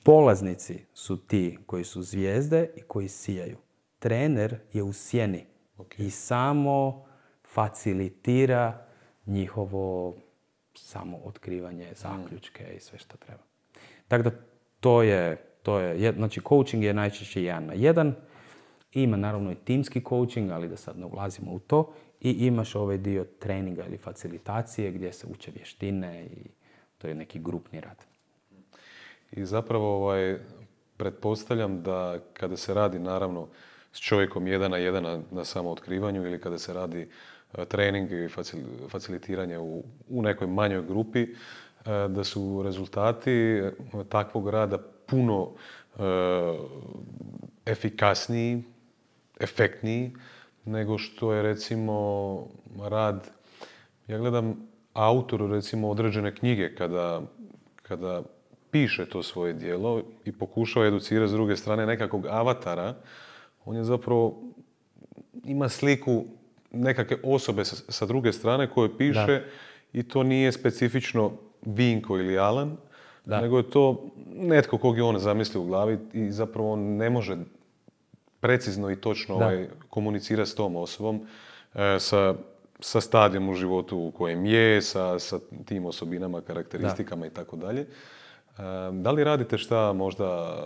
polaznici 0.02 0.84
su 0.94 1.16
ti 1.16 1.59
koji 1.66 1.84
su 1.84 2.02
zvijezde 2.02 2.70
i 2.76 2.80
koji 2.80 3.09
sijaju. 3.09 3.57
Trener 3.98 4.59
je 4.72 4.82
u 4.82 4.92
sjeni 4.92 5.46
I 5.98 6.11
samo 6.11 7.04
facilitira 7.44 8.86
njihovo 9.26 10.14
samo 10.74 11.18
otkrivanje, 11.24 11.92
zaključke 11.94 12.74
i 12.76 12.80
sve 12.80 12.98
što 12.98 13.16
treba. 13.16 13.42
Tako 14.09 14.22
da 14.22 14.30
to 14.80 15.02
je, 15.02 15.36
to 15.62 15.78
je, 15.78 16.12
znači 16.12 16.40
coaching 16.48 16.84
je 16.84 16.94
najčešće 16.94 17.42
jedan 17.42 17.66
na 17.66 17.72
jedan. 17.72 18.14
Ima 18.92 19.16
naravno 19.16 19.52
i 19.52 19.54
timski 19.64 20.02
coaching, 20.09 20.50
ali 20.50 20.68
da 20.68 20.76
sad 20.76 20.98
ne 20.98 21.07
ulazimo 21.07 21.52
u 21.52 21.59
to. 21.59 21.92
I 22.20 22.30
imaš 22.30 22.74
ovaj 22.74 22.98
dio 22.98 23.26
treninga 23.38 23.84
ili 23.86 23.98
facilitacije 23.98 24.90
gdje 24.90 25.12
se 25.12 25.26
uče 25.26 25.50
vještine 25.54 26.24
i 26.24 26.48
to 26.98 27.08
je 27.08 27.14
neki 27.14 27.38
grupni 27.38 27.80
rad. 27.80 28.04
I 29.32 29.44
zapravo 29.44 29.96
ovaj, 29.96 30.38
pretpostavljam 30.96 31.82
da 31.82 32.18
kada 32.32 32.56
se 32.56 32.74
radi 32.74 32.98
naravno 32.98 33.48
s 33.92 34.00
čovjekom 34.00 34.46
jedan 34.46 34.70
na 34.70 34.76
jedan 34.76 35.02
na, 35.02 35.20
na 35.30 35.44
samootkrivanju 35.44 36.26
ili 36.26 36.40
kada 36.40 36.58
se 36.58 36.72
radi 36.72 37.08
e, 37.54 37.64
trening 37.64 38.12
i 38.12 38.28
facilitiranje 38.88 39.58
u, 39.58 39.84
u 40.08 40.22
nekoj 40.22 40.46
manjoj 40.46 40.82
grupi, 40.82 41.22
e, 41.22 41.28
da 42.08 42.24
su 42.24 42.62
rezultati 42.62 43.32
e, 43.32 43.72
takvog 44.08 44.48
rada 44.48 44.78
puno 45.06 45.50
efikasniji, 47.66 48.62
efektniji 49.40 50.12
nego 50.66 50.98
što 50.98 51.32
je 51.32 51.42
recimo 51.42 52.48
rad, 52.88 53.30
ja 54.06 54.18
gledam 54.18 54.68
autoru 54.92 55.46
recimo 55.46 55.90
određene 55.90 56.34
knjige 56.34 56.74
kada, 56.74 57.22
kada 57.82 58.22
piše 58.70 59.06
to 59.06 59.22
svoje 59.22 59.52
dijelo 59.52 60.02
i 60.24 60.32
pokušava 60.32 60.86
educirati 60.86 61.30
s 61.30 61.32
druge 61.32 61.56
strane 61.56 61.86
nekakvog 61.86 62.26
avatara, 62.26 62.94
on 63.64 63.76
je 63.76 63.84
zapravo 63.84 64.42
ima 65.44 65.68
sliku 65.68 66.24
nekakve 66.70 67.16
osobe 67.22 67.64
sa, 67.64 68.06
druge 68.06 68.32
strane 68.32 68.70
koje 68.70 68.98
piše 68.98 69.44
i 69.92 70.02
to 70.02 70.22
nije 70.22 70.52
specifično 70.52 71.32
Vinko 71.62 72.18
ili 72.18 72.38
Alan, 72.38 72.76
nego 73.24 73.58
je 73.58 73.70
to 73.70 74.06
netko 74.34 74.78
kog 74.78 74.96
je 74.96 75.02
on 75.02 75.18
zamislio 75.18 75.62
u 75.62 75.66
glavi 75.66 75.98
i 76.12 76.30
zapravo 76.30 76.72
on 76.72 76.80
ne 76.80 77.10
može 77.10 77.36
precizno 78.47 78.90
i 78.90 78.97
točno 78.97 79.34
ovaj, 79.34 79.68
komunicirati 79.90 80.51
s 80.51 80.55
tom 80.55 80.76
osobom, 80.76 81.26
e, 81.74 81.97
sa, 82.01 82.34
sa 82.80 83.01
stadijom 83.01 83.49
u 83.49 83.55
životu 83.55 83.99
u 83.99 84.11
kojem 84.11 84.47
je, 84.47 84.82
sa, 84.82 85.18
sa 85.18 85.38
tim 85.64 85.86
osobinama, 85.86 86.40
karakteristikama 86.40 87.26
i 87.26 87.30
tako 87.30 87.57
dalje. 87.57 87.86
Da 88.92 89.11
li 89.11 89.24
radite 89.24 89.59
šta 89.59 89.92
možda 89.92 90.57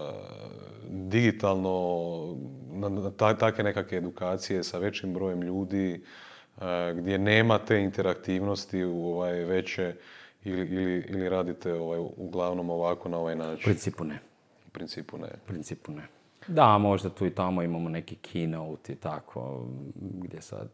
digitalno, 0.89 2.37
na 2.73 3.11
takve 3.37 3.65
nekakve 3.65 3.99
edukacije 3.99 4.63
sa 4.65 4.79
većim 4.79 5.15
brojem 5.15 5.43
ljudi, 5.43 6.05
gdje 6.95 7.19
nema 7.19 7.59
te 7.59 7.81
interaktivnosti 7.81 8.85
u 8.85 9.07
ovaj 9.07 9.33
veće 9.33 9.95
ili, 10.45 10.61
ili, 10.61 11.07
ili 11.09 11.29
radite 11.29 11.75
ovaj, 11.75 11.99
uglavnom 12.17 12.71
ovako 12.71 13.09
na 13.09 13.19
ovaj 13.19 13.37
način? 13.37 13.63
U 13.63 13.65
principu 13.65 14.05
ne. 14.05 14.19
U 14.67 14.71
principu 14.71 15.19
ne. 15.19 15.27
U 15.27 15.47
principu 15.47 15.93
ne. 15.93 16.20
Da, 16.49 16.79
možda 16.79 17.11
tu 17.11 17.27
i 17.27 17.35
tamo 17.35 17.63
imamo 17.63 17.89
neki 17.89 18.17
keynote 18.17 18.93
i 18.93 18.97
tako, 18.97 19.67
gdje 19.95 20.43
sad, 20.43 20.69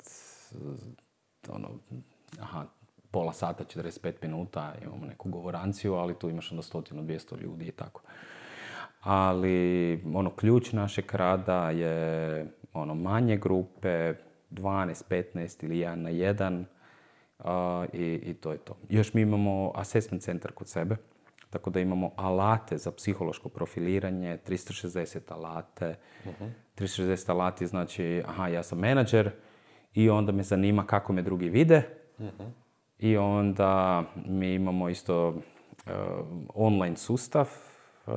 ono, 1.49 1.69
aha, 2.41 2.65
pola 3.11 3.33
sata, 3.33 3.65
45 3.65 4.13
minuta, 4.23 4.75
imamo 4.83 5.07
neku 5.07 5.31
govoranciju, 5.31 5.95
ali 5.95 6.15
tu 6.15 6.29
imaš 6.29 6.51
onda 6.53 6.63
stotinu, 6.63 7.03
200 7.03 7.41
ljudi 7.41 7.65
i 7.65 7.73
tako. 7.73 8.03
Ali, 9.01 10.03
ono, 10.15 10.31
ključ 10.31 10.73
našeg 10.73 11.15
rada 11.15 11.71
je, 11.71 12.47
ono, 12.73 12.95
manje 12.95 13.37
grupe, 13.37 14.15
12, 14.51 15.03
15 15.35 15.65
ili 15.65 15.77
1 15.77 15.95
na 15.95 16.11
1 16.11 16.65
i, 17.93 18.31
i 18.31 18.35
to 18.35 18.53
je 18.53 18.59
to. 18.59 18.77
Još 18.89 19.15
mi 19.15 19.21
imamo 19.21 19.73
assessment 19.75 20.23
centar 20.23 20.53
kod 20.53 20.69
sebe, 20.69 20.97
tako 21.57 21.71
da 21.71 21.81
imamo 21.81 22.11
alate 22.17 22.79
za 22.79 22.91
psihološko 22.93 23.49
profiliranje, 23.49 24.39
360 24.49 25.33
alate. 25.33 25.95
Uh-huh. 26.25 26.51
360 26.79 27.31
alati 27.31 27.67
znači, 27.67 28.23
aha, 28.27 28.49
ja 28.49 28.63
sam 28.63 28.79
menadžer 28.79 29.31
i 29.95 30.11
onda 30.11 30.33
me 30.33 30.43
zanima 30.43 30.87
kako 30.87 31.13
me 31.13 31.23
drugi 31.23 31.49
vide. 31.49 31.83
Uh-huh. 32.19 32.51
I 32.99 33.17
onda 33.17 34.05
mi 34.27 34.55
imamo 34.55 34.89
isto 34.89 35.29
uh, 35.29 35.93
online 36.55 36.97
sustav 36.97 37.49
uh, 38.07 38.15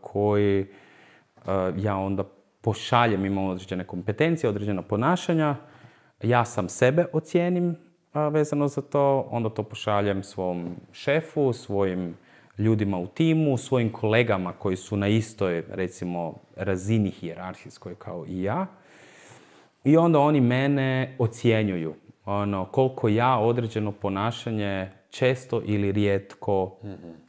koji 0.00 0.60
uh, 1.36 1.44
ja 1.76 1.96
onda 1.96 2.24
pošaljem, 2.60 3.24
imam 3.24 3.44
određene 3.44 3.84
kompetencije, 3.84 4.50
određena 4.50 4.82
ponašanja, 4.82 5.56
ja 6.22 6.44
sam 6.44 6.68
sebe 6.68 7.06
ocijenim 7.12 7.76
vezano 8.30 8.68
za 8.68 8.82
to, 8.82 9.28
onda 9.30 9.48
to 9.48 9.62
pošaljem 9.62 10.22
svom 10.22 10.76
šefu, 10.92 11.52
svojim 11.52 12.16
ljudima 12.58 12.98
u 12.98 13.06
timu, 13.06 13.56
svojim 13.56 13.92
kolegama 13.92 14.52
koji 14.52 14.76
su 14.76 14.96
na 14.96 15.08
istoj, 15.08 15.64
recimo, 15.68 16.34
razini 16.56 17.10
hijerarhijskoj 17.10 17.94
kao 17.94 18.24
i 18.28 18.42
ja. 18.42 18.66
I 19.84 19.96
onda 19.96 20.18
oni 20.18 20.40
mene 20.40 21.16
ocjenjuju 21.18 21.94
ono, 22.24 22.64
koliko 22.64 23.08
ja 23.08 23.38
određeno 23.38 23.92
ponašanje 23.92 24.90
često 25.10 25.62
ili 25.64 25.92
rijetko 25.92 26.76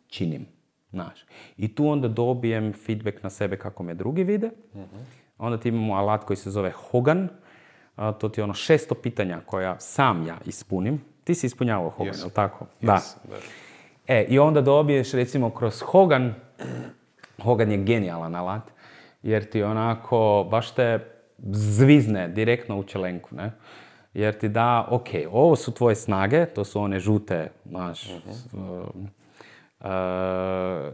činim. 0.08 0.46
Znaš. 0.92 1.26
I 1.58 1.76
tu 1.76 1.88
onda 1.88 2.08
dobijem 2.08 2.74
feedback 2.74 3.24
na 3.24 3.30
sebe 3.30 3.58
kako 3.58 3.84
me 3.84 3.94
drugi 3.94 4.24
vide. 4.24 4.50
Onda 5.38 5.60
ti 5.60 5.70
imamo 5.70 5.94
alat 5.94 6.24
koji 6.24 6.38
se 6.38 6.52
zove 6.52 6.72
Hogan. 6.72 7.30
to 8.20 8.30
ti 8.30 8.40
je 8.40 8.44
ono 8.44 8.54
šesto 8.54 8.96
pitanja 8.96 9.42
koja 9.46 9.80
sam 9.80 10.28
ja 10.28 10.38
ispunim. 10.46 11.02
Ti 11.24 11.36
si 11.36 11.48
ispunjavao 11.48 11.90
Hogan, 11.90 12.14
yes. 12.14 12.34
tako? 12.34 12.66
da. 12.82 13.02
E, 14.08 14.24
i 14.30 14.40
onda 14.40 14.62
dobiješ 14.62 15.12
recimo 15.12 15.50
kroz 15.50 15.82
Hogan, 15.82 16.34
Hogan 17.44 17.72
je 17.72 17.78
genijalan 17.78 18.36
alat, 18.36 18.64
jer 19.24 19.50
ti 19.50 19.64
onako 19.64 20.48
baš 20.52 20.72
te 20.72 21.00
zvizne 21.52 22.28
direktno 22.28 22.80
u 22.80 22.84
čelenku, 22.84 23.36
ne? 23.36 23.52
jer 24.14 24.38
ti 24.38 24.50
da, 24.50 24.88
ok, 24.90 25.08
ovo 25.32 25.56
su 25.56 25.74
tvoje 25.74 25.96
snage, 25.96 26.46
to 26.46 26.64
su 26.64 26.82
one 26.82 27.00
žute, 27.00 27.52
znaš, 27.66 28.10
uh 28.54 28.86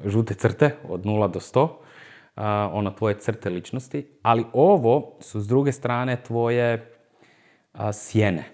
žute 0.05 0.33
crte 0.33 0.75
od 0.89 1.03
0 1.03 1.31
do 1.31 1.39
100, 1.39 1.63
uh, 1.63 1.71
ono 2.73 2.91
tvoje 2.91 3.19
crte 3.19 3.49
ličnosti, 3.49 4.07
ali 4.21 4.45
ovo 4.53 5.17
su 5.19 5.41
s 5.41 5.47
druge 5.47 5.71
strane 5.71 6.23
tvoje 6.23 6.93
sjene 7.93 8.52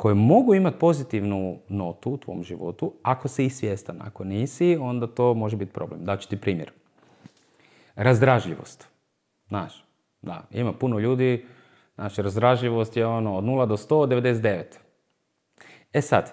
koje 0.00 0.14
mogu 0.14 0.54
imati 0.54 0.78
pozitivnu 0.78 1.58
notu 1.68 2.10
u 2.10 2.18
tvom 2.18 2.42
životu 2.42 2.92
ako 3.02 3.28
si 3.28 3.44
i 3.44 3.50
svjestan. 3.50 3.96
Ako 4.02 4.24
nisi, 4.24 4.76
onda 4.80 5.06
to 5.06 5.34
može 5.34 5.56
biti 5.56 5.72
problem. 5.72 6.04
Daću 6.04 6.28
ti 6.28 6.40
primjer. 6.40 6.72
Razdražljivost. 7.94 8.88
Znaš, 9.48 9.84
da, 10.22 10.42
ima 10.50 10.72
puno 10.72 10.98
ljudi 10.98 11.46
Znači, 12.00 12.22
razdražljivost 12.22 12.96
je 12.96 13.06
ono 13.06 13.36
od 13.36 13.44
0 13.44 13.66
do 13.66 13.76
199. 13.76 14.62
E 15.92 16.00
sad, 16.00 16.32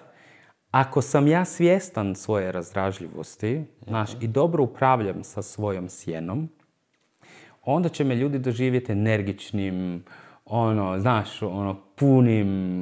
ako 0.70 1.02
sam 1.02 1.26
ja 1.26 1.44
svjestan 1.44 2.14
svoje 2.14 2.52
razdražljivosti, 2.52 3.64
znaš, 3.86 4.10
i 4.20 4.28
dobro 4.28 4.62
upravljam 4.62 5.24
sa 5.24 5.42
svojom 5.42 5.88
sjenom, 5.88 6.48
onda 7.64 7.88
će 7.88 8.04
me 8.04 8.14
ljudi 8.14 8.38
doživjeti 8.38 8.92
energičnim, 8.92 10.04
ono, 10.44 10.98
znaš, 10.98 11.42
ono, 11.42 11.87
punim 11.98 12.80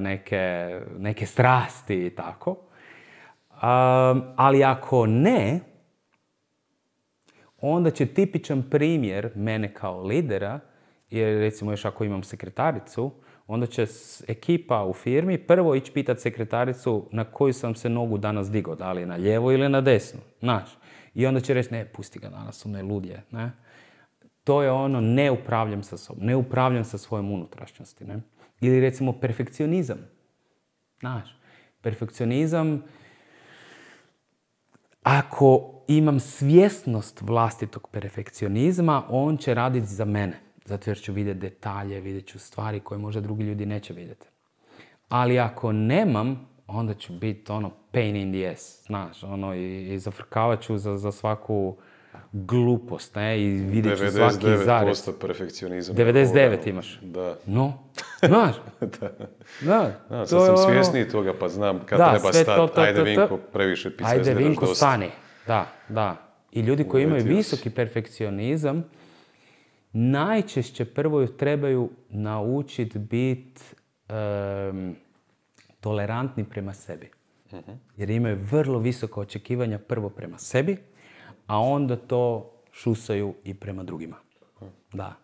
neke, 0.00 0.80
neke 0.98 1.26
strasti 1.26 2.06
i 2.06 2.10
tako. 2.10 2.56
Ali 4.36 4.64
ako 4.64 5.06
ne, 5.06 5.60
onda 7.60 7.90
će 7.90 8.06
tipičan 8.06 8.62
primjer 8.70 9.30
mene 9.34 9.74
kao 9.74 10.02
lidera 10.02 10.60
jer 11.10 11.38
recimo 11.38 11.70
još 11.70 11.84
ako 11.84 12.04
imam 12.04 12.22
sekretaricu, 12.22 13.10
onda 13.46 13.66
će 13.66 13.86
ekipa 14.28 14.84
u 14.84 14.92
firmi 14.92 15.38
prvo 15.38 15.74
ići 15.74 15.92
pitat 15.92 16.20
sekretaricu 16.20 17.08
na 17.12 17.24
koju 17.24 17.52
sam 17.52 17.74
se 17.74 17.88
nogu 17.88 18.18
danas 18.18 18.50
digao, 18.50 18.74
da 18.74 18.92
li 18.92 19.06
na 19.06 19.16
lijevo 19.16 19.52
ili 19.52 19.68
na 19.68 19.80
desnu, 19.80 20.20
znaš. 20.40 20.78
I 21.14 21.26
onda 21.26 21.40
će 21.40 21.54
reći, 21.54 21.72
ne, 21.72 21.84
pusti 21.84 22.18
ga 22.18 22.28
danas, 22.28 22.66
on 22.66 22.74
je 22.74 22.82
ludje, 22.82 23.22
ne. 23.30 23.50
To 24.50 24.62
je 24.62 24.70
ono, 24.70 25.00
ne 25.00 25.30
upravljam 25.30 25.82
sa 25.82 25.96
sobom, 25.96 26.26
ne 26.26 26.36
upravljam 26.36 26.84
sa 26.84 26.98
svojom 26.98 27.32
unutrašnjosti, 27.32 28.04
ne. 28.04 28.20
Ili 28.60 28.80
recimo 28.80 29.12
perfekcionizam, 29.12 29.98
znaš. 31.00 31.36
Perfekcionizam, 31.80 32.82
ako 35.02 35.74
imam 35.88 36.20
svjesnost 36.20 37.22
vlastitog 37.22 37.88
perfekcionizma, 37.88 39.04
on 39.08 39.36
će 39.36 39.54
raditi 39.54 39.86
za 39.86 40.04
mene. 40.04 40.40
Zato 40.64 40.90
jer 40.90 40.98
ću 41.00 41.12
vidjeti 41.12 41.40
detalje, 41.40 42.00
vidjet 42.00 42.26
ću 42.26 42.38
stvari 42.38 42.80
koje 42.80 42.98
možda 42.98 43.20
drugi 43.20 43.44
ljudi 43.44 43.66
neće 43.66 43.94
vidjeti. 43.94 44.26
Ali 45.08 45.38
ako 45.38 45.72
nemam, 45.72 46.48
onda 46.66 46.94
ću 46.94 47.12
biti 47.12 47.52
ono 47.52 47.70
pain 47.92 48.16
in 48.16 48.32
the 48.32 48.48
ass, 48.52 48.86
znaš, 48.86 49.22
ono, 49.22 49.54
i, 49.54 49.94
i 49.94 49.98
zafrkavat 49.98 50.62
ću 50.62 50.78
za, 50.78 50.96
za 50.96 51.12
svaku, 51.12 51.76
glupost, 52.32 53.14
ne, 53.14 53.40
i 53.40 53.48
vidjet 53.50 53.98
ću 53.98 54.08
svaki 54.08 54.34
zarez. 54.56 54.98
99% 54.98 55.12
perfekcionizam. 55.18 55.96
99 55.96 56.66
imaš? 56.66 56.98
Da. 57.02 57.36
No, 57.46 57.72
znaš. 58.20 58.56
da. 59.00 59.10
Da, 59.60 60.00
Da, 60.10 60.26
sad 60.26 60.40
je 60.40 60.46
sam 60.46 60.54
ono- 60.54 60.56
svjesniji 60.64 61.08
toga 61.08 61.34
pa 61.34 61.48
znam 61.48 61.80
kad 61.86 61.98
Da, 61.98 62.10
treba 62.10 62.26
to, 62.26 62.32
stati. 62.34 62.74
to, 62.74 62.80
Ajde 62.80 62.92
to, 62.94 62.98
to. 62.98 63.04
Vinko, 63.04 63.36
previše 63.52 63.90
pizza 63.90 64.10
Ajde, 64.10 64.34
Vinko, 64.34 64.60
dosta. 64.60 64.74
stani. 64.76 65.10
Da, 65.46 65.66
da. 65.88 66.16
I 66.52 66.60
ljudi 66.60 66.84
koji 66.84 67.02
imaju 67.04 67.24
visoki 67.24 67.70
perfekcionizam, 67.70 68.84
najčešće 69.92 70.84
prvo 70.84 71.26
trebaju 71.26 71.90
naučiti 72.08 72.98
biti 72.98 73.62
tolerantni 75.80 76.44
prema 76.44 76.74
sebi. 76.74 77.10
Jer 77.96 78.10
imaju 78.10 78.38
vrlo 78.42 78.78
visoka 78.78 79.20
očekivanja 79.20 79.78
prvo 79.78 80.08
prema 80.08 80.38
sebi, 80.38 80.76
a 81.50 81.58
onda 81.58 81.96
to 81.96 82.52
šusaju 82.72 83.34
i 83.44 83.54
prema 83.54 83.82
drugima. 83.82 84.16
Da. 84.92 85.16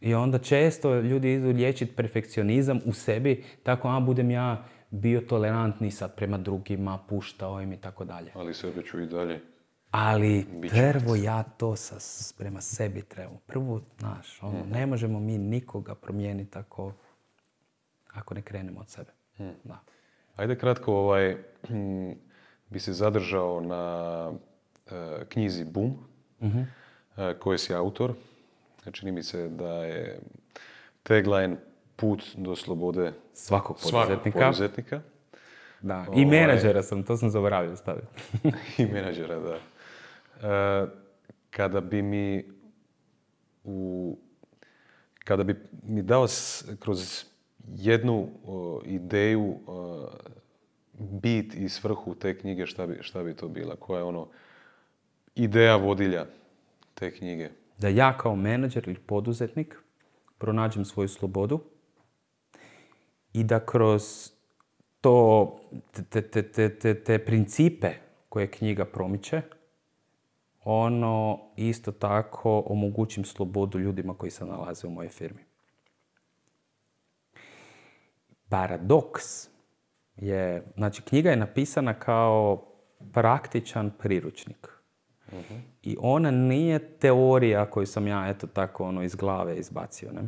I 0.00 0.14
onda 0.14 0.38
često 0.38 1.00
ljudi 1.00 1.32
idu 1.32 1.48
liječiti 1.48 1.96
perfekcionizam 1.96 2.80
u 2.86 2.92
sebi, 2.92 3.44
tako 3.62 3.88
a 3.88 4.00
budem 4.00 4.30
ja 4.30 4.64
bio 4.90 5.20
tolerantni 5.20 5.90
sad 5.90 6.16
prema 6.16 6.38
drugima, 6.38 6.98
puštao 7.08 7.60
im 7.60 7.72
i 7.72 7.76
tako 7.76 8.04
dalje. 8.04 8.30
Ali 8.34 8.54
sebe 8.54 8.82
ću 8.82 9.00
i 9.00 9.06
dalje. 9.06 9.40
Ali 9.90 10.46
prvo 10.70 11.16
ja 11.16 11.42
to 11.42 11.76
sa, 11.76 11.96
prema 12.38 12.60
sebi 12.60 13.02
trebam. 13.02 13.38
Prvo, 13.46 13.80
znaš, 13.98 14.42
ono, 14.42 14.64
ne 14.70 14.86
možemo 14.86 15.20
mi 15.20 15.38
nikoga 15.38 15.94
promijeniti 15.94 16.58
ako, 16.58 16.92
ako 18.12 18.34
ne 18.34 18.42
krenemo 18.42 18.80
od 18.80 18.88
sebe. 18.88 19.10
Da. 19.64 19.80
Ajde 20.36 20.58
kratko 20.58 20.94
ovaj, 20.94 21.36
bi 22.70 22.80
se 22.80 22.92
zadržao 22.92 23.60
na 23.60 24.32
knjizi 25.28 25.64
Boom, 25.64 25.96
e, 26.40 27.34
koje 27.38 27.58
si 27.58 27.74
autor. 27.74 28.12
Čini 28.92 29.12
mi 29.12 29.22
se 29.22 29.48
da 29.48 29.84
je 29.84 30.18
tagline 31.02 31.56
put 31.96 32.24
do 32.36 32.56
slobode 32.56 33.12
Svakog 33.32 33.80
svakog 33.80 34.08
poduzetnika. 34.08 34.38
poduzetnika 34.40 35.00
Da. 35.84 36.06
I 36.06 36.08
Ovaj. 36.08 36.24
menadžera 36.24 36.82
sam, 36.82 37.02
to 37.02 37.16
sam 37.16 37.30
zaboravio 37.30 37.76
staviti. 37.76 38.06
i 38.78 38.86
menadžera, 38.86 39.38
da. 39.40 39.56
E, 40.48 40.86
kada 41.50 41.80
bi 41.80 42.02
mi 42.02 42.44
u 43.64 44.18
kada 45.24 45.44
bi 45.44 45.56
mi 45.82 46.02
dao 46.02 46.26
kroz 46.80 47.24
jednu 47.76 48.28
o, 48.46 48.82
ideju 48.84 49.58
o, 49.66 50.08
bit 50.98 51.54
i 51.54 51.68
svrhu 51.68 52.14
te 52.14 52.38
knjige, 52.38 52.66
šta 52.66 52.86
bi, 52.86 52.98
šta 53.00 53.22
bi 53.22 53.34
to 53.34 53.48
bila? 53.48 53.76
Koja 53.76 53.98
je 53.98 54.04
ono 54.04 54.28
ideja 55.34 55.76
vodilja 55.76 56.26
te 56.94 57.10
knjige? 57.10 57.50
da 57.78 57.88
ja 57.88 58.18
kao 58.18 58.36
menadžer 58.36 58.88
ili 58.88 58.98
poduzetnik 58.98 59.76
pronađem 60.38 60.84
svoju 60.84 61.08
slobodu 61.08 61.60
i 63.32 63.44
da 63.44 63.66
kroz 63.66 64.30
to, 65.00 65.60
te, 66.10 66.22
te, 66.22 66.52
te, 66.78 67.02
te, 67.04 67.18
principe 67.18 67.90
koje 68.28 68.50
knjiga 68.50 68.84
promiče, 68.84 69.42
ono 70.64 71.40
isto 71.56 71.92
tako 71.92 72.62
omogućim 72.66 73.24
slobodu 73.24 73.78
ljudima 73.78 74.14
koji 74.14 74.30
se 74.30 74.44
nalaze 74.44 74.86
u 74.86 74.90
mojoj 74.90 75.08
firmi. 75.08 75.44
Paradoks 78.48 79.48
je, 80.16 80.72
znači 80.76 81.02
knjiga 81.02 81.30
je 81.30 81.36
napisana 81.36 81.94
kao 81.94 82.66
praktičan 83.12 83.90
priručnik. 83.98 84.73
I 85.82 85.96
ona 86.00 86.30
nije 86.30 86.78
teorija 86.78 87.70
koju 87.70 87.86
sam 87.86 88.06
ja 88.06 88.28
eto 88.28 88.46
tako 88.46 88.84
ono 88.84 89.02
iz 89.02 89.14
glave 89.14 89.56
izbacio. 89.56 90.12
Ne? 90.12 90.22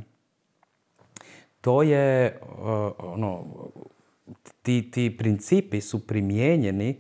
To 1.60 1.82
je 1.82 2.38
uh, 2.42 2.92
ono, 2.98 3.44
ti, 4.62 4.90
ti 4.90 5.16
principi 5.18 5.80
su 5.80 6.06
primijenjeni 6.06 6.96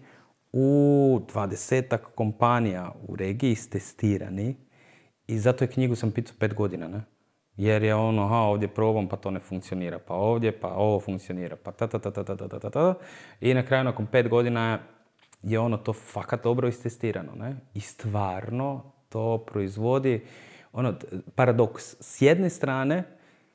u 0.52 1.20
dvadesetak 1.32 2.08
kompanija 2.14 2.92
u 3.08 3.16
regiji, 3.16 3.50
istestirani 3.50 4.56
i 5.26 5.38
zato 5.38 5.64
je 5.64 5.68
knjigu 5.68 5.94
sam 5.94 6.10
pitao 6.10 6.34
pet 6.38 6.54
godina, 6.54 6.88
ne? 6.88 7.00
Jer 7.56 7.82
je 7.82 7.94
ono, 7.94 8.22
aha, 8.22 8.36
ovdje 8.36 8.68
probam, 8.68 9.08
pa 9.08 9.16
to 9.16 9.30
ne 9.30 9.40
funkcionira, 9.40 9.98
pa 9.98 10.14
ovdje, 10.14 10.60
pa 10.60 10.68
ovo 10.68 11.00
funkcionira, 11.00 11.56
pa 11.56 11.72
ta, 11.72 11.86
ta, 11.86 11.98
ta, 11.98 12.10
ta, 12.10 12.24
ta, 12.24 12.36
ta, 12.36 12.58
ta, 12.58 12.70
ta. 12.70 12.94
I 13.40 13.54
na 13.54 13.66
kraju, 13.66 13.84
nakon 13.84 14.06
pet 14.06 14.28
godina, 14.28 14.78
je 15.46 15.58
ono 15.58 15.76
to 15.76 15.92
fakat 15.92 16.44
dobro 16.44 16.68
istestirano, 16.68 17.32
ne? 17.34 17.56
I 17.74 17.80
stvarno 17.80 18.92
to 19.08 19.44
proizvodi, 19.46 20.24
ono, 20.72 20.94
paradoks. 21.34 21.96
S 22.00 22.22
jedne 22.22 22.50
strane, 22.50 23.04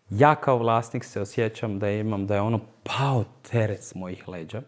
ja 0.09 0.35
kao 0.35 0.57
vlasnik 0.57 1.03
se 1.03 1.21
osjećam 1.21 1.79
da 1.79 1.89
imam, 1.89 2.27
da 2.27 2.35
je 2.35 2.41
ono 2.41 2.59
pao 2.83 3.23
teret 3.51 3.83
s 3.83 3.95
mojih 3.95 4.27
leđa. 4.27 4.61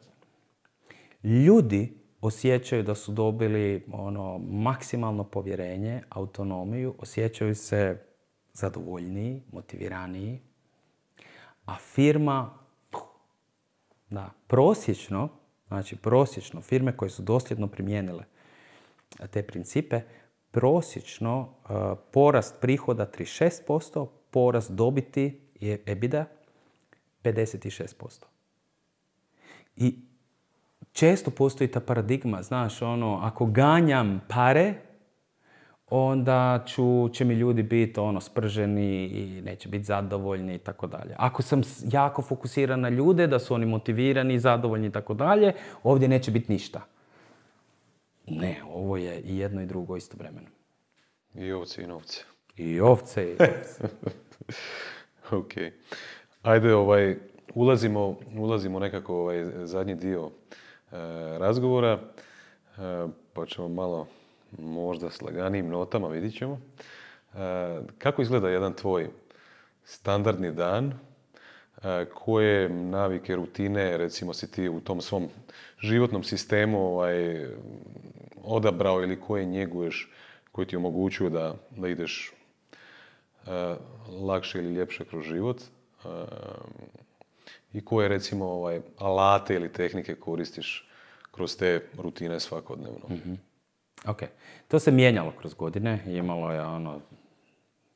Ljudi 1.24 1.98
osjećaju 2.22 2.84
da 2.84 2.95
su 2.95 3.12
dobili 3.12 3.86
ono 3.91 4.38
maksimalno 4.38 5.24
povjerenje, 5.24 6.02
autonomiju, 6.10 6.95
osjećaju 7.00 7.56
se 7.56 7.98
zadovoljniji, 8.54 9.41
motiviraniji, 9.52 10.41
a 11.66 11.76
firma, 11.76 12.54
da, 14.10 14.30
prosječno, 14.48 15.30
znači 15.74 15.95
prosječno, 15.95 16.62
firme 16.62 16.98
koje 16.98 17.10
su 17.10 17.22
dosljedno 17.22 17.68
primijenile 17.68 18.24
te 19.32 19.44
principe, 19.44 20.02
prosječno 20.52 21.40
uh, 21.41 21.98
porast 22.12 22.56
prihoda 22.62 23.12
36%, 23.18 24.08
porast 24.32 24.72
dobiti 24.72 25.40
je 25.60 25.84
EBITDA 25.86 26.26
56%. 27.24 28.24
I 29.76 29.95
često 30.91 31.32
postoji 31.32 31.72
ta 31.72 31.80
paradigma, 31.80 32.41
znaš, 32.41 32.82
ono, 32.82 33.20
ako 33.24 33.45
ganjam 33.45 34.22
pare, 34.30 34.74
onda 35.95 36.64
ću, 36.68 37.10
će 37.14 37.26
mi 37.26 37.34
ljudi 37.34 37.64
biti 37.64 37.99
ono, 37.99 38.22
sprženi 38.22 39.06
i 39.06 39.41
neće 39.41 39.70
biti 39.70 39.84
zadovoljni 39.84 40.56
i 40.56 40.57
tako 40.57 40.88
dalje. 40.88 41.15
Ako 41.18 41.41
sam 41.41 41.61
jako 41.91 42.22
fokusiran 42.22 42.80
na 42.80 42.90
ljude, 42.90 43.28
da 43.28 43.40
su 43.40 43.53
oni 43.53 43.65
motivirani, 43.65 44.40
zadovoljni 44.40 44.88
i 44.88 44.91
tako 44.91 45.14
dalje, 45.14 45.53
ovdje 45.84 46.07
neće 46.07 46.32
biti 46.32 46.52
ništa. 46.52 46.82
Ne, 48.28 48.61
ovo 48.74 48.98
je 48.98 49.22
i 49.22 49.38
jedno 49.38 49.61
i 49.61 49.65
drugo 49.65 49.98
istovremeno. 49.98 50.48
I 51.36 51.52
ovce 51.52 51.84
i 51.84 51.88
novce. 51.88 52.24
I 52.57 52.80
ovce 52.80 53.30
i 53.30 53.32
ovce. 53.32 53.84
Ok. 55.32 55.53
Ajde, 56.41 56.76
ovaj, 56.76 57.15
ulazimo, 57.53 58.18
ulazimo 58.38 58.80
nekako 58.80 59.15
ovaj 59.15 59.45
zadnji 59.64 59.95
dio 59.95 60.32
e, 60.91 60.95
razgovora, 61.38 61.91
e, 61.91 63.07
pa 63.34 63.45
ćemo 63.45 63.68
malo 63.68 64.07
možda 64.57 65.09
s 65.09 65.21
laganijim 65.21 65.69
notama, 65.69 66.07
vidit 66.07 66.38
ćemo. 66.38 66.61
E, 67.34 67.38
kako 67.97 68.21
izgleda 68.21 68.49
jedan 68.49 68.73
tvoj 68.73 69.09
standardni 69.84 70.51
dan? 70.51 70.93
E, 71.84 72.05
koje 72.13 72.69
navike, 72.69 73.35
rutine, 73.35 73.97
recimo 73.97 74.34
si 74.34 74.51
ti 74.51 74.69
u 74.69 74.80
tom 74.80 75.01
svom 75.01 75.27
životnom 75.80 76.23
sistemu 76.23 76.80
ovaj, 76.80 77.47
odabrao 78.43 79.03
ili 79.03 79.21
koje 79.21 79.45
njeguješ, 79.45 80.11
koji 80.51 80.67
ti 80.67 80.75
omogućuju 80.75 81.30
da, 81.30 81.55
da 81.69 81.88
ideš 81.88 82.31
e, 83.47 83.75
lakše 84.07 84.59
ili 84.59 84.73
ljepše 84.73 85.05
kroz 85.05 85.23
život 85.25 85.61
i 87.73 87.85
koje 87.85 88.07
recimo 88.07 88.45
ovaj, 88.45 88.81
alate 88.97 89.55
ili 89.55 89.71
tehnike 89.71 90.15
koristiš 90.15 90.89
kroz 91.31 91.57
te 91.57 91.81
rutine 91.97 92.39
svakodnevno. 92.39 93.07
Ok, 94.07 94.24
to 94.68 94.80
se 94.80 94.91
mijenjalo 94.91 95.32
kroz 95.32 95.53
godine, 95.53 96.03
imalo 96.07 96.52
je 96.52 96.61
ono 96.61 97.02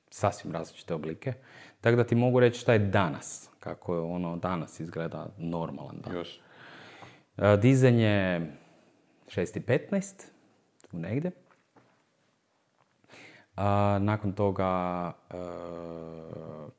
sasvim 0.10 0.54
različite 0.54 0.94
oblike. 0.94 1.34
Tako 1.82 1.96
da 1.98 2.04
ti 2.04 2.16
mogu 2.16 2.40
reći 2.40 2.60
šta 2.60 2.74
je 2.74 2.80
danas, 2.80 3.50
kako 3.60 3.96
je 3.96 4.02
ono 4.02 4.36
danas 4.36 4.80
izgleda 4.80 5.28
normalan 5.38 5.96
dan. 6.04 6.16
Još. 6.16 6.40
E, 7.38 7.58
Dizanje 7.58 8.08
je 8.08 8.52
6.15, 9.28 10.26
tu 10.92 10.98
negdje. 10.98 11.32
A, 13.56 13.98
nakon 14.02 14.34
toga 14.34 15.12
e, 15.30 15.36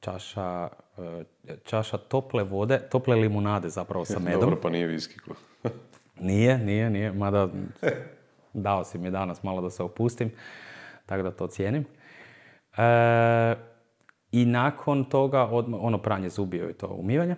čaša, 0.01 0.69
e, 0.99 1.25
čaša 1.65 1.99
tople 1.99 2.43
vode, 2.43 2.79
tople 2.79 3.17
limunade 3.17 3.69
zapravo 3.69 4.05
sa 4.05 4.19
medom. 4.25 4.41
Dobro, 4.41 4.61
pa 4.63 4.71
nije 4.71 4.87
viski. 4.87 5.21
Nije, 6.21 6.59
nije, 6.59 6.91
nije, 6.91 7.13
mada 7.13 7.49
dao 8.63 8.85
si 8.85 8.99
mi 8.99 9.11
danas 9.11 9.43
malo 9.43 9.61
da 9.61 9.71
se 9.71 9.83
opustim, 9.83 10.31
tako 11.07 11.23
da 11.23 11.31
to 11.31 11.47
cijenim. 11.47 11.85
E, 12.77 13.55
I 14.33 14.45
nakon 14.45 15.05
toga, 15.05 15.43
odmah, 15.43 15.81
ono 15.83 15.99
pranje 15.99 16.29
zubio 16.29 16.71
i 16.71 16.75
to 16.75 16.87
umivanje. 16.87 17.37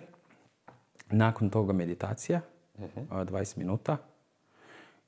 Nakon 1.11 1.49
toga 1.49 1.73
meditacija, 1.73 2.41
a, 3.09 3.25
20 3.25 3.57
minuta. 3.57 3.97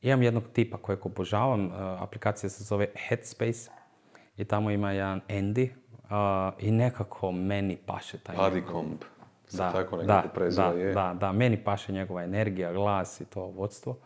Imam 0.04 0.24
jednog 0.24 0.44
tipa 0.54 0.78
kojeg 0.78 1.06
obožavam, 1.06 1.66
uh, 1.66 1.74
aplikacija 1.78 2.50
se 2.50 2.64
zove 2.64 2.88
Headspace 3.08 3.72
i 4.38 4.46
tamo 4.46 4.72
ima 4.72 4.92
jedan 4.92 5.22
Andy 5.30 5.70
uh, 5.70 6.54
i 6.60 6.72
nekako 6.72 7.32
meni 7.32 7.78
paše 7.86 8.18
taj. 8.18 8.36
Se 9.48 9.58
da, 9.58 9.72
tako 9.72 9.98
da, 9.98 10.24
da, 10.56 10.64
je. 10.64 10.94
da, 10.94 11.16
da, 11.20 11.32
meni 11.32 11.64
paše 11.64 11.92
njegova 11.92 12.24
energija, 12.24 12.74
glas 12.74 13.22
i 13.22 13.26
to 13.26 13.42
vodstvo. 13.42 13.98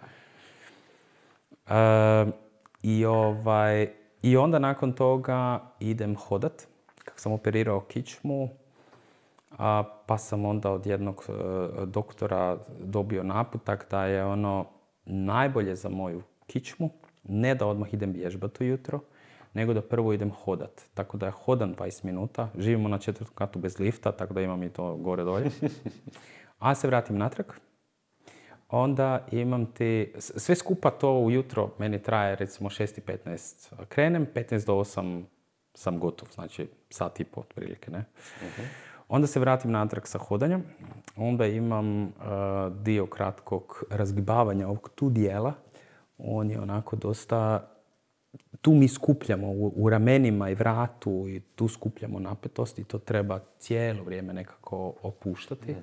I, 2.84 3.06
ovaj, 3.06 3.89
I 4.22 4.38
onda 4.38 4.60
nakon 4.60 4.94
toga 4.94 5.60
idem 5.80 6.15
hodat. 6.15 6.68
Kako 7.06 7.19
sam 7.19 7.31
operirao 7.31 7.80
kičmu, 7.80 8.49
a, 9.57 9.84
pa 10.06 10.18
sam 10.18 10.45
onda 10.45 10.72
od 10.72 10.85
jednog 10.85 11.23
e, 11.30 11.31
doktora 11.85 12.57
dobio 12.80 13.23
naputak 13.23 13.88
da 13.91 14.06
je 14.06 14.26
ono 14.26 14.65
najbolje 15.06 15.76
za 15.76 15.89
moju 15.89 16.22
kičmu, 16.48 16.89
ne 17.23 17.56
da 17.56 17.68
odmah 17.68 17.94
idem 17.94 18.11
vježbati 18.11 18.64
ujutro, 18.64 18.99
nego 19.53 19.73
da 19.73 19.81
prvo 19.81 20.14
idem 20.14 20.31
hodat. 20.31 20.81
Tako 20.94 21.18
da 21.18 21.26
je 21.26 21.31
hodam 21.31 21.76
20 21.76 22.06
minuta, 22.06 22.49
živimo 22.57 22.89
na 22.89 22.98
četvrtom 22.98 23.35
katu 23.35 23.60
bez 23.60 23.80
lifta, 23.80 24.11
tako 24.11 24.34
da 24.34 24.41
imam 24.41 24.64
i 24.64 24.69
to 24.69 24.95
gore 24.95 25.23
dolje. 25.23 25.49
A 26.60 26.76
se 26.76 26.88
vratim 26.88 27.18
natrag, 27.18 27.45
onda 28.69 29.27
imam 29.31 29.65
ti, 29.65 30.14
sve 30.18 30.56
skupa 30.56 30.91
to 30.91 31.11
ujutro 31.11 31.72
meni 31.80 32.03
traje 32.03 32.35
recimo 32.35 32.69
6.15 32.69 33.85
krenem, 33.89 34.27
15 34.35 34.65
do 34.65 34.73
8 34.73 35.23
sam 35.73 35.99
gotov, 35.99 36.30
znači 36.34 36.68
sat 36.89 37.19
i 37.19 37.23
po 37.23 37.41
otprilike, 37.41 37.91
ne. 37.91 38.06
Onda 39.07 39.27
se 39.27 39.39
vratim 39.39 39.72
natrag 39.72 40.07
sa 40.07 40.18
hodanjem, 40.18 40.64
onda 41.15 41.45
imam 41.45 42.03
uh, 42.03 42.11
dio 42.81 43.06
kratkog 43.06 43.84
razgibavanja 43.89 44.68
ovog 44.68 44.89
tu 44.95 45.10
dijela, 45.10 45.53
on 46.18 46.52
je 46.52 46.61
onako 46.61 46.95
dosta, 46.95 47.69
tu 48.61 48.72
mi 48.72 48.88
skupljamo 48.88 49.48
u, 49.48 49.73
u 49.76 49.89
ramenima 49.89 50.49
i 50.49 50.56
vratu 50.56 51.26
i 51.27 51.39
tu 51.39 51.68
skupljamo 51.68 52.19
napetost 52.19 52.80
i 52.80 52.84
to 52.84 52.99
treba 52.99 53.39
cijelo 53.60 54.03
vrijeme 54.03 54.34
nekako 54.34 54.94
opuštati. 55.02 55.76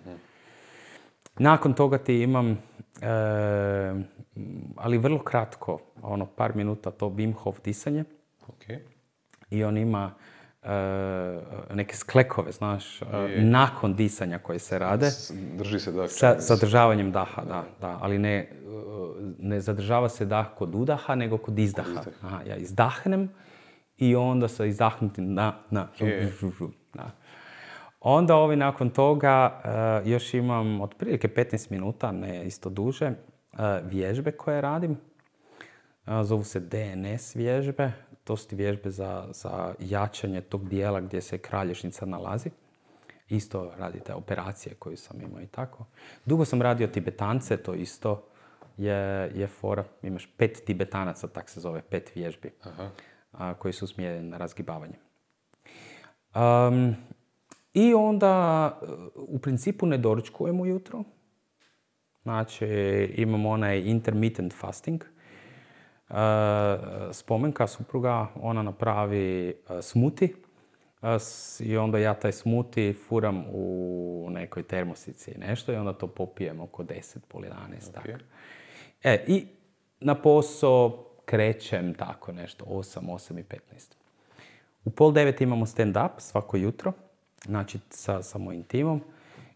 Nakon 1.37 1.75
toga 1.75 1.99
ti 1.99 2.15
imam, 2.17 2.51
e, 2.51 3.07
ali 4.77 4.99
vrlo 4.99 5.19
kratko, 5.19 5.79
ono 6.03 6.27
par 6.27 6.57
minuta 6.57 6.91
to 6.91 7.07
Wim 7.07 7.35
Hof 7.35 7.61
disanje 7.61 8.05
Ok. 8.49 8.65
i 9.51 9.65
on 9.65 9.77
ima 9.77 10.15
e, 10.63 10.69
neke 11.71 11.97
sklekove, 11.97 12.53
znaš, 12.53 13.03
e, 13.03 13.07
Je. 13.29 13.45
nakon 13.45 13.95
disanja 13.95 14.39
koje 14.39 14.59
se 14.59 14.79
rade. 14.79 15.07
S- 15.07 15.33
Drži 15.57 15.81
se 15.81 15.93
da. 15.93 16.09
Sa 16.09 16.37
zadržavanjem 16.39 17.13
daha, 17.13 17.45
da, 17.45 17.65
da, 17.81 17.99
ali 18.01 18.19
ne, 18.19 18.49
ne 19.39 19.61
zadržava 19.61 20.09
se 20.09 20.25
dah 20.25 20.47
kod 20.57 20.75
udaha, 20.75 21.15
nego 21.15 21.39
kod 21.39 21.59
izdaha. 21.59 22.03
Aha, 22.23 22.41
ja 22.43 22.57
izdahnem 22.57 23.31
i 23.99 24.17
onda 24.17 24.49
sa 24.49 24.65
izdahnutim 24.65 25.35
na, 25.35 25.55
na, 25.71 25.89
da. 26.95 27.11
Onda 28.07 28.37
ovi 28.37 28.57
nakon 28.57 28.91
toga 28.91 29.61
e, 30.05 30.11
još 30.11 30.35
imam 30.35 30.81
otprilike 30.81 31.29
15 31.29 31.71
minuta, 31.71 32.13
ne 32.13 32.47
isto 32.47 32.71
duže, 32.71 33.07
e, 33.07 33.15
vježbe 33.85 34.33
koje 34.33 34.61
radim. 34.61 34.93
E, 34.93 36.23
zovu 36.23 36.45
se 36.45 36.61
DNS 36.61 37.37
vježbe. 37.37 37.93
To 38.25 38.37
su 38.37 38.49
ti 38.49 38.57
vježbe 38.57 38.91
za, 38.91 39.27
za 39.33 39.75
jačanje 39.79 40.41
tog 40.41 40.69
dijela 40.69 41.01
gdje 41.01 41.21
se 41.21 41.39
kralježnica 41.39 42.07
nalazi. 42.07 42.51
Isto 43.29 43.73
radite 43.77 44.15
operacije 44.15 44.75
koju 44.75 44.97
sam 44.97 45.21
imao 45.21 45.43
i 45.43 45.47
tako. 45.47 45.85
Dugo 46.25 46.45
sam 46.45 46.63
radio 46.63 46.87
tibetance, 46.87 47.57
to 47.57 47.75
isto 47.75 48.25
je, 48.77 49.33
je 49.35 49.47
fora. 49.47 49.85
Imaš 50.03 50.29
pet 50.37 50.63
tibetanaca, 50.67 51.29
tak 51.29 51.49
se 51.49 51.61
zove, 51.61 51.83
pet 51.83 52.11
vježbi, 52.15 52.51
Aha. 52.63 53.55
koji 53.55 53.73
su 53.73 53.85
usmjereni 53.85 54.29
na 54.29 54.37
razgibavanje. 54.37 54.95
Um, 56.35 56.97
I 57.75 57.95
onda 57.95 58.73
e, 58.83 58.87
u 59.17 59.39
principu 59.39 59.87
ne 59.87 59.99
doručkujem 59.99 60.61
ujutro. 60.61 61.05
Znači 62.23 62.67
imam 63.17 63.47
onaj 63.47 63.81
intermittent 63.81 64.53
fasting. 64.53 65.03
E, 65.03 66.15
spomenka 67.13 67.67
supruga, 67.67 68.27
ona 68.35 68.63
napravi 68.63 69.49
e, 69.49 69.83
smuti 69.83 70.35
i 71.61 71.77
onda 71.77 71.99
ja 71.99 72.15
taj 72.15 72.33
smuti 72.33 72.93
furam 73.09 73.45
u 73.53 74.29
nekoj 74.31 74.63
termosici 74.63 75.31
i 75.31 75.39
nešto 75.39 75.73
i 75.73 75.77
onda 75.77 75.93
to 75.93 76.07
popijem 76.07 76.61
oko 76.61 76.85
10, 76.85 77.19
pol 77.29 77.43
11, 77.43 77.93
tako. 77.95 78.09
E, 79.03 79.25
i 79.27 79.47
na 80.01 80.15
posao 80.15 81.11
krećem 81.25 81.95
tako 81.95 82.33
nešto, 82.33 82.65
8, 82.65 82.99
8 83.01 83.41
i 83.41 83.43
15. 83.43 83.95
U 84.85 84.91
pol 84.91 85.13
devet 85.13 85.41
imamo 85.41 85.67
stand-up 85.67 86.11
svako 86.19 86.57
jutro, 86.57 86.93
znači 87.45 87.79
sa, 87.91 88.23
sa 88.23 88.39
mojim 88.39 88.63
timom. 88.63 89.01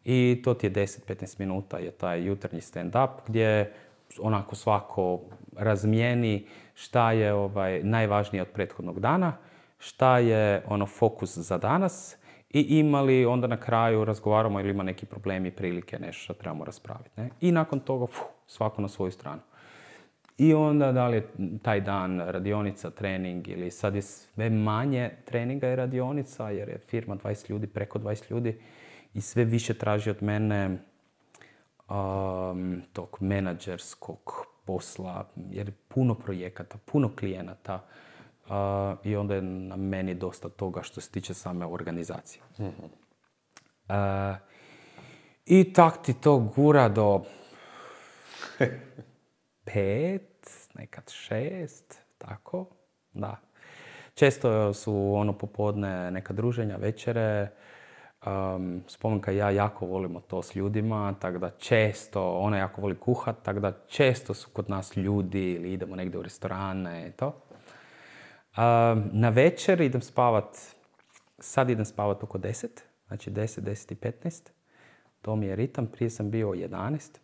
I 0.05 0.41
to 0.45 0.55
ti 0.55 0.67
je 0.67 0.73
10-15 0.73 1.41
minuta 1.41 1.79
je 1.79 1.91
taj 1.91 2.27
jutarnji 2.27 2.61
stand-up 2.61 3.09
gdje 3.27 3.73
onako 4.21 4.55
svako 4.55 5.21
razmijeni 5.57 6.47
šta 6.75 7.13
je 7.13 7.35
ovaj, 7.35 7.83
najvažnije 7.83 8.43
od 8.43 8.49
prethodnog 8.49 9.01
dana, 9.01 9.33
šta 9.79 10.19
je 10.19 10.63
ono 10.67 10.87
fokus 10.87 11.39
za 11.39 11.59
danas 11.59 12.17
i 12.51 12.61
imali 12.61 13.27
onda 13.27 13.47
na 13.47 13.57
kraju 13.57 14.05
razgovaramo 14.05 14.61
ili 14.61 14.71
ima 14.71 14.83
neki 14.83 15.07
problemi, 15.07 15.51
prilike, 15.51 15.99
nešto 15.99 16.23
što 16.23 16.35
trebamo 16.35 16.65
raspraviti. 16.65 17.11
Ne? 17.17 17.31
I 17.41 17.53
nakon 17.53 17.81
toga 17.81 18.07
fuh, 18.07 18.27
svako 18.47 18.83
na 18.83 18.89
svoju 18.89 19.11
stranu. 19.11 19.41
I 20.39 20.55
onda 20.55 20.93
da 20.93 21.09
li 21.09 21.17
je 21.17 21.29
taj 21.63 21.81
dan 21.81 22.21
radionica, 22.21 22.91
trening 22.91 23.49
ili 23.49 23.71
sad 23.71 23.95
je 23.95 24.03
sve 24.03 24.51
manje 24.51 25.11
treninga 25.25 25.69
i 25.69 25.77
radionica 25.77 26.51
jer 26.51 26.69
je 26.69 26.79
firma 26.79 27.17
20 27.17 27.51
ljudi, 27.51 27.67
preko 27.67 27.99
20 27.99 28.31
ljudi 28.31 28.61
i 29.15 29.21
sve 29.21 29.45
više 29.45 29.75
traži 29.75 30.11
od 30.11 30.23
mene 30.23 30.79
um, 31.89 32.83
tog 32.93 33.17
menadžerskog 33.21 34.47
posla 34.65 35.29
jer 35.51 35.69
je 35.69 35.75
puno 35.89 36.15
projekata, 36.15 36.79
puno 36.85 37.11
klijenata 37.17 37.85
uh, 38.45 38.51
i 39.05 39.17
onda 39.17 39.35
je 39.35 39.43
na 39.43 39.77
meni 39.77 40.15
dosta 40.15 40.49
toga 40.49 40.83
što 40.83 41.01
se 41.01 41.11
tiče 41.11 41.35
same 41.35 41.67
organizacije. 41.67 42.43
Uh, 42.59 42.67
I 45.47 45.73
tak 45.73 46.03
ti 46.03 46.15
to 46.15 46.39
gura 46.39 46.89
do 46.89 47.23
pet, 49.73 50.69
nekad 50.75 51.11
šest, 51.11 52.01
tako, 52.19 52.67
da. 53.13 53.37
Često 54.15 54.75
su 54.75 55.13
ono 55.15 55.39
popodne 55.39 56.11
neka 56.11 56.33
druženja, 56.33 56.77
večere, 56.77 57.51
um, 58.27 58.83
spomenka 58.87 59.31
ja 59.31 59.51
jako 59.51 59.87
volimo 59.87 60.21
to 60.21 60.43
s 60.43 60.57
ljudima, 60.57 61.15
tako 61.21 61.39
da 61.39 61.51
često, 61.51 62.39
ona 62.39 62.57
jako 62.57 62.81
voli 62.81 62.95
kuhat, 62.95 63.37
tako 63.43 63.61
da 63.61 63.73
često 63.87 64.35
su 64.35 64.51
kod 64.53 64.71
nas 64.71 64.97
ljudi 64.97 65.53
ili 65.53 65.73
idemo 65.73 65.97
negdje 65.97 66.21
u 66.21 66.23
restorane 66.23 67.09
i 67.09 67.13
to. 67.13 67.27
Um, 67.27 69.11
na 69.13 69.29
večer 69.29 69.81
idem 69.81 70.01
spavat, 70.01 70.59
sad 71.39 71.71
idem 71.71 71.85
spavat 71.85 72.23
oko 72.23 72.39
10, 72.39 72.67
znači 73.07 73.31
10, 73.31 73.61
10 73.61 73.93
i 73.93 73.97
15. 73.97 74.51
To 75.23 75.37
mi 75.37 75.47
je 75.47 75.57
ritam, 75.57 75.87
prije 75.87 76.11
sam 76.11 76.31
bio 76.31 76.49
11. 76.49 77.19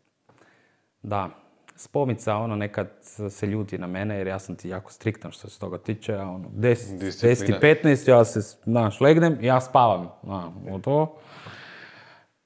Da, 1.02 1.43
spomica, 1.76 2.36
ono, 2.36 2.56
nekad 2.56 2.88
se 3.28 3.46
ljuti 3.46 3.78
na 3.78 3.86
mene 3.86 4.16
jer 4.16 4.26
ja 4.26 4.38
sam 4.38 4.56
ti 4.56 4.68
jako 4.68 4.92
striktan 4.92 5.30
što 5.30 5.48
se 5.48 5.60
toga 5.60 5.78
tiče, 5.78 6.14
a 6.14 6.28
ono, 6.28 6.48
10, 6.48 6.58
10 6.60 6.94
i 6.94 6.98
Disciplina. 6.98 7.60
15, 7.60 8.10
ja 8.10 8.24
se, 8.24 8.40
znaš, 8.64 9.00
legnem 9.00 9.38
ja 9.40 9.60
spavam, 9.60 10.08
na, 10.22 10.52
to. 10.82 11.16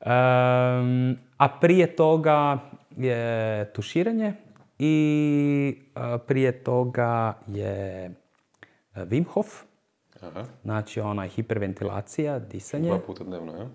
Em, 0.00 1.16
a 1.36 1.48
prije 1.60 1.96
toga 1.96 2.58
je 2.96 3.72
tuširanje 3.72 4.32
i 4.78 5.82
a, 5.94 6.18
prije 6.18 6.64
toga 6.64 7.34
je 7.46 8.04
e, 8.94 9.04
Wim 9.04 9.26
Hof, 9.26 9.46
Aha. 10.20 10.44
znači 10.62 11.00
onaj 11.00 11.28
hiperventilacija, 11.28 12.38
disanje. 12.38 12.88
Dva 12.88 12.98
puta 12.98 13.24
dnevno, 13.24 13.52
ja? 13.52 13.68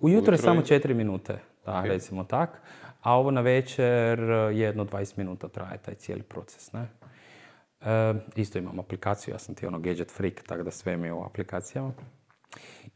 Ujutro 0.00 0.34
je 0.34 0.38
samo 0.38 0.60
4 0.60 0.94
minute, 0.94 1.38
da, 1.66 1.82
recimo 1.82 2.24
tak. 2.24 2.62
A 3.06 3.12
ovo 3.12 3.30
na 3.30 3.40
večer 3.40 4.20
eh, 4.20 4.56
jedno 4.56 4.84
20 4.84 5.18
minuta 5.18 5.48
traje 5.48 5.78
taj 5.78 5.94
cijeli 5.94 6.22
proces, 6.22 6.72
ne? 6.72 6.86
E, 7.80 8.14
isto 8.36 8.58
imam 8.58 8.78
aplikaciju, 8.78 9.34
ja 9.34 9.38
sam 9.38 9.54
ti 9.54 9.66
ono 9.66 9.78
gadget 9.78 10.10
freak, 10.10 10.42
tako 10.46 10.62
da 10.62 10.70
sve 10.70 10.96
mi 10.96 11.08
je 11.08 11.12
u 11.12 11.24
aplikacijama. 11.24 11.92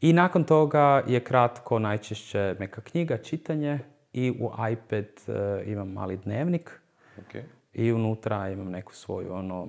I 0.01 0.13
nakon 0.13 0.43
toga 0.43 1.03
je 1.07 1.23
kratko 1.23 1.79
najčešće 1.79 2.55
neka 2.59 2.81
knjiga, 2.81 3.17
čitanje 3.17 3.79
i 4.13 4.31
u 4.31 4.51
iPad 4.71 5.05
eh, 5.27 5.63
imam 5.65 5.91
mali 5.91 6.17
dnevnik 6.17 6.81
Ok. 7.19 7.43
i 7.73 7.91
unutra 7.91 8.49
imam 8.49 8.69
neku 8.69 8.93
svoju 8.93 9.33
ono 9.33 9.67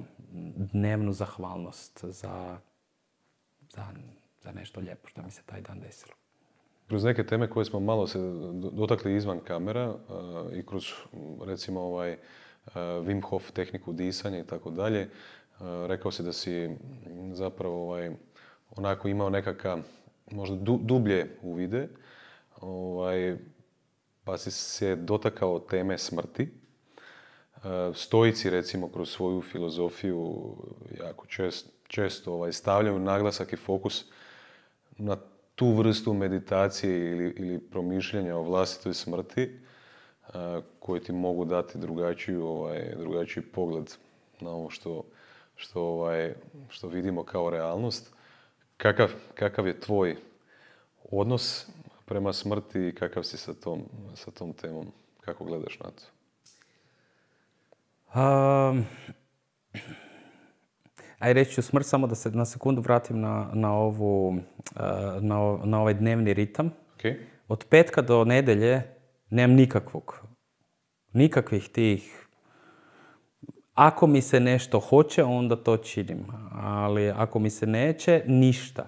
dnevnu 0.56 1.12
zahvalnost 1.12 2.04
za, 2.04 2.58
za, 3.68 3.86
za 4.42 4.52
nešto 4.52 4.80
lijepo 4.80 5.08
što 5.08 5.22
mi 5.22 5.30
se 5.30 5.42
taj 5.46 5.60
dan 5.60 5.80
desilo. 5.80 6.14
Kroz 6.92 7.04
neke 7.04 7.26
teme 7.26 7.50
koje 7.50 7.64
smo 7.64 7.80
malo 7.80 8.06
se 8.06 8.18
do- 8.52 8.70
dotakli 8.70 9.16
izvan 9.16 9.40
kamera 9.40 9.88
uh, 9.88 9.96
i 10.52 10.66
kroz 10.66 10.84
recimo 11.44 11.80
ovaj 11.80 12.18
Wim 12.74 13.22
Hof 13.22 13.50
tehniku 13.50 13.92
disanja 13.92 14.38
i 14.38 14.46
tako 14.46 14.70
dalje. 14.70 15.08
Rekao 15.60 16.12
si 16.12 16.22
da 16.22 16.32
si 16.32 16.70
zapravo 17.32 17.82
ovaj, 17.82 18.10
onako 18.76 19.08
imao 19.08 19.30
nekakav 19.30 19.78
možda 20.30 20.56
dublje 20.80 21.36
uvide, 21.42 21.88
ovaj, 22.60 23.36
pa 24.24 24.38
si 24.38 24.50
se 24.50 24.96
dotakao 24.96 25.58
teme 25.58 25.98
smrti. 25.98 26.48
Stojici 27.94 28.50
recimo 28.50 28.88
kroz 28.88 29.10
svoju 29.10 29.42
filozofiju 29.42 30.56
jako 31.00 31.26
čest, 31.26 31.72
često 31.88 32.32
ovaj, 32.32 32.52
stavljaju 32.52 32.98
naglasak 32.98 33.52
i 33.52 33.56
fokus 33.56 34.04
na 34.98 35.16
tu 35.54 35.72
vrstu 35.72 36.14
meditacije 36.14 37.10
ili, 37.10 37.34
ili 37.36 37.58
promišljanja 37.58 38.36
o 38.36 38.42
vlastitoj 38.42 38.94
smrti 38.94 39.58
koji 40.78 41.00
ti 41.00 41.12
mogu 41.12 41.44
dati 41.44 41.78
drugačiju, 41.78 42.46
ovaj, 42.46 42.94
drugačiji 42.98 43.42
pogled 43.42 43.94
na 44.40 44.50
ovo 44.50 44.70
što, 44.70 45.04
što, 45.56 45.82
ovaj, 45.82 46.34
što 46.68 46.88
vidimo 46.88 47.24
kao 47.24 47.50
realnost. 47.50 48.14
Kakav, 48.76 49.12
kakav 49.34 49.66
je 49.66 49.80
tvoj 49.80 50.16
odnos 51.10 51.66
prema 52.04 52.32
smrti 52.32 52.88
i 52.88 52.94
kakav 52.94 53.22
si 53.22 53.36
sa 53.36 53.54
tom, 53.54 53.82
sa 54.14 54.30
tom 54.30 54.52
temom? 54.52 54.92
Kako 55.20 55.44
gledaš 55.44 55.78
na 55.78 55.90
to? 55.90 56.04
Um, 58.14 58.84
aj 61.22 61.32
reći 61.32 61.54
ću 61.54 61.62
smrt, 61.62 61.86
samo 61.86 62.06
da 62.06 62.14
se 62.14 62.30
na 62.30 62.44
sekundu 62.44 62.80
vratim 62.80 63.20
na, 63.20 63.50
na, 63.52 63.74
ovu, 63.74 64.36
na, 65.20 65.58
na 65.64 65.80
ovaj 65.80 65.94
dnevni 65.94 66.34
ritam. 66.34 66.70
Okay. 66.98 67.16
Od 67.48 67.64
petka 67.70 68.02
do 68.02 68.24
nedelje 68.24 68.82
nemam 69.30 69.56
nikakvog, 69.56 70.26
nikakvih 71.12 71.68
tih 71.68 72.22
ako 73.74 74.06
mi 74.06 74.22
se 74.22 74.40
nešto 74.40 74.80
hoće, 74.80 75.24
onda 75.24 75.56
to 75.56 75.76
činim. 75.76 76.26
Ali 76.52 77.10
ako 77.10 77.38
mi 77.38 77.50
se 77.50 77.66
neće, 77.66 78.22
ništa. 78.26 78.86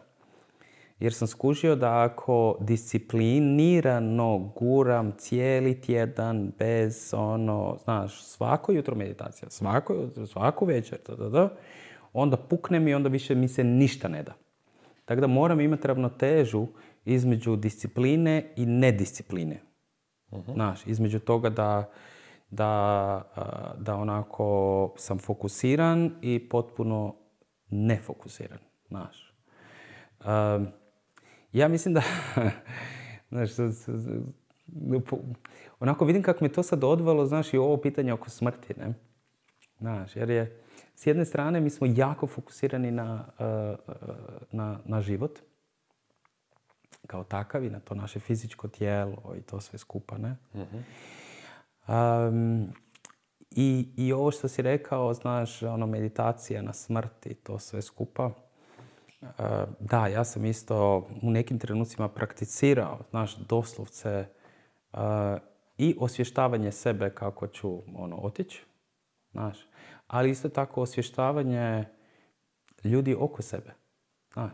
Jer 0.99 1.13
sam 1.13 1.29
skužio 1.29 1.77
da 1.77 2.03
ako 2.03 2.57
disciplinirano 2.61 4.39
guram 4.39 5.13
cijeli 5.19 5.81
tjedan 5.81 6.53
bez 6.59 7.15
ono, 7.17 7.77
znaš, 7.85 8.25
svako 8.25 8.73
jutro 8.73 8.95
meditacija, 8.95 9.51
svako 9.51 9.95
jutro, 9.95 10.27
svaku 10.27 10.65
večer, 10.65 10.99
da, 11.09 11.29
da, 11.29 11.49
onda 12.15 12.37
puknem 12.37 12.89
i 12.89 12.95
onda 12.95 13.09
više 13.09 13.35
mi 13.35 13.49
se 13.49 13.65
ništa 13.65 14.09
ne 14.09 14.23
da. 14.23 14.33
Tako 15.05 15.21
da 15.21 15.27
moram 15.27 15.61
imati 15.61 15.89
ravnotežu 15.89 16.67
između 17.05 17.57
discipline 17.57 18.53
i 18.57 18.67
nediscipline. 18.67 19.61
uh 20.31 20.45
Znaš, 20.55 20.87
između 20.87 21.19
toga 21.19 21.51
da, 21.51 21.91
da, 22.51 23.75
da 23.79 23.97
onako 23.97 24.93
sam 24.97 25.19
fokusiran 25.19 26.11
i 26.23 26.49
potpuno 26.49 27.15
nefokusiran. 27.71 28.59
Znaš. 28.89 29.35
ja 31.53 31.69
mislim 31.69 31.95
da, 31.95 32.03
znaš, 33.31 33.51
onako 35.81 36.05
vidim 36.05 36.23
kako 36.23 36.45
mi 36.45 36.53
to 36.53 36.63
sad 36.63 36.85
odvalo, 36.85 37.27
znaš, 37.27 37.55
i 37.55 37.59
ovo 37.59 37.77
pitanje 37.77 38.13
oko 38.13 38.31
smrti, 38.31 38.75
ne? 38.79 38.95
Znaš, 39.79 40.17
jer 40.17 40.31
je, 40.31 40.64
s 40.95 41.07
jedne 41.07 41.25
strane 41.25 41.61
mi 41.61 41.71
smo 41.71 41.87
jako 41.91 42.27
fokusirani 42.27 42.91
na, 42.91 43.25
na, 44.53 44.79
na 44.85 45.01
život, 45.01 45.39
kao 47.07 47.25
takav 47.25 47.65
i 47.65 47.71
na 47.71 47.81
to 47.81 47.95
naše 47.95 48.21
fizičko 48.21 48.69
tijelo 48.69 49.35
i 49.39 49.43
to 49.43 49.61
sve 49.61 49.79
skupa, 49.79 50.19
ne? 50.19 50.37
Um, 51.89 52.69
i, 53.51 53.89
I 53.97 54.13
ovo 54.13 54.31
što 54.31 54.49
si 54.49 54.63
rekao, 54.63 55.15
znaš, 55.15 55.63
ono, 55.63 55.87
meditacija 55.87 56.63
na 56.63 56.73
smrti, 56.73 57.35
to 57.35 57.59
sve 57.59 57.83
skupa. 57.83 58.31
Uh, 59.21 59.29
da, 59.81 60.07
ja 60.07 60.25
sam 60.25 60.45
isto 60.45 61.09
u 61.23 61.31
nekim 61.31 61.59
trenucima 61.59 62.09
prakticirao, 62.09 62.99
znaš, 63.11 63.37
doslovce 63.37 64.27
uh, 64.93 64.99
i 65.79 65.97
osvještavanje 66.01 66.73
sebe 66.73 67.11
kako 67.11 67.47
ću 67.47 67.83
ono, 67.95 68.17
otići, 68.17 68.65
znaš, 69.33 69.59
ali 70.07 70.31
isto 70.31 70.49
tako 70.49 70.83
osvještavanje 70.83 71.85
ljudi 72.85 73.17
oko 73.19 73.43
sebe, 73.43 73.73
znaš. 74.33 74.53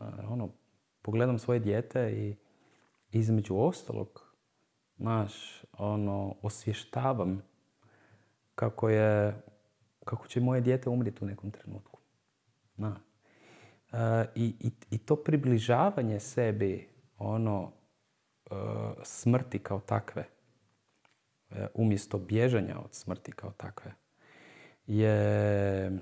Uh, 0.00 0.08
ono, 0.28 0.48
pogledam 1.02 1.38
svoje 1.38 1.60
dijete 1.60 2.12
i 2.12 2.36
između 3.10 3.56
ostalog 3.56 4.34
znaš, 4.96 5.62
ono, 5.72 6.34
osvještavam 6.42 7.42
kako 8.54 8.88
je, 8.88 9.42
kako 10.04 10.28
će 10.28 10.40
moje 10.40 10.60
dijete 10.60 10.90
umriti 10.90 11.24
u 11.24 11.26
nekom 11.26 11.50
trenutku. 11.50 12.00
Na. 12.76 13.00
E, 13.92 14.26
i, 14.34 14.54
i, 14.60 14.70
i, 14.90 14.98
to 14.98 15.16
približavanje 15.16 16.20
sebi, 16.20 16.88
ono, 17.18 17.72
e, 18.50 18.54
smrti 19.02 19.58
kao 19.58 19.80
takve, 19.80 20.24
e, 21.50 21.66
umjesto 21.74 22.18
bježanja 22.18 22.78
od 22.78 22.94
smrti 22.94 23.32
kao 23.32 23.50
takve, 23.50 23.94
je, 24.86 25.98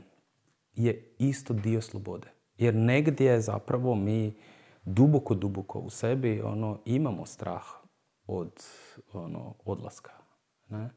je 0.74 1.14
isto 1.18 1.54
dio 1.54 1.80
slobode. 1.80 2.28
Jer 2.58 2.74
negdje 2.74 3.40
zapravo 3.40 3.94
mi 3.94 4.34
duboko, 4.84 5.34
duboko 5.34 5.78
u 5.78 5.90
sebi 5.90 6.40
ono, 6.40 6.78
imamo 6.84 7.26
strah 7.26 7.64
od 8.26 8.52
ono, 9.12 9.54
odlaska. 9.64 10.10
Ne? 10.68 10.90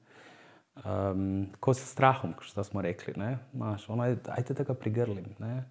Um, 0.85 1.47
ko 1.59 1.73
sa 1.73 1.85
strahom, 1.85 2.33
što 2.39 2.63
smo 2.63 2.81
rekli, 2.81 3.13
ne? 3.17 3.37
Maš, 3.53 3.89
ono, 3.89 4.03
ajde 4.03 4.53
da 4.53 4.63
ga 4.63 4.73
prigrlim, 4.73 5.25
ne? 5.39 5.63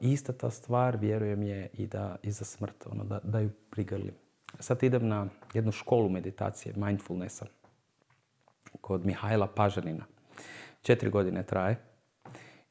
ista 0.00 0.32
ta 0.32 0.50
stvar, 0.50 0.96
vjerujem, 0.96 1.42
je 1.42 1.70
i, 1.72 1.86
da, 1.86 2.16
i 2.22 2.30
za 2.30 2.44
smrt, 2.44 2.86
ono, 2.86 3.04
da, 3.04 3.20
da 3.24 3.40
ju 3.40 3.50
prigrlim. 3.70 4.14
Sad 4.58 4.82
idem 4.82 5.08
na 5.08 5.26
jednu 5.54 5.72
školu 5.72 6.08
meditacije, 6.08 6.74
mindfulnessa, 6.76 7.46
kod 8.80 9.06
Mihajla 9.06 9.46
Pažanina. 9.46 10.04
Četiri 10.86 11.10
godine 11.10 11.42
traje. 11.42 11.76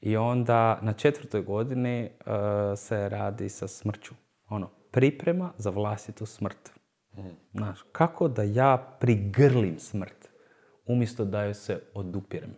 I 0.01 0.17
onda 0.17 0.79
na 0.81 0.93
četvrtoj 0.93 1.41
godini 1.41 2.09
uh, 2.09 2.33
se 2.77 3.09
radi 3.09 3.49
sa 3.49 3.67
smrću. 3.67 4.13
Ono, 4.49 4.69
priprema 4.91 5.51
za 5.57 5.69
vlastitu 5.69 6.25
smrt. 6.25 6.71
Znaš, 7.53 7.79
kako 7.91 8.27
da 8.27 8.43
ja 8.43 8.95
prigrlim 8.99 9.79
smrt 9.79 10.29
umjesto 10.85 11.25
da 11.25 11.43
joj 11.43 11.53
se 11.53 11.81
odupirem. 11.93 12.55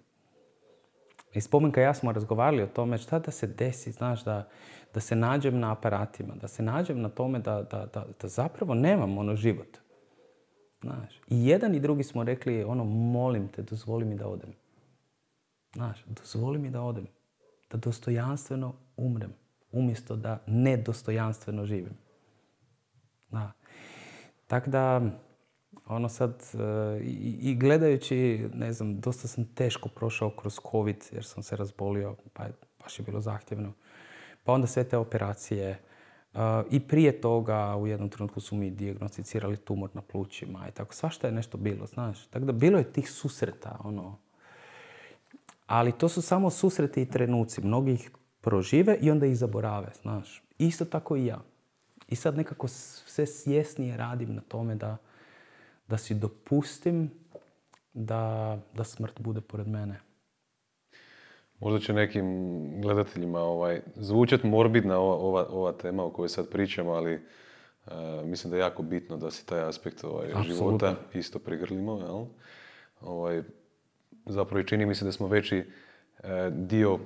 I 1.34 1.42
spomenka 1.42 1.82
ja 1.82 1.94
smo 1.94 2.12
razgovarali 2.12 2.64
o 2.64 2.68
tome 2.68 2.98
šta 2.98 3.20
da 3.20 3.32
se 3.32 3.48
desi, 3.48 3.92
znaš, 3.92 4.24
da, 4.24 4.50
da 4.94 5.00
se 5.00 5.16
nađem 5.16 5.60
na 5.60 5.72
aparatima, 5.72 6.36
da 6.36 6.48
se 6.48 6.64
nađem 6.64 7.02
na 7.02 7.10
tome 7.10 7.40
da, 7.40 7.62
da, 7.72 7.86
da, 7.94 8.06
da 8.22 8.28
zapravo 8.28 8.74
nemam 8.74 9.18
ono 9.18 9.36
život. 9.36 9.78
Znaš, 10.82 11.22
i 11.28 11.48
jedan 11.48 11.76
i 11.76 11.80
drugi 11.80 12.04
smo 12.04 12.24
rekli, 12.24 12.64
ono, 12.64 12.84
molim 12.84 13.48
te, 13.48 13.62
dozvoli 13.62 14.06
mi 14.06 14.16
da 14.16 14.28
odem. 14.28 14.54
Znaš, 15.78 16.06
dozvoli 16.08 16.60
mi 16.60 16.70
da 16.70 16.82
odem. 16.82 17.08
Da 17.72 17.78
dostojanstveno 17.78 18.74
umrem, 18.96 19.34
umjesto 19.72 20.16
da 20.16 20.44
nedostojanstveno 20.48 21.66
živim. 21.66 21.98
Da. 23.30 23.52
Tako 24.48 24.70
da, 24.70 25.02
ono 25.88 26.10
sad, 26.10 26.44
e, 26.54 27.00
i, 27.42 27.56
gledajući, 27.56 28.50
ne 28.54 28.74
znam, 28.74 29.00
dosta 29.00 29.28
sam 29.28 29.46
teško 29.46 29.90
prošao 29.90 30.30
kroz 30.30 30.60
COVID 30.72 31.04
jer 31.12 31.26
sam 31.26 31.44
se 31.44 31.56
razbolio, 31.56 32.16
pa 32.34 32.44
je, 32.44 32.54
baš 32.80 33.00
je 33.00 33.06
bilo 33.06 33.22
zahtjevno. 33.22 33.74
Pa 34.44 34.54
onda 34.54 34.68
sve 34.68 34.84
te 34.84 34.98
operacije. 34.98 35.70
E, 35.70 35.80
I 36.70 36.80
prije 36.80 37.22
toga 37.22 37.76
u 37.76 37.88
jednom 37.88 38.10
trenutku 38.10 38.40
su 38.40 38.56
mi 38.56 38.72
dijagnosticirali 38.72 39.58
tumor 39.58 39.90
na 39.94 40.02
plućima 40.02 40.68
i 40.70 40.72
tako. 40.72 40.94
Svašta 40.94 41.28
je 41.28 41.34
nešto 41.34 41.58
bilo, 41.58 41.86
znaš. 41.86 42.28
Tako 42.28 42.46
da 42.46 42.52
bilo 42.52 42.78
je 42.78 42.94
tih 42.94 43.12
susreta, 43.12 43.78
ono. 43.84 44.27
Ali 45.68 45.92
to 45.92 46.10
su 46.10 46.22
samo 46.22 46.50
susreti 46.50 47.02
i 47.02 47.10
trenuci. 47.10 47.62
Mnogi 47.62 47.92
ih 47.92 48.12
prožive 48.42 48.98
i 49.02 49.12
onda 49.12 49.26
ih 49.26 49.38
zaborave, 49.38 49.92
znaš. 50.02 50.44
Isto 50.58 50.86
tako 50.86 51.16
i 51.16 51.26
ja. 51.26 51.40
I 52.08 52.16
sad 52.16 52.38
nekako 52.38 52.68
sve 52.68 53.26
svjesnije 53.26 53.98
radim 53.98 54.36
na 54.36 54.42
tome 54.42 54.76
da, 54.76 54.98
da 55.88 55.98
si 55.98 56.14
dopustim 56.14 57.12
da, 57.94 58.58
da 58.74 58.84
smrt 58.84 59.22
bude 59.22 59.42
pored 59.42 59.68
mene. 59.68 60.00
Možda 61.60 61.80
će 61.80 61.94
nekim 61.94 62.26
gledateljima 62.82 63.40
ovaj, 63.40 63.82
zvučati 63.96 64.48
morbidna 64.48 65.00
ova, 65.00 65.16
ova, 65.16 65.48
ova 65.50 65.72
tema 65.72 66.04
o 66.04 66.10
kojoj 66.10 66.30
sad 66.30 66.50
pričamo, 66.50 66.92
ali 66.92 67.16
uh, 67.86 67.92
mislim 68.24 68.52
da 68.52 68.58
je 68.58 68.62
jako 68.62 68.84
bitno 68.84 69.18
da 69.18 69.32
si 69.32 69.46
taj 69.46 69.62
aspekt 69.62 70.04
ovaj, 70.04 70.28
života 70.44 70.96
isto 71.14 71.40
prigrlimo. 71.40 71.98
Jel? 71.98 72.26
Ovaj, 73.02 73.44
zapravo 74.30 74.60
i 74.60 74.68
čini 74.68 74.86
mi 74.86 74.96
se 74.96 75.06
da 75.06 75.12
smo 75.12 75.28
veći 75.28 75.64
uh, 76.20 76.30
dio 76.52 77.00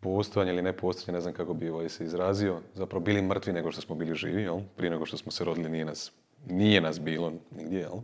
postojanje 0.00 0.52
ili 0.52 0.62
nepostojanje, 0.62 1.16
ne 1.16 1.20
znam 1.20 1.34
kako 1.34 1.54
bi 1.54 1.68
ovaj 1.68 1.88
se 1.88 2.04
izrazio, 2.04 2.60
zapravo 2.74 3.04
bili 3.04 3.22
mrtvi 3.22 3.52
nego 3.52 3.72
što 3.72 3.80
smo 3.80 3.94
bili 3.94 4.14
živi, 4.14 4.42
jel? 4.42 4.60
Prije 4.76 4.90
nego 4.90 5.06
što 5.06 5.16
smo 5.16 5.32
se 5.32 5.44
rodili 5.44 5.70
nije 5.70 5.84
nas, 5.84 6.12
nije 6.46 6.80
nas 6.80 7.00
bilo 7.00 7.32
nigdje, 7.56 7.80
jel? 7.80 7.98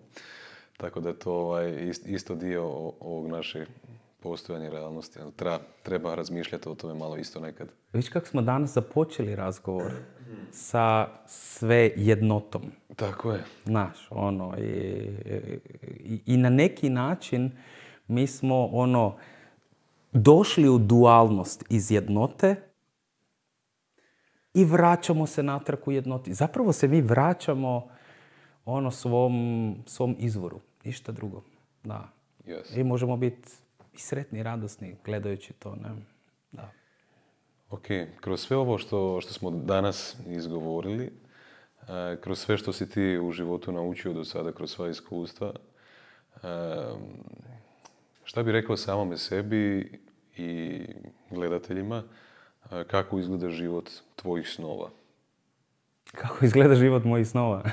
Tako 0.77 1.01
da 1.01 1.09
je 1.09 1.19
to 1.19 1.33
ovaj, 1.33 1.93
isto 2.07 2.35
dio 2.35 2.65
ovog 3.01 3.29
našeg 3.29 3.69
postojanja 4.21 4.71
realnosti. 4.71 5.19
Treba, 5.37 5.59
treba 5.83 6.15
razmišljati 6.15 6.69
o 6.69 6.75
tome 6.75 6.95
malo 6.95 7.17
isto 7.17 7.41
nekad. 7.41 7.69
Viš 7.93 8.09
kako 8.09 8.27
smo 8.27 8.43
danas 8.43 8.71
započeli 8.71 9.37
razgovor 9.37 9.93
sa 10.53 11.09
sve 11.27 11.93
jednotom. 11.97 12.63
Tako 12.97 13.33
je. 13.33 13.45
Znaš, 13.65 14.07
ono, 14.11 14.55
i, 14.59 14.63
i, 16.05 16.21
i 16.27 16.37
na 16.37 16.51
neki 16.51 16.91
način 16.91 17.51
mi 18.09 18.27
smo 18.27 18.67
ono, 18.67 19.17
došli 20.13 20.69
u 20.69 20.79
dualnost 20.79 21.65
iz 21.71 21.91
jednote 21.91 22.57
i 24.55 24.65
vraćamo 24.65 25.27
se 25.27 25.43
natrag 25.43 25.79
u 25.87 25.93
jednoti. 25.93 26.35
Zapravo 26.35 26.73
se 26.73 26.89
mi 26.89 27.01
vraćamo 27.01 27.89
ono 28.65 28.91
svom, 28.91 29.77
svom 29.87 30.17
izvoru, 30.19 30.61
ništa 30.85 31.13
drugo. 31.13 31.43
Da. 31.85 32.09
Yes. 32.47 32.81
I 32.81 32.85
možemo 32.85 33.17
biti 33.17 33.49
i 33.93 33.99
sretni 33.99 34.39
i 34.39 34.43
radosni 34.43 34.97
gledajući 35.05 35.53
to. 35.53 35.75
Ne? 35.75 35.89
Da. 36.53 36.71
Ok, 37.71 37.87
kroz 38.21 38.41
sve 38.41 38.57
ovo 38.57 38.79
što, 38.79 39.21
što 39.21 39.33
smo 39.33 39.51
danas 39.51 40.17
izgovorili, 40.27 41.05
e, 41.05 42.21
kroz 42.21 42.39
sve 42.39 42.57
što 42.57 42.73
si 42.73 42.91
ti 42.91 43.19
u 43.19 43.33
životu 43.33 43.73
naučio 43.73 44.13
do 44.13 44.25
sada, 44.25 44.53
kroz 44.53 44.71
sva 44.71 44.89
iskustva, 44.89 45.53
e, 46.35 46.49
šta 48.27 48.43
bi 48.43 48.53
rekao 48.53 48.77
samome 48.77 49.17
sebi 49.17 49.93
i 50.37 50.81
gledateljima 51.31 52.03
e, 52.71 52.85
kako 52.85 53.19
izgleda 53.19 53.51
život 53.51 53.91
tvojih 54.17 54.49
snova? 54.49 54.91
Kako 56.13 56.45
izgleda 56.45 56.75
život 56.75 57.05
mojih 57.05 57.29
snova? 57.29 57.63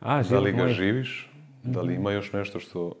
A, 0.00 0.22
da 0.22 0.38
li 0.38 0.52
ga 0.52 0.68
živiš? 0.68 1.30
Da 1.62 1.80
li 1.80 1.94
ima 1.94 2.12
još 2.12 2.32
nešto 2.32 2.60
što, 2.60 3.00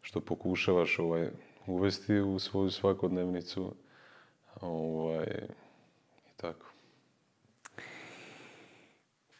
što 0.00 0.20
pokušavaš 0.20 0.98
ovaj, 0.98 1.28
uvesti 1.66 2.20
u 2.20 2.38
svoju 2.38 2.70
svakodnevnicu? 2.70 3.74
Ovaj, 4.60 5.26
I 6.26 6.36
tako. 6.36 6.66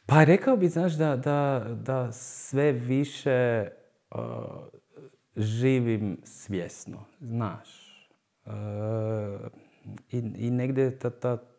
Pa 0.07 0.25
rekao 0.25 0.57
bih, 0.57 0.71
znaš, 0.71 0.93
da, 0.93 1.17
da, 1.17 1.67
da 1.69 2.13
sve 2.13 2.73
više 2.73 3.69
uh, 4.11 4.19
živim 5.37 6.19
svjesno, 6.25 7.05
znaš. 7.21 7.69
Uh, 8.47 8.53
i, 10.11 10.51
negdje 10.51 10.99
ta, 10.99 11.11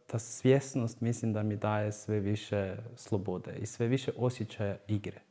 ta, 0.08 0.20
svjesnost 0.20 1.02
mislim 1.02 1.34
da 1.34 1.44
mi 1.44 1.56
daje 1.56 1.92
sve 1.92 2.20
više 2.20 2.76
slobode 2.96 3.56
i 3.62 3.66
sve 3.66 3.88
više 3.88 4.12
osjećaja 4.18 4.78
igre. 4.88 5.22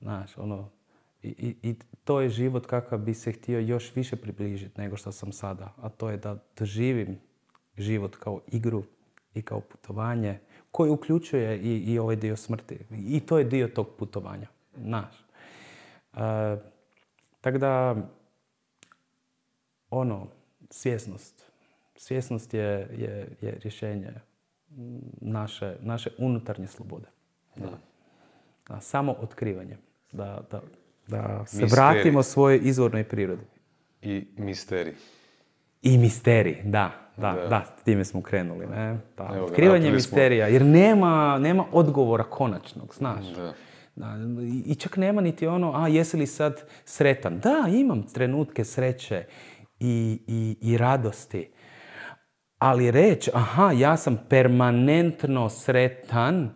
Znaš, 0.00 0.38
ono, 0.38 0.70
i, 1.22 1.74
to 2.04 2.20
je 2.20 2.28
život 2.28 2.66
kakav 2.66 2.98
bi 2.98 3.14
se 3.14 3.32
htio 3.32 3.58
još 3.58 3.96
više 3.96 4.16
približiti 4.16 4.80
nego 4.80 4.96
što 4.96 5.12
sam 5.12 5.32
sada. 5.32 5.74
A 5.76 5.88
to 5.88 6.10
je 6.10 6.16
da 6.16 6.38
doživim 6.58 7.18
život 7.76 8.16
kao 8.16 8.40
igru 8.46 8.84
i 9.34 9.42
kao 9.42 9.60
putovanje 9.60 10.38
koji 10.70 10.90
uključuje 10.90 11.58
i, 11.58 11.92
i 11.92 11.98
ovaj 11.98 12.16
dio 12.16 12.36
smrti. 12.36 12.78
I 12.90 13.20
to 13.20 13.38
je 13.38 13.44
dio 13.44 13.68
tog 13.68 13.88
putovanja. 13.98 14.46
Naš. 14.76 15.14
Uh, 16.12 16.20
tako 17.46 17.58
da, 17.58 17.96
ono, 19.90 20.26
svjesnost. 20.70 21.52
Svjesnost 21.96 22.54
je, 22.54 22.88
je, 22.98 23.36
je 23.40 23.58
rješenje 23.62 24.12
naše, 25.20 25.76
naše 25.80 26.10
unutarnje 26.18 26.66
slobode. 26.66 27.06
Da. 27.56 28.80
samo 28.80 29.12
otkrivanje. 29.12 29.76
Da, 30.12 30.40
da, 30.50 30.60
da 31.06 31.46
se 31.46 31.66
vratimo 31.66 32.22
svojoj 32.22 32.60
izvornoj 32.62 33.04
prirodi. 33.04 33.44
I 34.02 34.26
misterij. 34.36 34.94
I 35.82 35.98
misterij, 35.98 36.62
da, 36.64 36.92
da, 37.16 37.32
da, 37.32 37.48
da, 37.48 37.64
time 37.84 38.04
smo 38.04 38.22
krenuli. 38.22 38.66
Ne? 38.66 38.98
Da, 39.16 39.24
otkrivanje 39.24 39.90
misterija, 39.90 40.46
jer 40.46 40.64
nema, 40.64 41.38
nema 41.38 41.64
odgovora 41.72 42.24
konačnog, 42.24 42.94
znaš. 42.94 43.26
Da. 43.26 43.54
Da, 43.96 44.14
I 44.64 44.74
čak 44.74 44.96
nema 44.96 45.20
niti 45.20 45.46
ono, 45.46 45.72
a 45.74 45.88
jesi 45.88 46.16
li 46.16 46.26
sad 46.26 46.62
sretan? 46.84 47.38
Da, 47.38 47.68
imam 47.68 48.02
trenutke 48.02 48.64
sreće 48.64 49.24
i, 49.80 50.20
i, 50.26 50.56
i 50.60 50.78
radosti. 50.78 51.50
Ali 52.58 52.90
reći, 52.90 53.30
aha, 53.34 53.72
ja 53.72 53.96
sam 53.96 54.18
permanentno 54.28 55.48
sretan, 55.48 56.50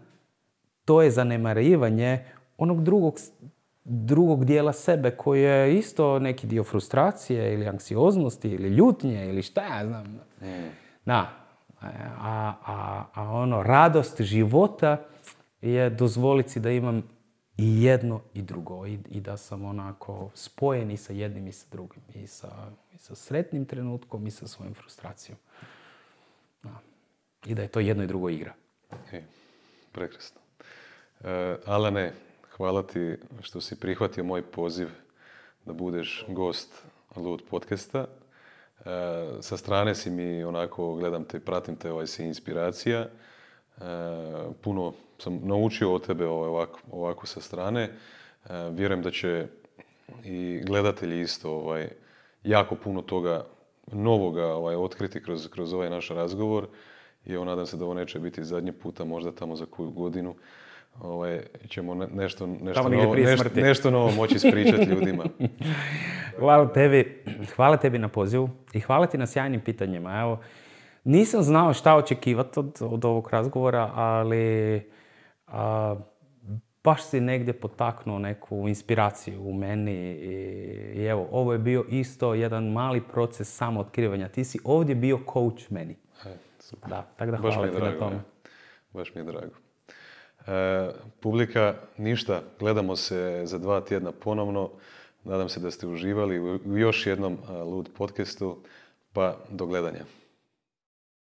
to 0.84 1.02
je 1.02 1.10
zanemarivanje 1.10 2.24
onog 2.58 2.84
drugog 2.84 3.18
drugog 3.84 4.44
dijela 4.44 4.72
sebe 4.72 5.10
koji 5.10 5.42
je 5.42 5.78
isto 5.78 6.18
neki 6.18 6.46
dio 6.46 6.64
frustracije 6.64 7.54
ili 7.54 7.68
anksioznosti 7.68 8.48
ili 8.48 8.68
ljutnje 8.68 9.28
ili 9.28 9.42
šta 9.42 9.62
ja 9.62 9.86
znam. 9.86 10.06
Mm. 10.40 10.70
Da. 11.04 11.30
A, 11.80 12.52
a, 12.66 13.04
a 13.14 13.30
ono, 13.30 13.62
radost 13.62 14.20
života 14.20 15.04
je 15.60 15.90
dozvoliti 15.90 16.60
da 16.60 16.70
imam 16.70 17.02
i 17.60 17.82
jedno 17.82 18.20
i 18.34 18.42
drugo 18.42 18.86
i, 18.86 18.98
i 19.10 19.20
da 19.20 19.36
sam 19.36 19.64
onako 19.64 20.30
spojen 20.34 20.90
i 20.90 20.96
sa 20.96 21.12
jednim 21.12 21.48
i 21.48 21.52
sa 21.52 21.66
drugim. 21.72 22.02
I 22.14 22.26
sa, 22.26 22.70
i 22.94 22.98
sa 22.98 23.14
sretnim 23.14 23.64
trenutkom 23.64 24.26
i 24.26 24.30
sa 24.30 24.46
svojom 24.46 24.74
frustracijom. 24.74 25.38
Da. 26.62 26.80
I 27.46 27.54
da 27.54 27.62
je 27.62 27.68
to 27.68 27.80
jedno 27.80 28.04
i 28.04 28.06
drugo 28.06 28.28
igra. 28.28 28.54
Okay. 28.90 29.22
Prekrasno. 29.92 30.40
Uh, 31.20 31.26
Alane, 31.66 32.12
Hvala 32.60 32.82
ti 32.82 33.16
što 33.42 33.60
si 33.60 33.80
prihvatio 33.80 34.24
moj 34.24 34.42
poziv 34.42 34.88
da 35.64 35.72
budeš 35.72 36.24
gost 36.28 36.82
Lud 37.16 37.42
podcasta. 37.50 37.98
E, 37.98 38.84
sa 39.40 39.56
strane 39.56 39.94
si 39.94 40.10
mi 40.10 40.44
onako, 40.44 40.94
gledam 40.94 41.24
te, 41.24 41.40
pratim 41.40 41.76
te, 41.76 41.92
ovaj 41.92 42.06
si 42.06 42.24
inspiracija. 42.24 43.08
E, 43.80 43.84
puno 44.60 44.92
sam 45.18 45.40
naučio 45.42 45.94
od 45.94 46.06
tebe 46.06 46.26
ovaj, 46.26 46.48
ovako, 46.48 46.80
ovako 46.90 47.26
sa 47.26 47.40
strane. 47.40 47.82
E, 47.82 47.90
vjerujem 48.70 49.02
da 49.02 49.10
će 49.10 49.46
i 50.24 50.60
gledatelji 50.66 51.20
isto 51.20 51.50
ovaj, 51.50 51.88
jako 52.44 52.74
puno 52.74 53.02
toga 53.02 53.44
novoga 53.92 54.46
ovaj, 54.46 54.76
otkriti 54.76 55.22
kroz, 55.22 55.48
kroz 55.48 55.72
ovaj 55.72 55.90
naš 55.90 56.08
razgovor. 56.08 56.66
I 57.26 57.32
evo, 57.32 57.44
nadam 57.44 57.66
se 57.66 57.76
da 57.76 57.84
ovo 57.84 57.94
neće 57.94 58.18
biti 58.18 58.44
zadnji 58.44 58.72
puta, 58.72 59.04
možda 59.04 59.32
tamo 59.32 59.56
za 59.56 59.66
koju 59.66 59.90
godinu 59.90 60.34
ovaj, 61.00 61.40
ćemo 61.68 61.94
nešto, 61.94 62.46
nešto, 62.46 62.88
novo, 62.88 63.14
nešto, 63.14 63.48
nešto 63.54 63.90
novo 63.90 64.10
moći 64.10 64.34
ispričati 64.34 64.84
ljudima. 64.94 65.24
hvala 66.38 66.72
tebi, 66.72 67.22
hvala 67.56 67.76
tebi 67.76 67.98
na 67.98 68.08
pozivu 68.08 68.50
i 68.72 68.80
hvala 68.80 69.06
ti 69.06 69.18
na 69.18 69.26
sjajnim 69.26 69.60
pitanjima. 69.60 70.20
Evo, 70.20 70.38
nisam 71.04 71.42
znao 71.42 71.74
šta 71.74 71.96
očekivati 71.96 72.60
od, 72.60 72.78
od 72.80 73.04
ovog 73.04 73.28
razgovora, 73.32 73.90
ali 73.94 74.90
a, 75.46 75.96
baš 76.84 77.04
si 77.04 77.20
negdje 77.20 77.52
potaknuo 77.52 78.18
neku 78.18 78.68
inspiraciju 78.68 79.42
u 79.42 79.54
meni 79.54 80.12
i, 80.12 80.32
i 80.94 81.04
evo, 81.04 81.28
ovo 81.30 81.52
je 81.52 81.58
bio 81.58 81.84
isto 81.88 82.34
jedan 82.34 82.72
mali 82.72 83.00
proces 83.12 83.56
samootkrivanja. 83.56 84.28
Ti 84.28 84.44
si 84.44 84.58
ovdje 84.64 84.94
bio 84.94 85.18
coach 85.32 85.70
meni. 85.70 85.96
E, 86.26 86.36
super. 86.58 86.90
Da, 86.90 87.06
tako 87.16 87.30
da 87.30 87.36
hvala 87.36 87.68
ti 87.68 87.80
na 87.80 87.98
tome. 87.98 88.20
Baš 88.92 89.14
mi 89.14 89.20
je 89.20 89.24
drago. 89.24 89.54
E, 90.46 90.90
publika, 91.20 91.74
ništa, 91.98 92.42
gledamo 92.58 92.96
se 92.96 93.42
za 93.44 93.58
dva 93.58 93.80
tjedna 93.80 94.12
ponovno. 94.12 94.70
Nadam 95.24 95.48
se 95.48 95.60
da 95.60 95.70
ste 95.70 95.86
uživali 95.86 96.40
u 96.40 96.78
još 96.78 97.06
jednom 97.06 97.32
e, 97.32 97.52
Lud 97.52 97.90
podcastu, 97.98 98.56
pa 99.12 99.36
do 99.50 99.66
gledanja. 99.66 100.04